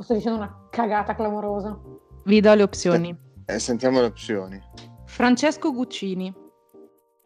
Sto 0.00 0.12
dicendo 0.12 0.38
una 0.38 0.66
cagata 0.68 1.14
clamorosa. 1.14 1.80
Vi 2.26 2.40
do 2.40 2.54
le 2.54 2.62
opzioni. 2.62 3.14
Eh, 3.46 3.58
sentiamo 3.58 4.00
le 4.00 4.06
opzioni. 4.06 4.62
Francesco 5.04 5.72
Guccini, 5.72 6.34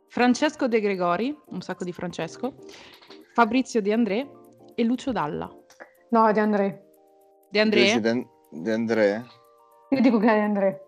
Francesco 0.09 0.67
De 0.67 0.81
Gregori, 0.81 1.37
un 1.51 1.61
sacco 1.61 1.85
di 1.85 1.93
Francesco, 1.93 2.57
Fabrizio 3.33 3.81
De 3.81 3.93
André 3.93 4.29
e 4.75 4.83
Lucio 4.83 5.13
Dalla. 5.13 5.49
No, 6.11 6.27
è 6.27 6.33
di 6.33 6.41
Andrea. 6.41 6.77
De 7.49 7.61
André? 7.61 8.01
De, 8.01 8.27
De 8.51 8.73
André? 8.73 9.25
Io 9.91 10.01
dico 10.01 10.19
che 10.19 10.31
è 10.31 10.35
di 10.35 10.41
Andrea. 10.41 10.81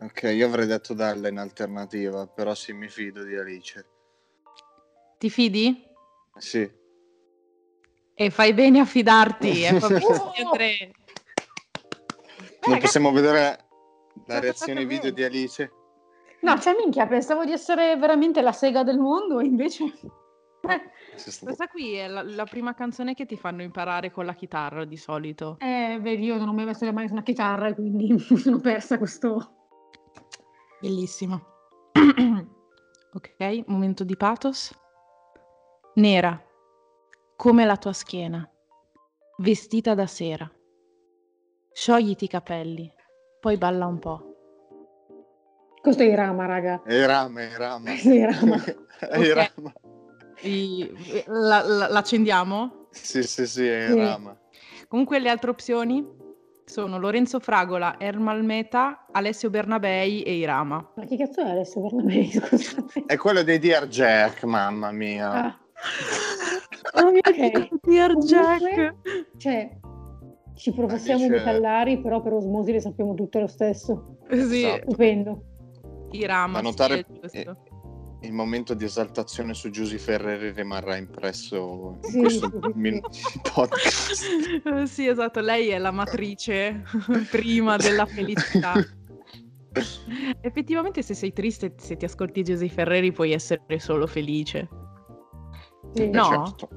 Ok, 0.00 0.22
io 0.24 0.46
avrei 0.46 0.66
detto 0.66 0.92
Dalla 0.92 1.28
in 1.28 1.38
alternativa, 1.38 2.26
però 2.26 2.54
sì, 2.54 2.72
mi 2.72 2.88
fido 2.88 3.22
di 3.22 3.36
Alice. 3.36 3.86
Ti 5.18 5.30
fidi? 5.30 5.80
Sì. 6.38 6.68
E 8.14 8.30
fai 8.30 8.52
bene 8.52 8.80
a 8.80 8.84
fidarti, 8.84 9.62
è 9.62 9.78
Fabrizio 9.78 10.32
De 10.34 10.42
André. 10.42 10.90
Non 12.68 12.78
possiamo 12.78 13.10
vedere 13.12 13.66
la 14.26 14.40
reazione 14.40 14.84
video 14.84 15.10
voi? 15.10 15.12
di 15.14 15.24
Alice? 15.24 15.72
No, 16.42 16.58
cioè 16.58 16.74
minchia, 16.76 17.06
pensavo 17.06 17.44
di 17.44 17.52
essere 17.52 17.96
veramente 17.96 18.40
la 18.40 18.52
sega 18.52 18.82
del 18.82 18.98
mondo, 18.98 19.40
e 19.40 19.44
invece... 19.46 19.84
Eh, 20.64 20.80
Questa 21.42 21.66
qui 21.66 21.94
è 21.94 22.06
la, 22.06 22.22
la 22.22 22.44
prima 22.44 22.72
canzone 22.72 23.14
che 23.14 23.26
ti 23.26 23.36
fanno 23.36 23.62
imparare 23.62 24.12
con 24.12 24.24
la 24.24 24.34
chitarra 24.34 24.84
di 24.84 24.96
solito. 24.96 25.56
eh, 25.58 25.98
vedi, 26.00 26.26
io 26.26 26.38
non 26.38 26.48
ho 26.48 26.52
mai 26.52 26.64
messo 26.66 26.84
le 26.84 26.92
mani 26.92 27.08
su 27.08 27.14
una 27.14 27.24
chitarra 27.24 27.74
quindi 27.74 28.12
mi 28.14 28.38
sono 28.38 28.60
persa 28.60 28.96
questo... 28.96 29.54
Bellissimo. 30.80 31.42
ok, 33.12 33.64
momento 33.66 34.04
di 34.04 34.16
pathos. 34.16 34.72
Nera, 35.94 36.40
come 37.34 37.64
la 37.64 37.76
tua 37.76 37.92
schiena, 37.92 38.48
vestita 39.38 39.94
da 39.94 40.06
sera. 40.06 40.48
Sciogliti 41.72 42.24
i 42.24 42.28
capelli, 42.28 42.90
poi 43.40 43.56
balla 43.56 43.86
un 43.86 43.98
po'. 43.98 44.26
Questo 45.80 46.02
è 46.02 46.06
Irama, 46.06 46.46
raga. 46.46 46.82
È 46.84 47.04
Rama, 47.06 47.40
è 47.40 47.56
Rama. 47.56 47.90
Questo 47.90 48.08
è 48.10 48.14
Irama. 48.14 48.64
È 49.02 49.18
Ok. 49.18 49.32
Rama. 49.34 49.72
I- 50.42 51.24
la- 51.26 51.62
la- 51.62 51.88
l'accendiamo? 51.88 52.86
Sì, 52.90 53.22
sì, 53.24 53.46
sì, 53.48 53.66
è 53.66 53.88
Sì. 53.90 53.98
Rama. 53.98 54.38
Comunque 54.86 55.18
le 55.18 55.28
altre 55.28 55.50
opzioni 55.50 56.06
sono 56.64 56.98
Lorenzo 56.98 57.40
Fragola, 57.40 57.96
Ermal 57.98 58.44
Meta, 58.44 59.06
Alessio 59.10 59.50
Bernabei 59.50 60.22
e 60.22 60.34
Irama. 60.34 60.92
Ma 60.94 61.04
chi 61.04 61.16
cazzo 61.16 61.40
è 61.40 61.48
Alessio 61.50 61.80
Bernabei, 61.80 62.30
scusate? 62.30 63.04
È 63.06 63.16
quello 63.16 63.42
dei 63.42 63.58
Dear 63.58 63.88
Jack, 63.88 64.44
mamma 64.44 64.92
mia. 64.92 65.30
Ah. 65.32 65.58
Oh 66.94 67.10
mio 67.10 67.20
ok. 67.28 67.68
Dear 67.82 68.16
Jack. 68.18 68.94
Cioè, 69.36 69.78
ci 70.54 70.72
professiamo 70.72 71.22
dice- 71.22 71.36
metallari, 71.36 72.00
però 72.00 72.20
per 72.22 72.32
osmosi 72.34 72.72
le 72.72 72.80
sappiamo 72.80 73.14
tutte 73.14 73.40
lo 73.40 73.46
stesso. 73.46 74.16
Sì, 74.28 74.64
Esatto. 74.64 74.82
Stupendo. 74.90 75.42
Irama, 76.12 76.58
sì, 76.58 76.64
notare- 76.64 77.06
giusto. 77.20 77.56
Il 78.24 78.32
momento 78.32 78.74
di 78.74 78.84
esaltazione 78.84 79.52
su 79.52 79.68
Giusy 79.70 79.98
Ferreri 79.98 80.52
rimarrà 80.52 80.96
impresso 80.96 81.98
in 82.04 82.08
Sì, 82.08 82.18
questo 82.20 82.50
min- 82.74 83.00
podcast. 83.52 84.22
Eh, 84.64 84.86
sì, 84.86 85.08
esatto, 85.08 85.40
lei 85.40 85.68
è 85.70 85.78
la 85.78 85.90
matrice 85.90 86.84
prima 87.30 87.76
della 87.76 88.06
felicità. 88.06 88.74
Effettivamente 90.40 91.02
se 91.02 91.14
sei 91.14 91.32
triste, 91.32 91.74
se 91.78 91.96
ti 91.96 92.04
ascolti 92.04 92.42
Giuseppe 92.44 92.72
Ferreri 92.72 93.10
puoi 93.10 93.32
essere 93.32 93.78
solo 93.78 94.06
felice. 94.06 94.68
Sì. 95.92 96.08
No. 96.10 96.24
Certo. 96.54 96.68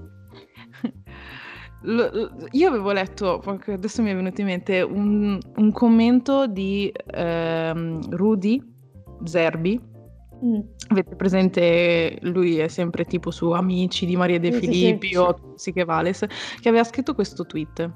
Io 2.51 2.67
avevo 2.67 2.91
letto, 2.91 3.41
adesso 3.67 4.01
mi 4.01 4.11
è 4.11 4.15
venuto 4.15 4.41
in 4.41 4.47
mente, 4.47 4.81
un, 4.81 5.37
un 5.55 5.71
commento 5.71 6.47
di 6.47 6.91
ehm, 7.07 8.09
Rudy 8.09 8.61
Zerbi. 9.23 9.93
Mm. 10.43 10.59
Avete 10.89 11.15
presente, 11.15 12.17
lui 12.21 12.57
è 12.57 12.67
sempre 12.67 13.05
tipo 13.05 13.31
su 13.31 13.51
Amici 13.51 14.05
di 14.05 14.15
Maria 14.15 14.39
De 14.39 14.51
Sì, 14.51 14.59
sì, 14.59 14.67
Filippi 14.67 15.07
sì. 15.09 15.15
o 15.15 15.53
sì 15.55 15.71
che 15.71 15.85
Vales, 15.85 16.25
che 16.59 16.69
aveva 16.69 16.83
scritto 16.83 17.13
questo 17.13 17.45
tweet. 17.45 17.91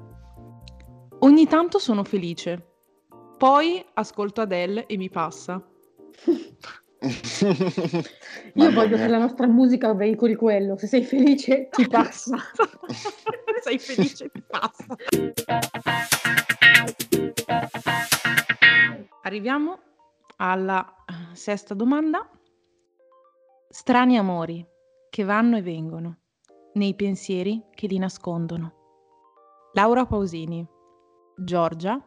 Ogni 1.20 1.46
tanto 1.46 1.78
sono 1.78 2.02
felice, 2.02 2.66
poi 3.36 3.84
ascolto 3.94 4.40
Adele 4.40 4.86
e 4.86 4.96
mi 4.96 5.10
passa. 5.10 5.62
Io 8.54 8.72
voglio 8.72 8.96
che 8.96 9.08
la 9.08 9.18
nostra 9.18 9.46
musica 9.46 9.94
veicoli 9.94 10.34
quello. 10.34 10.76
Se 10.76 10.86
sei 10.86 11.02
felice, 11.04 11.68
ti 11.70 11.88
passa. 11.88 12.36
Sei 13.62 13.78
felice, 13.78 14.30
ti 14.30 14.42
passa. 14.46 14.84
Arriviamo 19.22 19.78
alla 20.36 20.94
sesta 21.32 21.74
domanda. 21.74 22.28
Strani 23.68 24.18
amori 24.18 24.66
che 25.08 25.24
vanno 25.24 25.56
e 25.56 25.62
vengono, 25.62 26.18
nei 26.74 26.94
pensieri 26.94 27.64
che 27.74 27.86
li 27.86 27.98
nascondono. 27.98 28.74
Laura 29.72 30.04
Pausini, 30.04 30.66
Giorgia, 31.36 32.02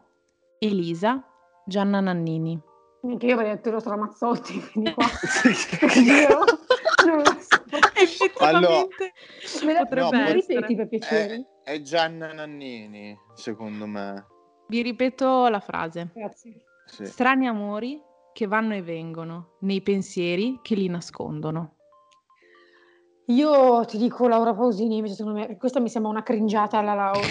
Elisa, 0.59 1.25
Gianna 1.65 1.99
Nannini. 1.99 2.61
Minchia, 3.03 3.29
io 3.29 3.33
avrei 3.35 3.51
detto 3.51 3.69
lo 3.69 3.79
Stramazzotti, 3.79 4.61
quindi 4.71 4.93
qua. 4.93 5.05
Oddio, 5.83 6.27
non 7.05 7.17
lo 7.17 7.23
so. 7.39 7.63
Effettivamente 7.95 9.13
Me 9.65 9.73
la- 9.73 9.79
potrebbe 9.79 10.09
me 10.11 10.17
la 10.23 10.35
essere. 10.35 10.55
ripeti 10.59 10.75
per 10.75 10.87
piacere? 10.87 11.45
È, 11.63 11.71
è 11.73 11.81
Gianna 11.81 12.31
Nannini, 12.33 13.17
secondo 13.33 13.85
me. 13.87 14.25
Vi 14.67 14.81
ripeto 14.81 15.47
la 15.49 15.59
frase. 15.59 16.11
Grazie. 16.13 16.63
Sì. 16.85 17.05
Strani 17.05 17.47
amori 17.47 18.01
che 18.33 18.47
vanno 18.47 18.73
e 18.73 18.81
vengono, 18.81 19.57
nei 19.61 19.81
pensieri 19.81 20.59
che 20.61 20.75
li 20.75 20.87
nascondono. 20.87 21.75
Io 23.27 23.85
ti 23.85 23.97
dico 23.97 24.27
Laura 24.27 24.53
Pausini, 24.53 24.97
invece 24.97 25.15
secondo 25.15 25.39
me 25.39 25.55
questa 25.57 25.79
mi 25.79 25.89
sembra 25.89 26.11
una 26.11 26.23
cringiata 26.23 26.77
alla 26.79 26.93
Laura. 26.93 27.27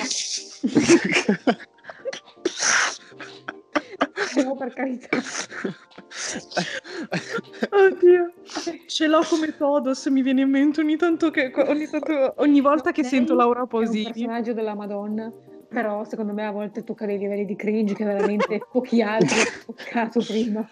No, 4.36 4.56
per 4.56 4.72
carità. 4.72 5.08
Oddio, 7.70 8.32
ce 8.86 9.06
l'ho 9.06 9.22
come 9.28 9.56
Todos, 9.56 10.06
mi 10.06 10.22
viene 10.22 10.42
in 10.42 10.50
mente 10.50 10.80
ogni 10.80 10.96
tanto 10.96 11.30
che 11.30 11.52
ogni, 11.54 11.88
tanto- 11.88 12.34
ogni 12.36 12.60
volta 12.60 12.92
che 12.92 13.02
Lei 13.02 13.10
sento 13.10 13.34
Laura 13.34 13.60
È 13.62 13.76
un 13.76 14.02
personaggio 14.04 14.52
della 14.52 14.74
Madonna, 14.74 15.32
però 15.68 16.04
secondo 16.04 16.32
me 16.32 16.46
a 16.46 16.50
volte 16.50 16.84
tocca 16.84 17.06
dei 17.06 17.18
livelli 17.18 17.44
di 17.44 17.56
cringe 17.56 17.94
che 17.94 18.04
veramente 18.04 18.60
pochi 18.70 19.02
altri 19.02 19.40
hanno 19.40 19.50
toccato 19.66 20.20
prima. 20.20 20.68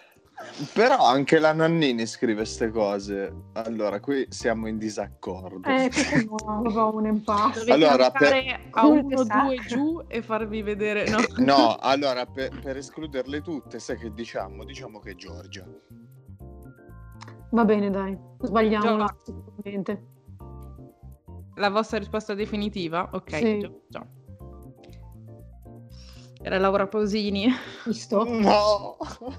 Però 0.73 1.05
anche 1.05 1.39
la 1.39 1.53
Nannini 1.53 2.05
scrive 2.05 2.35
queste 2.35 2.69
cose. 2.69 3.33
Allora, 3.53 3.99
qui 3.99 4.25
siamo 4.29 4.67
in 4.67 4.77
disaccordo. 4.77 5.67
Eh, 5.67 5.89
questo 5.89 6.35
no, 6.45 6.91
un. 6.93 7.23
Dovete 7.23 7.71
Allora, 7.71 8.11
andare 8.11 8.67
a 8.69 8.85
uno, 8.85 9.23
due 9.23 9.55
giù 9.67 10.03
e 10.07 10.21
farvi 10.21 10.61
vedere. 10.61 11.09
No. 11.09 11.19
No, 11.51 11.75
allora, 11.75 12.25
per, 12.25 12.59
per 12.61 12.77
escluderle 12.77 13.41
tutte, 13.41 13.79
sai 13.79 13.97
che 13.97 14.11
diciamo? 14.11 14.63
Diciamo 14.63 14.99
che 14.99 15.11
è 15.11 15.15
Giorgia. 15.15 15.65
Va 17.51 17.65
bene, 17.65 17.89
dai. 17.89 18.17
Sbagliamo 18.39 19.05
sicuramente. 19.23 20.05
La 21.55 21.69
vostra 21.69 21.97
risposta 21.97 22.33
definitiva? 22.33 23.09
Ok. 23.11 23.35
Sì. 23.35 23.71
già. 23.89 24.05
Era 26.43 26.57
Laura 26.57 26.87
Pausini. 26.87 27.47
Visto? 27.85 28.23
No! 28.27 28.97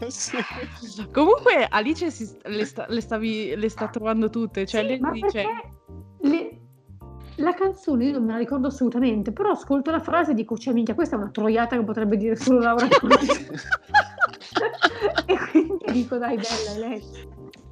Sì. 0.08 0.36
Comunque 1.12 1.66
Alice 1.68 2.10
si- 2.10 2.36
le, 2.44 2.64
sta, 2.64 2.86
le 2.88 3.00
stavi- 3.00 3.54
le 3.56 3.68
sta 3.68 3.88
trovando 3.88 4.30
tutte. 4.30 4.64
Cioè, 4.66 4.82
Sì, 4.82 4.86
lei 4.86 5.00
ma 5.00 5.10
dice... 5.10 5.26
perché 5.30 5.48
le- 6.20 6.56
la 7.36 7.54
canzone 7.54 8.04
io 8.04 8.12
non 8.12 8.24
me 8.24 8.32
la 8.32 8.38
ricordo 8.38 8.68
assolutamente, 8.68 9.32
però 9.32 9.50
ascolto 9.50 9.90
la 9.90 10.00
frase 10.00 10.30
e 10.30 10.34
dico, 10.34 10.56
cioè 10.56 10.72
minchia, 10.74 10.94
questa 10.94 11.16
è 11.16 11.18
una 11.18 11.30
troiata 11.30 11.76
che 11.76 11.82
potrebbe 11.84 12.16
dire 12.16 12.36
solo 12.36 12.60
Laura 12.60 12.86
Pausini. 13.00 13.48
e 15.26 15.38
quindi 15.50 15.84
dico, 15.92 16.18
dai, 16.18 16.36
bella, 16.36 16.74
è 16.74 16.78
lei. 16.78 17.02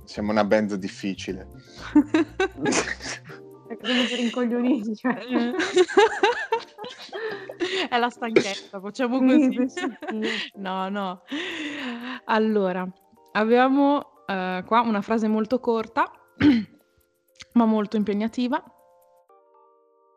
Siamo 0.04 0.32
una 0.32 0.44
band 0.44 0.74
difficile. 0.74 1.46
Perché 1.92 3.86
sono 3.86 4.02
per 4.08 4.18
incoglioniti, 4.18 4.96
cioè. 4.96 5.14
Eh. 7.82 7.88
È 7.88 7.98
la 7.98 8.10
stanchezza, 8.10 8.80
facciamo 8.80 9.18
Sì, 9.20 9.26
così. 9.26 9.68
sì, 9.68 9.80
sì. 9.80 9.96
No, 10.60 10.88
no. 10.88 11.22
Allora, 12.24 12.86
abbiamo 13.32 14.24
eh, 14.26 14.62
qua 14.66 14.80
una 14.80 15.00
frase 15.02 15.28
molto 15.28 15.60
corta, 15.60 16.10
ma 17.54 17.64
molto 17.64 17.96
impegnativa. 17.96 18.62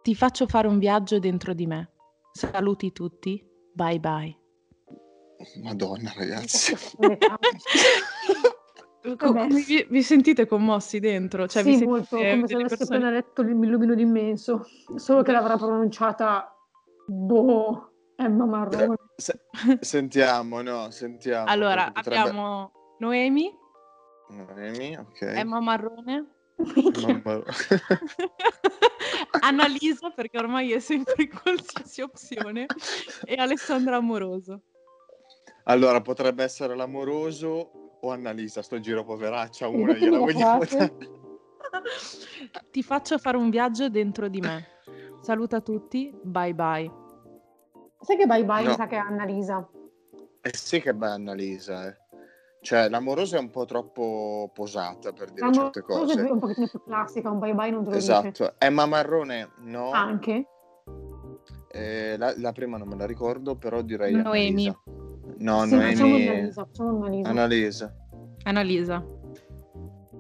Ti 0.02 0.16
faccio 0.16 0.48
fare 0.48 0.68
un 0.68 0.80
viaggio 0.80 1.20
dentro 1.20 1.54
di 1.54 1.66
me. 1.66 1.92
Saluti 2.32 2.92
tutti. 2.92 3.42
Bye 3.74 4.00
bye. 4.00 4.38
Madonna, 5.62 6.12
ragazzi. 6.16 6.76
Vabbè. 9.04 9.18
come 9.18 9.48
vi, 9.48 9.86
vi 9.90 10.02
sentite 10.02 10.46
commossi 10.46 11.00
dentro? 11.00 11.48
Cioè, 11.48 11.64
vi 11.64 11.74
sì, 11.74 11.80
sentite 11.80 11.98
molto, 12.00 12.16
come 12.16 12.48
se 12.48 12.56
avessi 12.56 12.68
persone- 12.78 12.96
appena 12.98 13.12
letto 13.12 13.42
l'illumino 13.42 13.96
d'immenso, 13.96 14.66
solo 14.96 15.22
che 15.24 15.32
l'avrà 15.34 15.58
pronunciata, 15.58 16.53
boh, 17.06 17.92
Emma 18.16 18.46
Marrone. 18.46 18.96
Se- 19.16 19.40
sentiamo, 19.82 20.62
no, 20.62 20.90
sentiamo. 20.92 21.46
Allora, 21.50 21.92
potrebbe- 21.92 22.20
abbiamo 22.20 22.72
Noemi, 23.00 23.52
Noemi, 24.30 24.96
ok. 24.98 25.22
Emma 25.22 25.60
Marrone, 25.60 26.28
Minchia. 26.76 27.08
Mamma- 27.08 27.44
Annalisa, 29.42 30.12
perché 30.12 30.38
ormai 30.38 30.72
è 30.72 30.80
sempre 30.80 31.24
in 31.24 31.30
qualsiasi 31.30 32.02
opzione, 32.02 32.66
e 33.26 33.36
Alessandra 33.36 33.98
Amoroso. 33.98 34.62
Allora, 35.66 36.02
potrebbe 36.02 36.44
essere 36.44 36.76
l'amoroso 36.76 37.98
o 38.02 38.12
Annalisa, 38.12 38.62
sto 38.62 38.80
giro 38.80 39.04
poveraccia, 39.04 39.68
una 39.68 39.94
gliela 39.94 40.18
la 40.18 40.20
vogliamo 40.20 40.64
dare. 40.66 40.98
Ti 42.70 42.84
faccio 42.84 43.18
fare 43.18 43.38
un 43.38 43.50
viaggio 43.50 43.90
dentro 43.90 44.28
di 44.28 44.42
me. 44.42 44.68
Saluta 45.24 45.62
tutti, 45.62 46.14
bye 46.22 46.54
bye. 46.54 46.92
Sai 48.02 48.18
che 48.18 48.26
bye 48.26 48.44
bye 48.44 48.64
No. 48.64 48.70
mi 48.72 48.76
sa 48.76 48.88
che 48.88 48.96
è 48.98 49.00
Annalisa. 49.00 49.66
Eh 50.42 50.52
sì 50.54 50.82
che 50.82 50.94
bella 50.94 51.14
Annalisa, 51.14 51.88
eh. 51.88 51.96
Cioè, 52.62 52.90
l'amorosa 52.90 53.38
è 53.38 53.40
un 53.40 53.50
po' 53.50 53.64
troppo 53.64 54.50
posata 54.54 55.14
per 55.14 55.32
dire 55.32 55.48
La 55.48 55.54
certe 55.54 55.82
cosa 55.82 56.12
è 56.14 56.16
cose. 56.18 56.30
un 56.32 56.40
pochettino 56.40 56.68
più 56.68 56.84
classica, 56.84 57.30
un 57.30 57.40
bye 57.40 57.54
bye 57.54 57.70
non 57.72 57.84
te 57.86 57.90
lo 57.92 57.96
dice. 57.96 58.12
Esatto. 58.12 58.54
Emma 58.58 58.86
Marrone, 58.86 59.52
no. 59.60 59.92
Anche. 59.92 60.48
Eh, 61.72 62.18
la, 62.18 62.34
la 62.38 62.52
prima 62.52 62.78
non 62.78 62.90
me 62.90 62.98
la 62.98 63.06
ricordo, 63.06 63.56
però 63.56 63.82
direi 63.82 64.14
Noemi. 64.14 64.68
Annalisa. 64.68 64.82
No, 65.38 65.66
sì, 65.66 65.76
facciamo 65.78 66.10
Noemi. 66.10 66.28
Annalisa, 66.28 66.66
facciamo 66.66 66.90
Annalisa. 66.90 67.30
Annalisa. 67.30 67.94
Annalisa. 68.44 69.06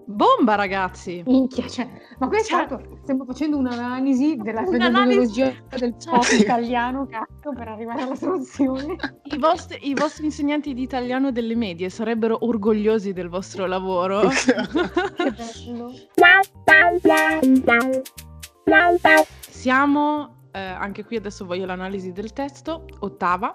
Bomba, 0.05 0.55
ragazzi! 0.55 1.23
Minchia, 1.25 1.67
cioè, 1.67 1.87
ma 2.19 2.27
questo 2.27 2.55
Cioè- 2.55 2.67
tanto 2.67 2.99
stiamo 3.03 3.25
facendo 3.25 3.57
un'analisi 3.57 4.35
della 4.35 4.61
Un'analisi- 4.61 5.41
fenomenologia 5.41 5.77
del 5.77 5.95
pop 6.03 6.27
italiano, 6.37 7.07
cazzo, 7.07 7.51
per 7.55 7.67
arrivare 7.69 8.01
alla 8.01 8.15
soluzione. 8.15 8.95
I 9.23 9.37
vostri, 9.37 9.87
I 9.89 9.93
vostri 9.93 10.25
insegnanti 10.25 10.73
di 10.73 10.81
italiano 10.81 11.31
delle 11.31 11.55
medie 11.55 11.89
sarebbero 11.89 12.37
orgogliosi 12.45 13.13
del 13.13 13.29
vostro 13.29 13.65
lavoro. 13.65 14.27
Che 14.29 15.31
bello. 15.31 15.91
Siamo, 19.49 20.47
eh, 20.51 20.59
anche 20.59 21.05
qui 21.05 21.15
adesso 21.15 21.45
voglio 21.45 21.65
l'analisi 21.65 22.11
del 22.11 22.33
testo, 22.33 22.85
ottava. 22.99 23.53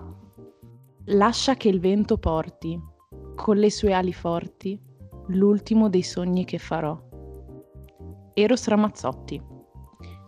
Lascia 1.11 1.55
che 1.55 1.69
il 1.69 1.81
vento 1.81 2.19
porti, 2.19 2.79
con 3.35 3.57
le 3.57 3.71
sue 3.71 3.93
ali 3.93 4.13
forti, 4.13 4.79
l'ultimo 5.29 5.89
dei 5.89 6.03
sogni 6.03 6.45
che 6.45 6.59
farò. 6.59 6.99
Eros 8.35 8.69
Ramazzotti, 8.69 9.43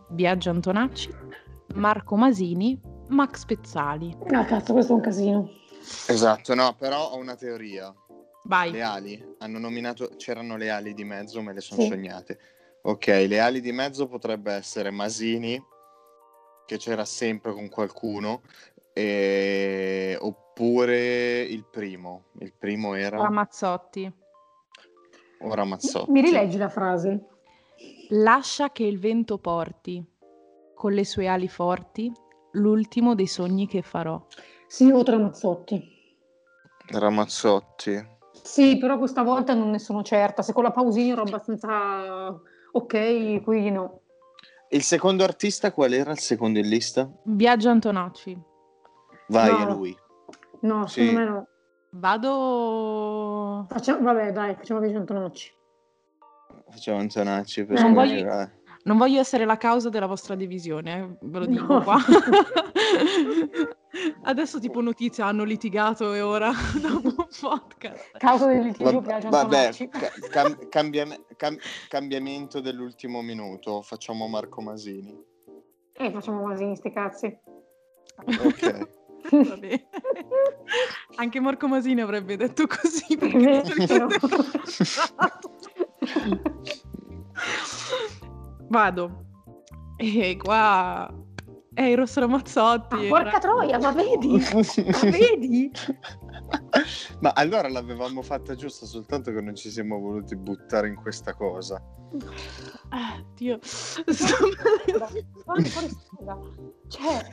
Biagio 0.08 0.50
Antonacci, 0.50 1.10
Marco 1.74 2.16
Masini, 2.16 2.78
Max 3.08 3.44
Pezzali. 3.44 4.16
No, 4.28 4.44
cazzo, 4.44 4.72
questo 4.72 4.92
è 4.92 4.96
un 4.96 5.00
casino. 5.02 5.50
Esatto, 6.08 6.54
no, 6.54 6.74
però 6.76 7.10
ho 7.10 7.16
una 7.16 7.36
teoria. 7.36 7.94
Vai. 8.44 8.72
Le 8.72 8.82
ali, 8.82 9.34
hanno 9.38 9.58
nominato, 9.58 10.10
c'erano 10.16 10.56
le 10.56 10.70
ali 10.70 10.94
di 10.94 11.04
mezzo, 11.04 11.40
me 11.42 11.52
le 11.52 11.60
sono 11.60 11.80
Sì. 11.82 11.88
sognate. 11.88 12.38
Ok, 12.82 13.06
le 13.06 13.38
ali 13.38 13.60
di 13.60 13.72
mezzo 13.72 14.06
potrebbe 14.08 14.52
essere 14.52 14.90
Masini, 14.90 15.62
che 16.66 16.76
c'era 16.78 17.04
sempre 17.04 17.52
con 17.52 17.68
qualcuno, 17.68 18.40
e- 18.92 20.16
oppure 20.20 21.40
il 21.42 21.64
primo. 21.70 22.24
Il 22.38 22.54
primo 22.58 22.94
era 22.94 23.18
Ramazzotti. 23.18 24.12
Ora 25.42 25.64
Mazzotti. 25.64 26.10
Mi 26.10 26.20
rileggi 26.20 26.56
la 26.58 26.68
frase? 26.68 27.26
Lascia 28.10 28.70
che 28.70 28.82
il 28.84 28.98
vento 28.98 29.38
porti, 29.38 30.04
con 30.74 30.92
le 30.92 31.04
sue 31.04 31.26
ali 31.28 31.48
forti, 31.48 32.12
l'ultimo 32.52 33.14
dei 33.14 33.26
sogni 33.26 33.66
che 33.66 33.82
farò. 33.82 34.20
Sì, 34.66 34.90
o 34.90 35.02
Ramazzotti. 35.02 35.98
Ramazzotti. 36.88 38.18
Sì, 38.42 38.78
però 38.78 38.98
questa 38.98 39.22
volta 39.22 39.54
non 39.54 39.70
ne 39.70 39.78
sono 39.78 40.02
certa. 40.02 40.42
Se 40.42 40.52
con 40.52 40.64
la 40.64 40.70
pausina 40.72 41.12
ero 41.12 41.22
abbastanza 41.22 42.40
ok, 42.72 43.42
qui 43.42 43.70
no. 43.70 44.00
Il 44.70 44.82
secondo 44.82 45.24
artista 45.24 45.72
qual 45.72 45.92
era 45.92 46.12
il 46.12 46.18
secondo 46.18 46.58
in 46.58 46.68
lista? 46.68 47.10
Biagio 47.24 47.70
Antonacci. 47.70 48.38
Vai 49.28 49.50
No. 49.50 49.58
a 49.58 49.74
lui. 49.74 49.96
No, 50.60 50.86
Sì. 50.86 51.00
secondo 51.06 51.20
me 51.20 51.26
no. 51.26 51.48
Vado. 51.92 53.66
Facciamo, 53.68 54.02
vabbè, 54.02 54.32
dai, 54.32 54.54
facciamo 54.54 54.80
Biagio 54.80 54.98
Antonacci. 54.98 55.52
Facciamo 56.70 56.98
Antonacci 56.98 57.64
per 57.64 57.80
Non 57.80 57.92
voglio-. 57.94 58.50
Non 58.82 58.96
voglio 58.96 59.20
essere 59.20 59.44
la 59.44 59.58
causa 59.58 59.90
della 59.90 60.06
vostra 60.06 60.34
divisione, 60.34 60.98
eh, 61.00 61.16
ve 61.26 61.38
lo 61.40 61.44
dico 61.44 61.66
No. 61.66 61.82
qua. 61.82 61.96
Adesso 64.22 64.58
tipo 64.58 64.80
notizia 64.80 65.26
hanno 65.26 65.44
litigato 65.44 66.14
e 66.14 66.22
ora 66.22 66.50
dopo 66.80 67.08
un 67.08 67.26
podcast. 67.40 68.16
Causa 68.16 68.46
del 68.46 68.62
litigio 68.62 69.00
Va- 69.02 69.18
vabbè, 69.28 69.70
cam- 70.30 70.68
cambiam- 70.70 71.26
cam- 71.36 71.58
cambiamento 71.88 72.60
dell'ultimo 72.60 73.20
minuto. 73.20 73.82
Facciamo 73.82 74.26
Marco 74.28 74.62
Masini. 74.62 75.14
Eh, 75.92 76.10
facciamo 76.10 76.46
Masini, 76.46 76.74
sti 76.76 76.92
cazzi. 76.92 77.38
Ok. 78.24 78.88
Va 79.48 79.56
bene. 79.56 79.86
Anche 81.16 81.40
Marco 81.40 81.68
Masini 81.68 82.00
avrebbe 82.00 82.36
detto 82.36 82.66
così. 82.66 83.18
Vado. 88.68 89.24
E 89.96 90.36
qua 90.36 91.12
è 91.72 91.82
Eros 91.82 92.16
Ramazzotti. 92.16 93.06
Ah, 93.06 93.08
porca 93.08 93.38
troia, 93.38 93.78
ma 93.78 93.92
vedi? 93.92 94.38
Ma 94.52 95.10
vedi? 95.10 95.70
Ma 97.20 97.30
allora 97.34 97.68
l'avevamo 97.68 98.22
fatta 98.22 98.54
giusta, 98.54 98.86
soltanto 98.86 99.32
che 99.32 99.40
non 99.40 99.54
ci 99.54 99.70
siamo 99.70 99.98
voluti 99.98 100.34
buttare 100.36 100.88
in 100.88 100.96
questa 100.96 101.34
cosa. 101.34 101.80
Ah, 102.88 103.22
Dio. 103.34 103.58
Cioè, 106.88 107.24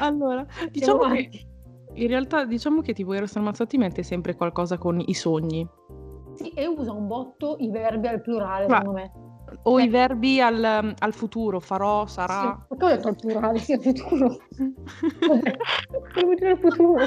allora, 0.00 0.44
diciamo 0.70 1.08
che 1.10 1.30
in 1.94 2.08
realtà 2.08 2.44
diciamo 2.44 2.80
che 2.80 2.92
tipo 2.92 3.12
Eros 3.12 3.34
Ramazzotti 3.34 3.78
mette 3.78 4.02
sempre 4.02 4.34
qualcosa 4.34 4.78
con 4.78 5.00
i 5.04 5.14
sogni. 5.14 5.68
Sì, 6.34 6.50
e 6.50 6.66
usa 6.66 6.92
un 6.92 7.06
botto 7.06 7.56
i 7.58 7.70
verbi 7.70 8.08
al 8.08 8.20
plurale, 8.20 8.66
Ma- 8.66 8.78
secondo 8.78 8.98
me. 8.98 9.12
O 9.62 9.78
Eh. 9.80 9.84
i 9.84 9.88
verbi 9.88 10.40
al, 10.40 10.94
al 10.98 11.12
futuro, 11.14 11.60
farò, 11.60 12.06
sarà. 12.06 12.56
Sì, 12.58 12.66
perché 12.68 12.84
ho 12.84 12.88
detto 12.96 13.08
al 13.08 13.16
plurale, 13.16 13.58
sì, 13.58 13.72
al 13.72 13.80
futuro. 13.82 14.36
Dire 16.36 16.50
al 16.50 16.58
futuro. 16.58 17.02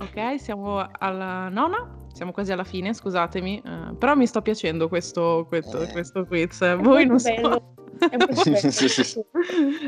ok, 0.00 0.40
siamo 0.40 0.86
alla 0.98 1.48
nona. 1.48 1.94
siamo 2.12 2.32
quasi 2.32 2.50
alla 2.52 2.64
fine, 2.64 2.94
scusatemi, 2.94 3.62
eh, 3.64 3.94
però 3.98 4.14
mi 4.14 4.26
sta 4.26 4.40
piacendo 4.40 4.88
questo, 4.88 5.44
questo, 5.48 5.82
Eh. 5.82 5.92
questo 5.92 6.24
quiz. 6.24 6.62
È 6.62 6.76
Voi 6.76 7.06
non 7.06 7.18
so. 7.20 7.30
bello. 7.34 7.74
Sì, 8.32 8.54
sì, 8.70 8.88
sì. 9.04 9.24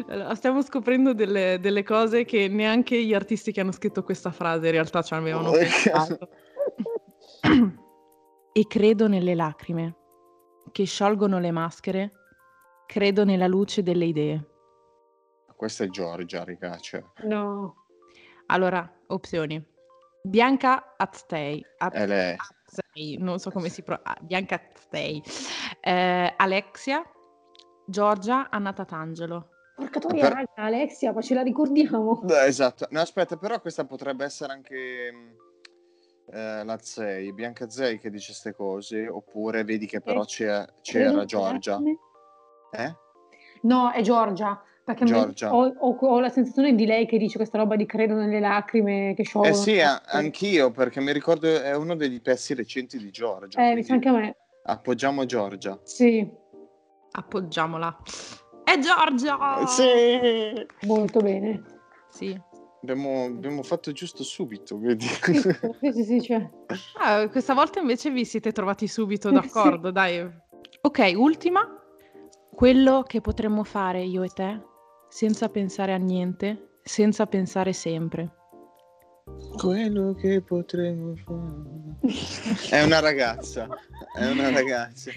Allora, 0.09 0.35
Stiamo 0.35 0.63
scoprendo 0.63 1.13
delle, 1.13 1.59
delle 1.61 1.83
cose 1.83 2.25
che 2.25 2.49
neanche 2.49 3.03
gli 3.05 3.13
artisti 3.13 3.53
che 3.53 3.61
hanno 3.61 3.73
scritto 3.73 4.03
questa 4.03 4.31
frase 4.31 4.67
in 4.67 4.73
realtà 4.73 5.03
ci 5.03 5.13
avevano 5.15 5.51
pensato. 5.51 6.19
e 8.53 8.67
credo 8.67 9.09
nelle 9.09 9.35
lacrime 9.35 9.95
che 10.71 10.85
sciolgono 10.85 11.39
le 11.39 11.51
maschere, 11.51 12.13
credo 12.87 13.25
nella 13.25 13.47
luce 13.47 13.83
delle 13.83 14.05
idee. 14.07 14.47
Questa 15.57 15.85
è 15.85 15.89
Giorgia, 15.89 16.45
ragazzi. 16.45 17.03
No. 17.25 17.87
Allora, 18.47 18.91
opzioni. 19.09 19.63
Bianca 20.23 20.95
Aztei, 20.97 21.65
lei. 22.07 22.37
Aztei, 22.37 23.17
non 23.19 23.39
so 23.39 23.51
come 23.51 23.69
si 23.69 23.83
pronuncia, 23.83 24.17
Bianca 24.21 24.61
Aztei, 24.75 25.23
Eh, 25.81 26.35
Alexia, 26.37 27.03
Giorgia, 27.87 28.51
Anna 28.51 28.73
Tatangelo. 28.73 29.51
Porca 29.77 30.01
troia, 30.01 30.23
Per- 30.29 30.33
raga, 30.33 30.51
Alexia, 30.57 31.13
ma 31.13 31.21
ce 31.23 31.35
la 31.35 31.43
ricordiamo? 31.43 32.23
Eh, 32.29 32.47
Esatto. 32.47 32.87
No, 32.91 33.01
aspetta, 33.01 33.37
però 33.37 33.61
questa 33.61 33.85
potrebbe 33.85 34.25
essere 34.25 34.53
anche 34.53 35.11
mh, 35.13 35.37
eh, 36.33 36.65
la 36.65 36.79
Zei, 36.81 37.33
Bianca 37.33 37.69
Zei 37.69 37.99
che 37.99 38.11
dice 38.11 38.27
queste 38.29 38.55
cose, 38.55 39.09
oppure 39.09 39.65
vedi 39.65 39.87
che 39.87 40.01
però 40.01 40.25
c'è- 40.25 40.65
c'era 40.83 41.25
Giorgia. 41.25 41.81
Eh? 42.73 42.95
No, 43.63 43.91
è 43.93 44.01
Giorgia. 44.03 44.63
Perché 44.85 45.05
Giorgia. 45.05 45.55
Ho, 45.55 45.67
ho- 45.67 45.97
ho 46.01 46.21
la 46.21 46.31
sensazione 46.31 46.75
di 46.75 46.87
lei 46.87 47.07
che 47.07 47.19
dice 47.19 47.37
questa 47.37 47.59
roba 47.59 47.77
di 47.77 47.85
credo 47.85 48.15
nelle 48.15 48.41
lacrime 48.41 49.13
che 49.15 49.23
sciolgono. 49.23 49.55
Eh 49.55 49.57
sì, 49.57 49.81
a- 49.81 50.01
anch'io, 50.07 50.71
perché 50.71 51.01
mi 51.01 51.13
ricordo 51.13 51.47
è 51.61 51.75
uno 51.77 51.95
dei 51.95 52.19
pezzi 52.21 52.55
recenti 52.55 52.97
di 52.97 53.11
Giorgia. 53.11 53.71
Eh, 53.71 53.75
mi 53.75 53.83
sa 53.83 53.95
anche 53.95 54.09
a 54.09 54.13
me. 54.13 54.37
Appoggiamo 54.65 55.27
Giorgia. 55.27 55.79
Sì, 55.83 56.27
Appoggiamola. 57.11 57.99
È 58.65 58.79
Giorgia! 58.79 59.67
Sì! 59.67 60.67
molto 60.87 61.21
bene. 61.21 61.63
Sì. 62.11 62.39
Abbiamo, 62.81 63.25
abbiamo 63.25 63.63
fatto 63.63 63.91
giusto 63.93 64.23
subito, 64.23 64.79
vedi? 64.79 65.07
Sì, 65.81 65.93
sì, 65.93 66.05
sì, 66.05 66.23
cioè. 66.23 66.49
Ah, 67.01 67.29
questa 67.29 67.55
volta 67.55 67.81
invece 67.81 68.11
vi 68.11 68.25
siete 68.25 68.53
trovati 68.53 68.87
subito 68.87 69.29
Sì. 69.29 69.35
d'accordo, 69.35 69.91
dai. 69.91 70.21
Ok, 70.83 71.13
ultima. 71.17 71.61
Quello 72.55 73.03
che 73.07 73.21
potremmo 73.21 73.65
fare 73.65 74.03
io 74.03 74.23
e 74.23 74.29
te 74.29 74.61
senza 75.09 75.49
pensare 75.49 75.93
a 75.93 75.97
niente, 75.97 76.79
senza 76.83 77.27
pensare 77.27 77.73
sempre. 77.73 78.35
Quello 79.57 80.15
che 80.15 80.41
potremmo 80.43 81.15
fare. 81.17 81.67
È 82.71 82.83
una 82.83 83.01
ragazza. 83.01 83.67
È 84.13 84.29
una 84.31 84.51
ragazza. 84.51 85.11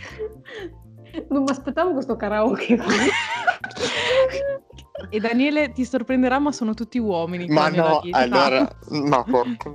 Non 1.29 1.43
mi 1.43 1.49
aspettavo 1.49 1.93
questo 1.93 2.15
karaoke. 2.15 2.77
E 5.09 5.19
Daniele 5.19 5.71
ti 5.71 5.85
sorprenderà, 5.85 6.39
ma 6.39 6.51
sono 6.51 6.73
tutti 6.73 6.97
uomini. 6.97 7.47
Ma 7.47 7.69
no, 7.69 8.01
allora. 8.11 8.67
Ma 8.89 9.23
porca. 9.23 9.71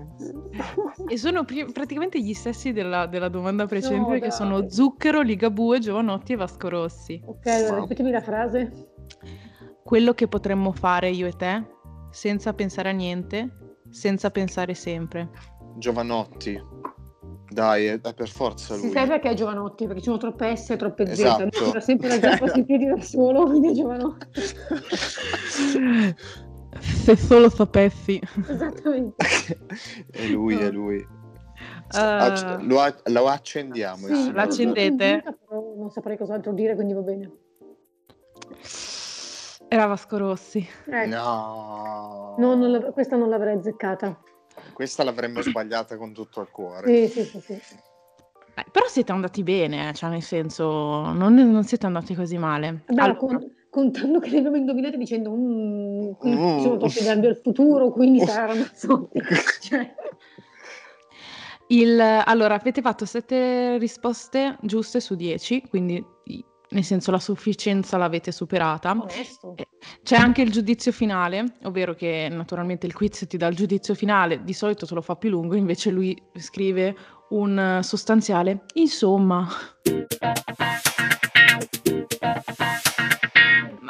E 1.08 1.16
sono 1.18 1.44
pri- 1.44 1.70
praticamente 1.72 2.20
gli 2.20 2.32
stessi 2.34 2.72
della, 2.72 3.06
della 3.06 3.28
domanda 3.28 3.66
precedente, 3.66 4.08
No, 4.08 4.14
che 4.14 4.20
dai. 4.28 4.30
sono 4.32 4.68
Zucchero, 4.70 5.20
Ligabue, 5.20 5.78
Giovanotti 5.78 6.32
e 6.32 6.36
Vasco 6.36 6.68
Rossi. 6.68 7.20
ok, 7.24 7.46
allora 7.46 7.80
ripetimi 7.80 8.10
la 8.10 8.20
frase. 8.22 8.72
Quello 9.82 10.14
che 10.14 10.26
potremmo 10.28 10.72
fare 10.72 11.10
io 11.10 11.26
e 11.26 11.32
te, 11.32 11.64
senza 12.10 12.52
pensare 12.54 12.88
a 12.88 12.92
niente, 12.92 13.78
senza 13.90 14.30
pensare 14.30 14.74
sempre. 14.74 15.30
Giovanotti. 15.76 16.60
Dai, 17.56 17.86
è, 17.86 17.98
è 18.02 18.12
per 18.12 18.28
forza 18.28 18.74
Si 18.74 18.82
lui. 18.82 18.90
sa 18.90 19.06
perché 19.06 19.30
è 19.30 19.34
Giovanotti, 19.34 19.86
perché 19.86 20.00
ci 20.00 20.08
sono 20.08 20.18
troppe 20.18 20.54
S 20.54 20.68
e 20.68 20.76
troppe 20.76 21.06
Z. 21.06 21.10
Esatto. 21.12 21.58
Lui 21.58 21.70
era 21.70 21.80
sempre 21.80 22.08
la 22.08 22.18
zappa 22.20 22.48
sui 22.48 22.66
piedi 22.66 22.84
da 22.84 23.00
solo, 23.00 23.44
quindi 23.46 23.70
è 23.70 23.72
Giovanotti. 23.72 24.26
Se 26.78 27.16
solo 27.16 27.48
sapessi. 27.48 28.20
Esattamente. 28.46 29.24
è 30.12 30.26
lui, 30.26 30.58
è 30.58 30.70
lui. 30.70 30.98
Eh, 30.98 31.98
Acc- 31.98 32.60
lo, 32.60 32.78
lo 33.04 33.26
accendiamo. 33.26 34.06
Sì, 34.06 34.14
signore. 34.14 34.32
la 34.34 34.42
accendete? 34.42 35.22
Però 35.48 35.74
non 35.78 35.88
saprei 35.90 36.18
cos'altro 36.18 36.52
dire, 36.52 36.74
quindi 36.74 36.92
va 36.92 37.00
bene. 37.00 37.32
Era 39.68 39.86
Vasco 39.86 40.18
Rossi. 40.18 40.68
Ecco. 40.84 41.08
No. 41.08 42.34
No, 42.36 42.54
non 42.54 42.90
questa 42.92 43.16
non 43.16 43.30
l'avrei 43.30 43.56
azzeccata. 43.56 44.20
Questa 44.76 45.02
l'avremmo 45.04 45.40
sbagliata 45.40 45.96
con 45.96 46.12
tutto 46.12 46.42
il 46.42 46.50
cuore. 46.50 47.08
Sì, 47.08 47.22
sì, 47.24 47.24
sì, 47.24 47.40
sì. 47.40 47.52
Eh, 47.54 48.64
però 48.70 48.86
siete 48.88 49.10
andati 49.10 49.42
bene, 49.42 49.88
eh, 49.88 49.94
cioè 49.94 50.10
nel 50.10 50.20
senso, 50.20 51.12
non, 51.14 51.32
non 51.32 51.64
siete 51.64 51.86
andati 51.86 52.14
così 52.14 52.36
male. 52.36 52.82
Beh, 52.86 53.00
Allora, 53.00 53.16
con- 53.16 53.54
contando 53.70 54.18
che 54.18 54.28
le 54.28 54.36
abbiamo 54.36 54.56
indovinate 54.56 54.98
dicendo 54.98 55.30
"Mm, 55.34 56.10
Mm. 56.26 56.58
sono 56.58 56.76
troppi 56.76 57.02
gambi 57.02 57.24
al 57.26 57.36
futuro, 57.36 57.90
quindi 57.90 58.18
sarà 58.20 58.44
Ramazzotti. 58.52 59.22
cioè, 59.62 59.94
il- 61.68 61.98
allora, 62.26 62.56
avete 62.56 62.82
fatto 62.82 63.06
sette 63.06 63.78
risposte 63.78 64.58
giuste 64.60 65.00
su 65.00 65.14
10, 65.14 65.62
quindi 65.70 66.04
nel 66.70 66.84
senso 66.84 67.10
la 67.10 67.18
sufficienza 67.18 67.96
l'avete 67.96 68.32
superata. 68.32 68.90
onesto. 68.90 69.54
Eh, 69.56 69.68
C'è 70.02 70.16
anche 70.16 70.42
il 70.42 70.50
giudizio 70.50 70.92
finale, 70.92 71.56
ovvero 71.64 71.94
che 71.94 72.28
naturalmente 72.30 72.86
il 72.86 72.94
quiz 72.94 73.24
ti 73.28 73.36
dà 73.36 73.46
il 73.46 73.56
giudizio 73.56 73.94
finale, 73.94 74.42
di 74.42 74.52
solito 74.52 74.86
te 74.86 74.94
lo 74.94 75.02
fa 75.02 75.16
più 75.16 75.30
lungo, 75.30 75.54
invece 75.54 75.90
lui 75.90 76.20
scrive 76.34 76.96
un 77.30 77.80
sostanziale. 77.82 78.64
Insomma. 78.74 79.48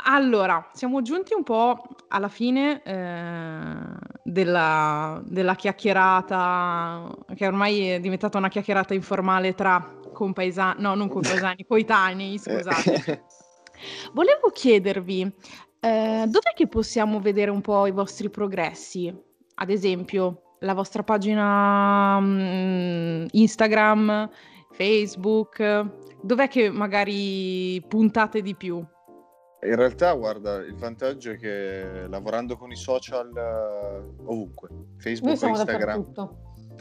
Allora, 0.08 0.70
siamo 0.72 1.02
giunti 1.02 1.34
un 1.34 1.42
po' 1.42 1.82
alla 2.08 2.28
fine 2.28 2.80
eh, 2.84 3.74
della, 4.22 5.20
della 5.26 5.54
chiacchierata, 5.54 7.10
che 7.34 7.46
ormai 7.46 7.88
è 7.88 8.00
diventata 8.00 8.38
una 8.38 8.48
chiacchierata 8.48 8.94
informale 8.94 9.54
tra 9.54 9.94
compaesani, 10.16 10.80
no, 10.80 10.94
non 10.94 11.08
compaesani, 11.08 11.66
coetanei, 11.66 12.38
scusate. 12.38 13.24
Volevo 14.14 14.48
chiedervi, 14.50 15.20
eh, 15.80 16.24
dov'è 16.26 16.54
che 16.54 16.66
possiamo 16.68 17.20
vedere 17.20 17.50
un 17.50 17.60
po' 17.60 17.86
i 17.86 17.90
vostri 17.90 18.30
progressi? 18.30 19.14
Ad 19.56 19.68
esempio, 19.68 20.54
la 20.60 20.72
vostra 20.72 21.02
pagina 21.02 22.18
mm, 22.18 23.26
Instagram, 23.32 24.30
Facebook, 24.70 25.86
dov'è 26.22 26.48
che 26.48 26.70
magari 26.70 27.84
puntate 27.86 28.40
di 28.40 28.54
più? 28.54 28.76
In 28.76 29.74
realtà, 29.74 30.14
guarda, 30.14 30.56
il 30.56 30.76
vantaggio 30.76 31.32
è 31.32 31.36
che 31.36 32.06
lavorando 32.08 32.56
con 32.56 32.70
i 32.70 32.76
social 32.76 33.30
eh, 33.36 34.22
ovunque, 34.24 34.68
Facebook, 34.96 35.42
Instagram, 35.42 36.06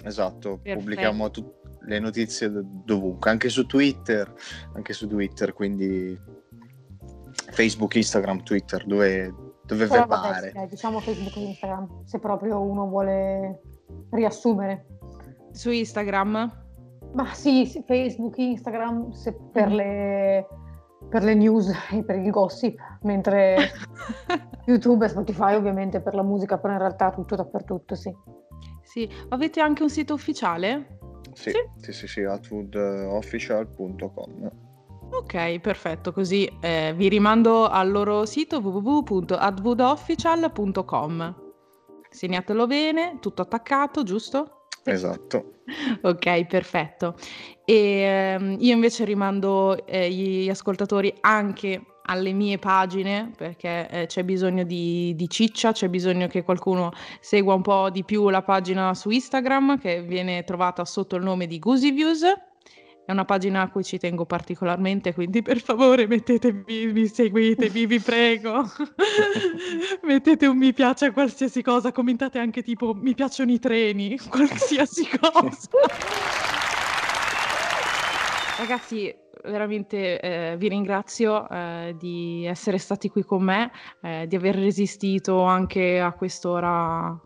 esatto, 0.03 0.59
Perfetto. 0.61 0.77
pubblichiamo 0.79 1.31
tut- 1.31 1.64
le 1.85 1.99
notizie 1.99 2.51
dovunque, 2.51 3.29
anche 3.29 3.49
su 3.49 3.65
Twitter, 3.65 4.31
anche 4.73 4.93
su 4.93 5.07
Twitter, 5.07 5.53
quindi 5.53 6.19
Facebook, 7.51 7.95
Instagram, 7.95 8.43
Twitter, 8.43 8.85
dove, 8.85 9.33
dove 9.65 9.87
Però 9.87 10.05
vabbè, 10.05 10.51
sì, 10.51 10.67
diciamo 10.69 10.99
Facebook 10.99 11.35
e 11.37 11.41
Instagram, 11.41 12.03
se 12.05 12.19
proprio 12.19 12.61
uno 12.61 12.87
vuole 12.87 13.61
riassumere. 14.11 14.87
Su 15.51 15.71
Instagram? 15.71 16.63
Ma 17.13 17.33
sì, 17.33 17.65
sì, 17.65 17.83
Facebook, 17.85 18.37
Instagram, 18.37 19.11
se 19.11 19.37
per, 19.51 19.67
Mhm. 19.69 19.75
le, 19.75 20.47
per 21.09 21.23
le 21.23 21.33
news 21.33 21.71
e 21.91 22.03
per 22.03 22.17
il 22.17 22.29
gossip, 22.29 22.77
mentre 23.03 23.55
YouTube 24.65 25.05
e 25.05 25.09
Spotify 25.09 25.53
ovviamente 25.53 26.01
per 26.01 26.13
la 26.15 26.23
musica, 26.23 26.57
però 26.57 26.73
in 26.73 26.79
realtà 26.79 27.11
tutto 27.11 27.35
dappertutto, 27.35 27.95
sì. 27.95 28.13
Sì, 28.83 29.09
avete 29.29 29.61
anche 29.61 29.83
un 29.83 29.89
sito 29.89 30.13
ufficiale? 30.13 30.99
Sì, 31.35 31.51
Sì. 31.81 31.91
sì, 31.91 32.07
sì, 32.07 32.23
atwoodofficial.com. 32.23 34.49
Ok, 35.11 35.59
perfetto, 35.59 36.11
così 36.11 36.49
eh, 36.61 36.93
vi 36.95 37.07
rimando 37.09 37.67
al 37.67 37.91
loro 37.91 38.25
sito 38.25 38.57
www.adwoodofficial.com. 38.59 41.35
Segnatelo 42.09 42.65
bene, 42.67 43.17
tutto 43.19 43.41
attaccato, 43.43 44.01
giusto? 44.03 44.67
Esatto. 44.83 45.51
Ok, 46.03 46.45
perfetto. 46.45 47.15
E 47.65 47.73
ehm, 47.73 48.57
io 48.59 48.73
invece 48.73 49.03
rimando 49.03 49.83
eh, 49.87 50.11
gli 50.11 50.47
ascoltatori 50.47 51.11
anche 51.21 51.83
alle 52.05 52.33
mie 52.33 52.57
pagine 52.57 53.31
perché 53.35 53.87
eh, 53.89 54.05
c'è 54.07 54.23
bisogno 54.23 54.63
di, 54.63 55.13
di 55.15 55.29
ciccia, 55.29 55.71
c'è 55.71 55.89
bisogno 55.89 56.27
che 56.27 56.43
qualcuno 56.43 56.91
segua 57.19 57.53
un 57.53 57.61
po' 57.61 57.89
di 57.89 58.03
più 58.03 58.29
la 58.29 58.41
pagina 58.41 58.93
su 58.93 59.09
Instagram 59.09 59.79
che 59.79 60.01
viene 60.01 60.43
trovata 60.43 60.85
sotto 60.85 61.15
il 61.15 61.23
nome 61.23 61.47
di 61.47 61.59
Goosey 61.59 61.91
Views. 61.91 62.23
È 63.05 63.11
una 63.11 63.25
pagina 63.25 63.61
a 63.61 63.69
cui 63.69 63.83
ci 63.83 63.99
tengo 63.99 64.25
particolarmente, 64.25 65.13
quindi 65.13 65.43
per 65.43 65.59
favore 65.59 66.07
mettetevi, 66.07 66.91
mi 66.91 67.05
seguitemi, 67.05 67.85
vi 67.85 67.99
prego. 67.99 68.63
Mettete 70.01 70.47
un 70.47 70.57
mi 70.57 70.73
piace 70.73 71.05
a 71.05 71.11
qualsiasi 71.11 71.61
cosa, 71.61 71.91
commentate 71.91 72.39
anche 72.39 72.63
tipo 72.63 72.95
mi 72.95 73.13
piacciono 73.13 73.51
i 73.51 73.59
treni, 73.59 74.17
qualsiasi 74.27 75.07
cosa. 75.19 75.69
Ragazzi, 78.57 79.13
veramente 79.43 80.19
eh, 80.19 80.55
vi 80.57 80.69
ringrazio 80.69 81.47
eh, 81.49 81.95
di 81.99 82.45
essere 82.45 82.77
stati 82.77 83.09
qui 83.09 83.23
con 83.23 83.43
me, 83.43 83.69
eh, 84.01 84.27
di 84.27 84.35
aver 84.35 84.55
resistito 84.55 85.41
anche 85.41 85.99
a 85.99 86.13
quest'ora 86.13 87.19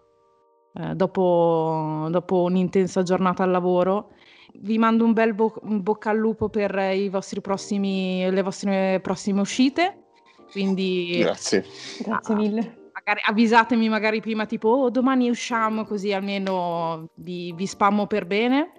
eh, 0.74 0.96
dopo, 0.96 2.08
dopo, 2.10 2.44
un'intensa 2.44 3.04
giornata 3.04 3.44
al 3.44 3.52
lavoro. 3.52 4.14
Vi 4.54 4.80
mando 4.80 5.06
un 5.06 5.14
bel 5.14 5.36
bo- 5.36 5.60
un 5.62 5.84
bocca 5.84 6.10
al 6.10 6.18
lupo 6.18 6.50
per 6.50 6.72
prossimi, 7.42 8.28
le 8.30 8.42
vostre 8.42 9.00
prossime 9.00 9.42
uscite. 9.42 10.06
Quindi, 10.52 11.20
Grazie. 11.20 11.64
Grazie 12.04 12.36
mille. 12.36 12.78
Magari, 12.92 13.22
avvisatemi 13.24 13.88
magari 13.88 14.20
prima 14.20 14.46
tipo 14.46 14.68
oh, 14.70 14.90
domani 14.90 15.30
usciamo 15.30 15.86
così 15.86 16.12
almeno 16.12 17.10
vi, 17.16 17.54
vi 17.54 17.66
spammo 17.66 18.08
per 18.08 18.26
bene. 18.26 18.72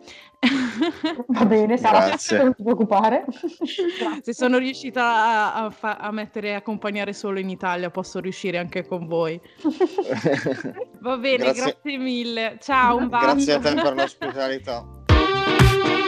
Va 1.26 1.44
bene, 1.44 1.76
Sara, 1.76 2.16
non 2.42 2.54
ti 2.54 2.62
preoccupare. 2.62 3.24
Se 4.22 4.32
sono 4.32 4.56
riuscita 4.56 5.04
a, 5.04 5.54
a, 5.64 5.70
fa- 5.70 5.96
a 5.96 6.10
mettere 6.10 6.54
accompagnare 6.54 7.12
solo 7.12 7.38
in 7.38 7.50
Italia, 7.50 7.90
posso 7.90 8.20
riuscire 8.20 8.56
anche 8.56 8.86
con 8.86 9.06
voi. 9.06 9.38
Va 11.00 11.16
bene, 11.18 11.44
grazie, 11.44 11.62
grazie 11.62 11.98
mille. 11.98 12.56
Ciao, 12.60 12.96
un 12.96 13.08
bacio. 13.08 13.34
Grazie 13.34 13.52
a 13.54 13.58
te 13.58 13.74
per 13.74 13.94
l'ospitalità. 13.94 14.86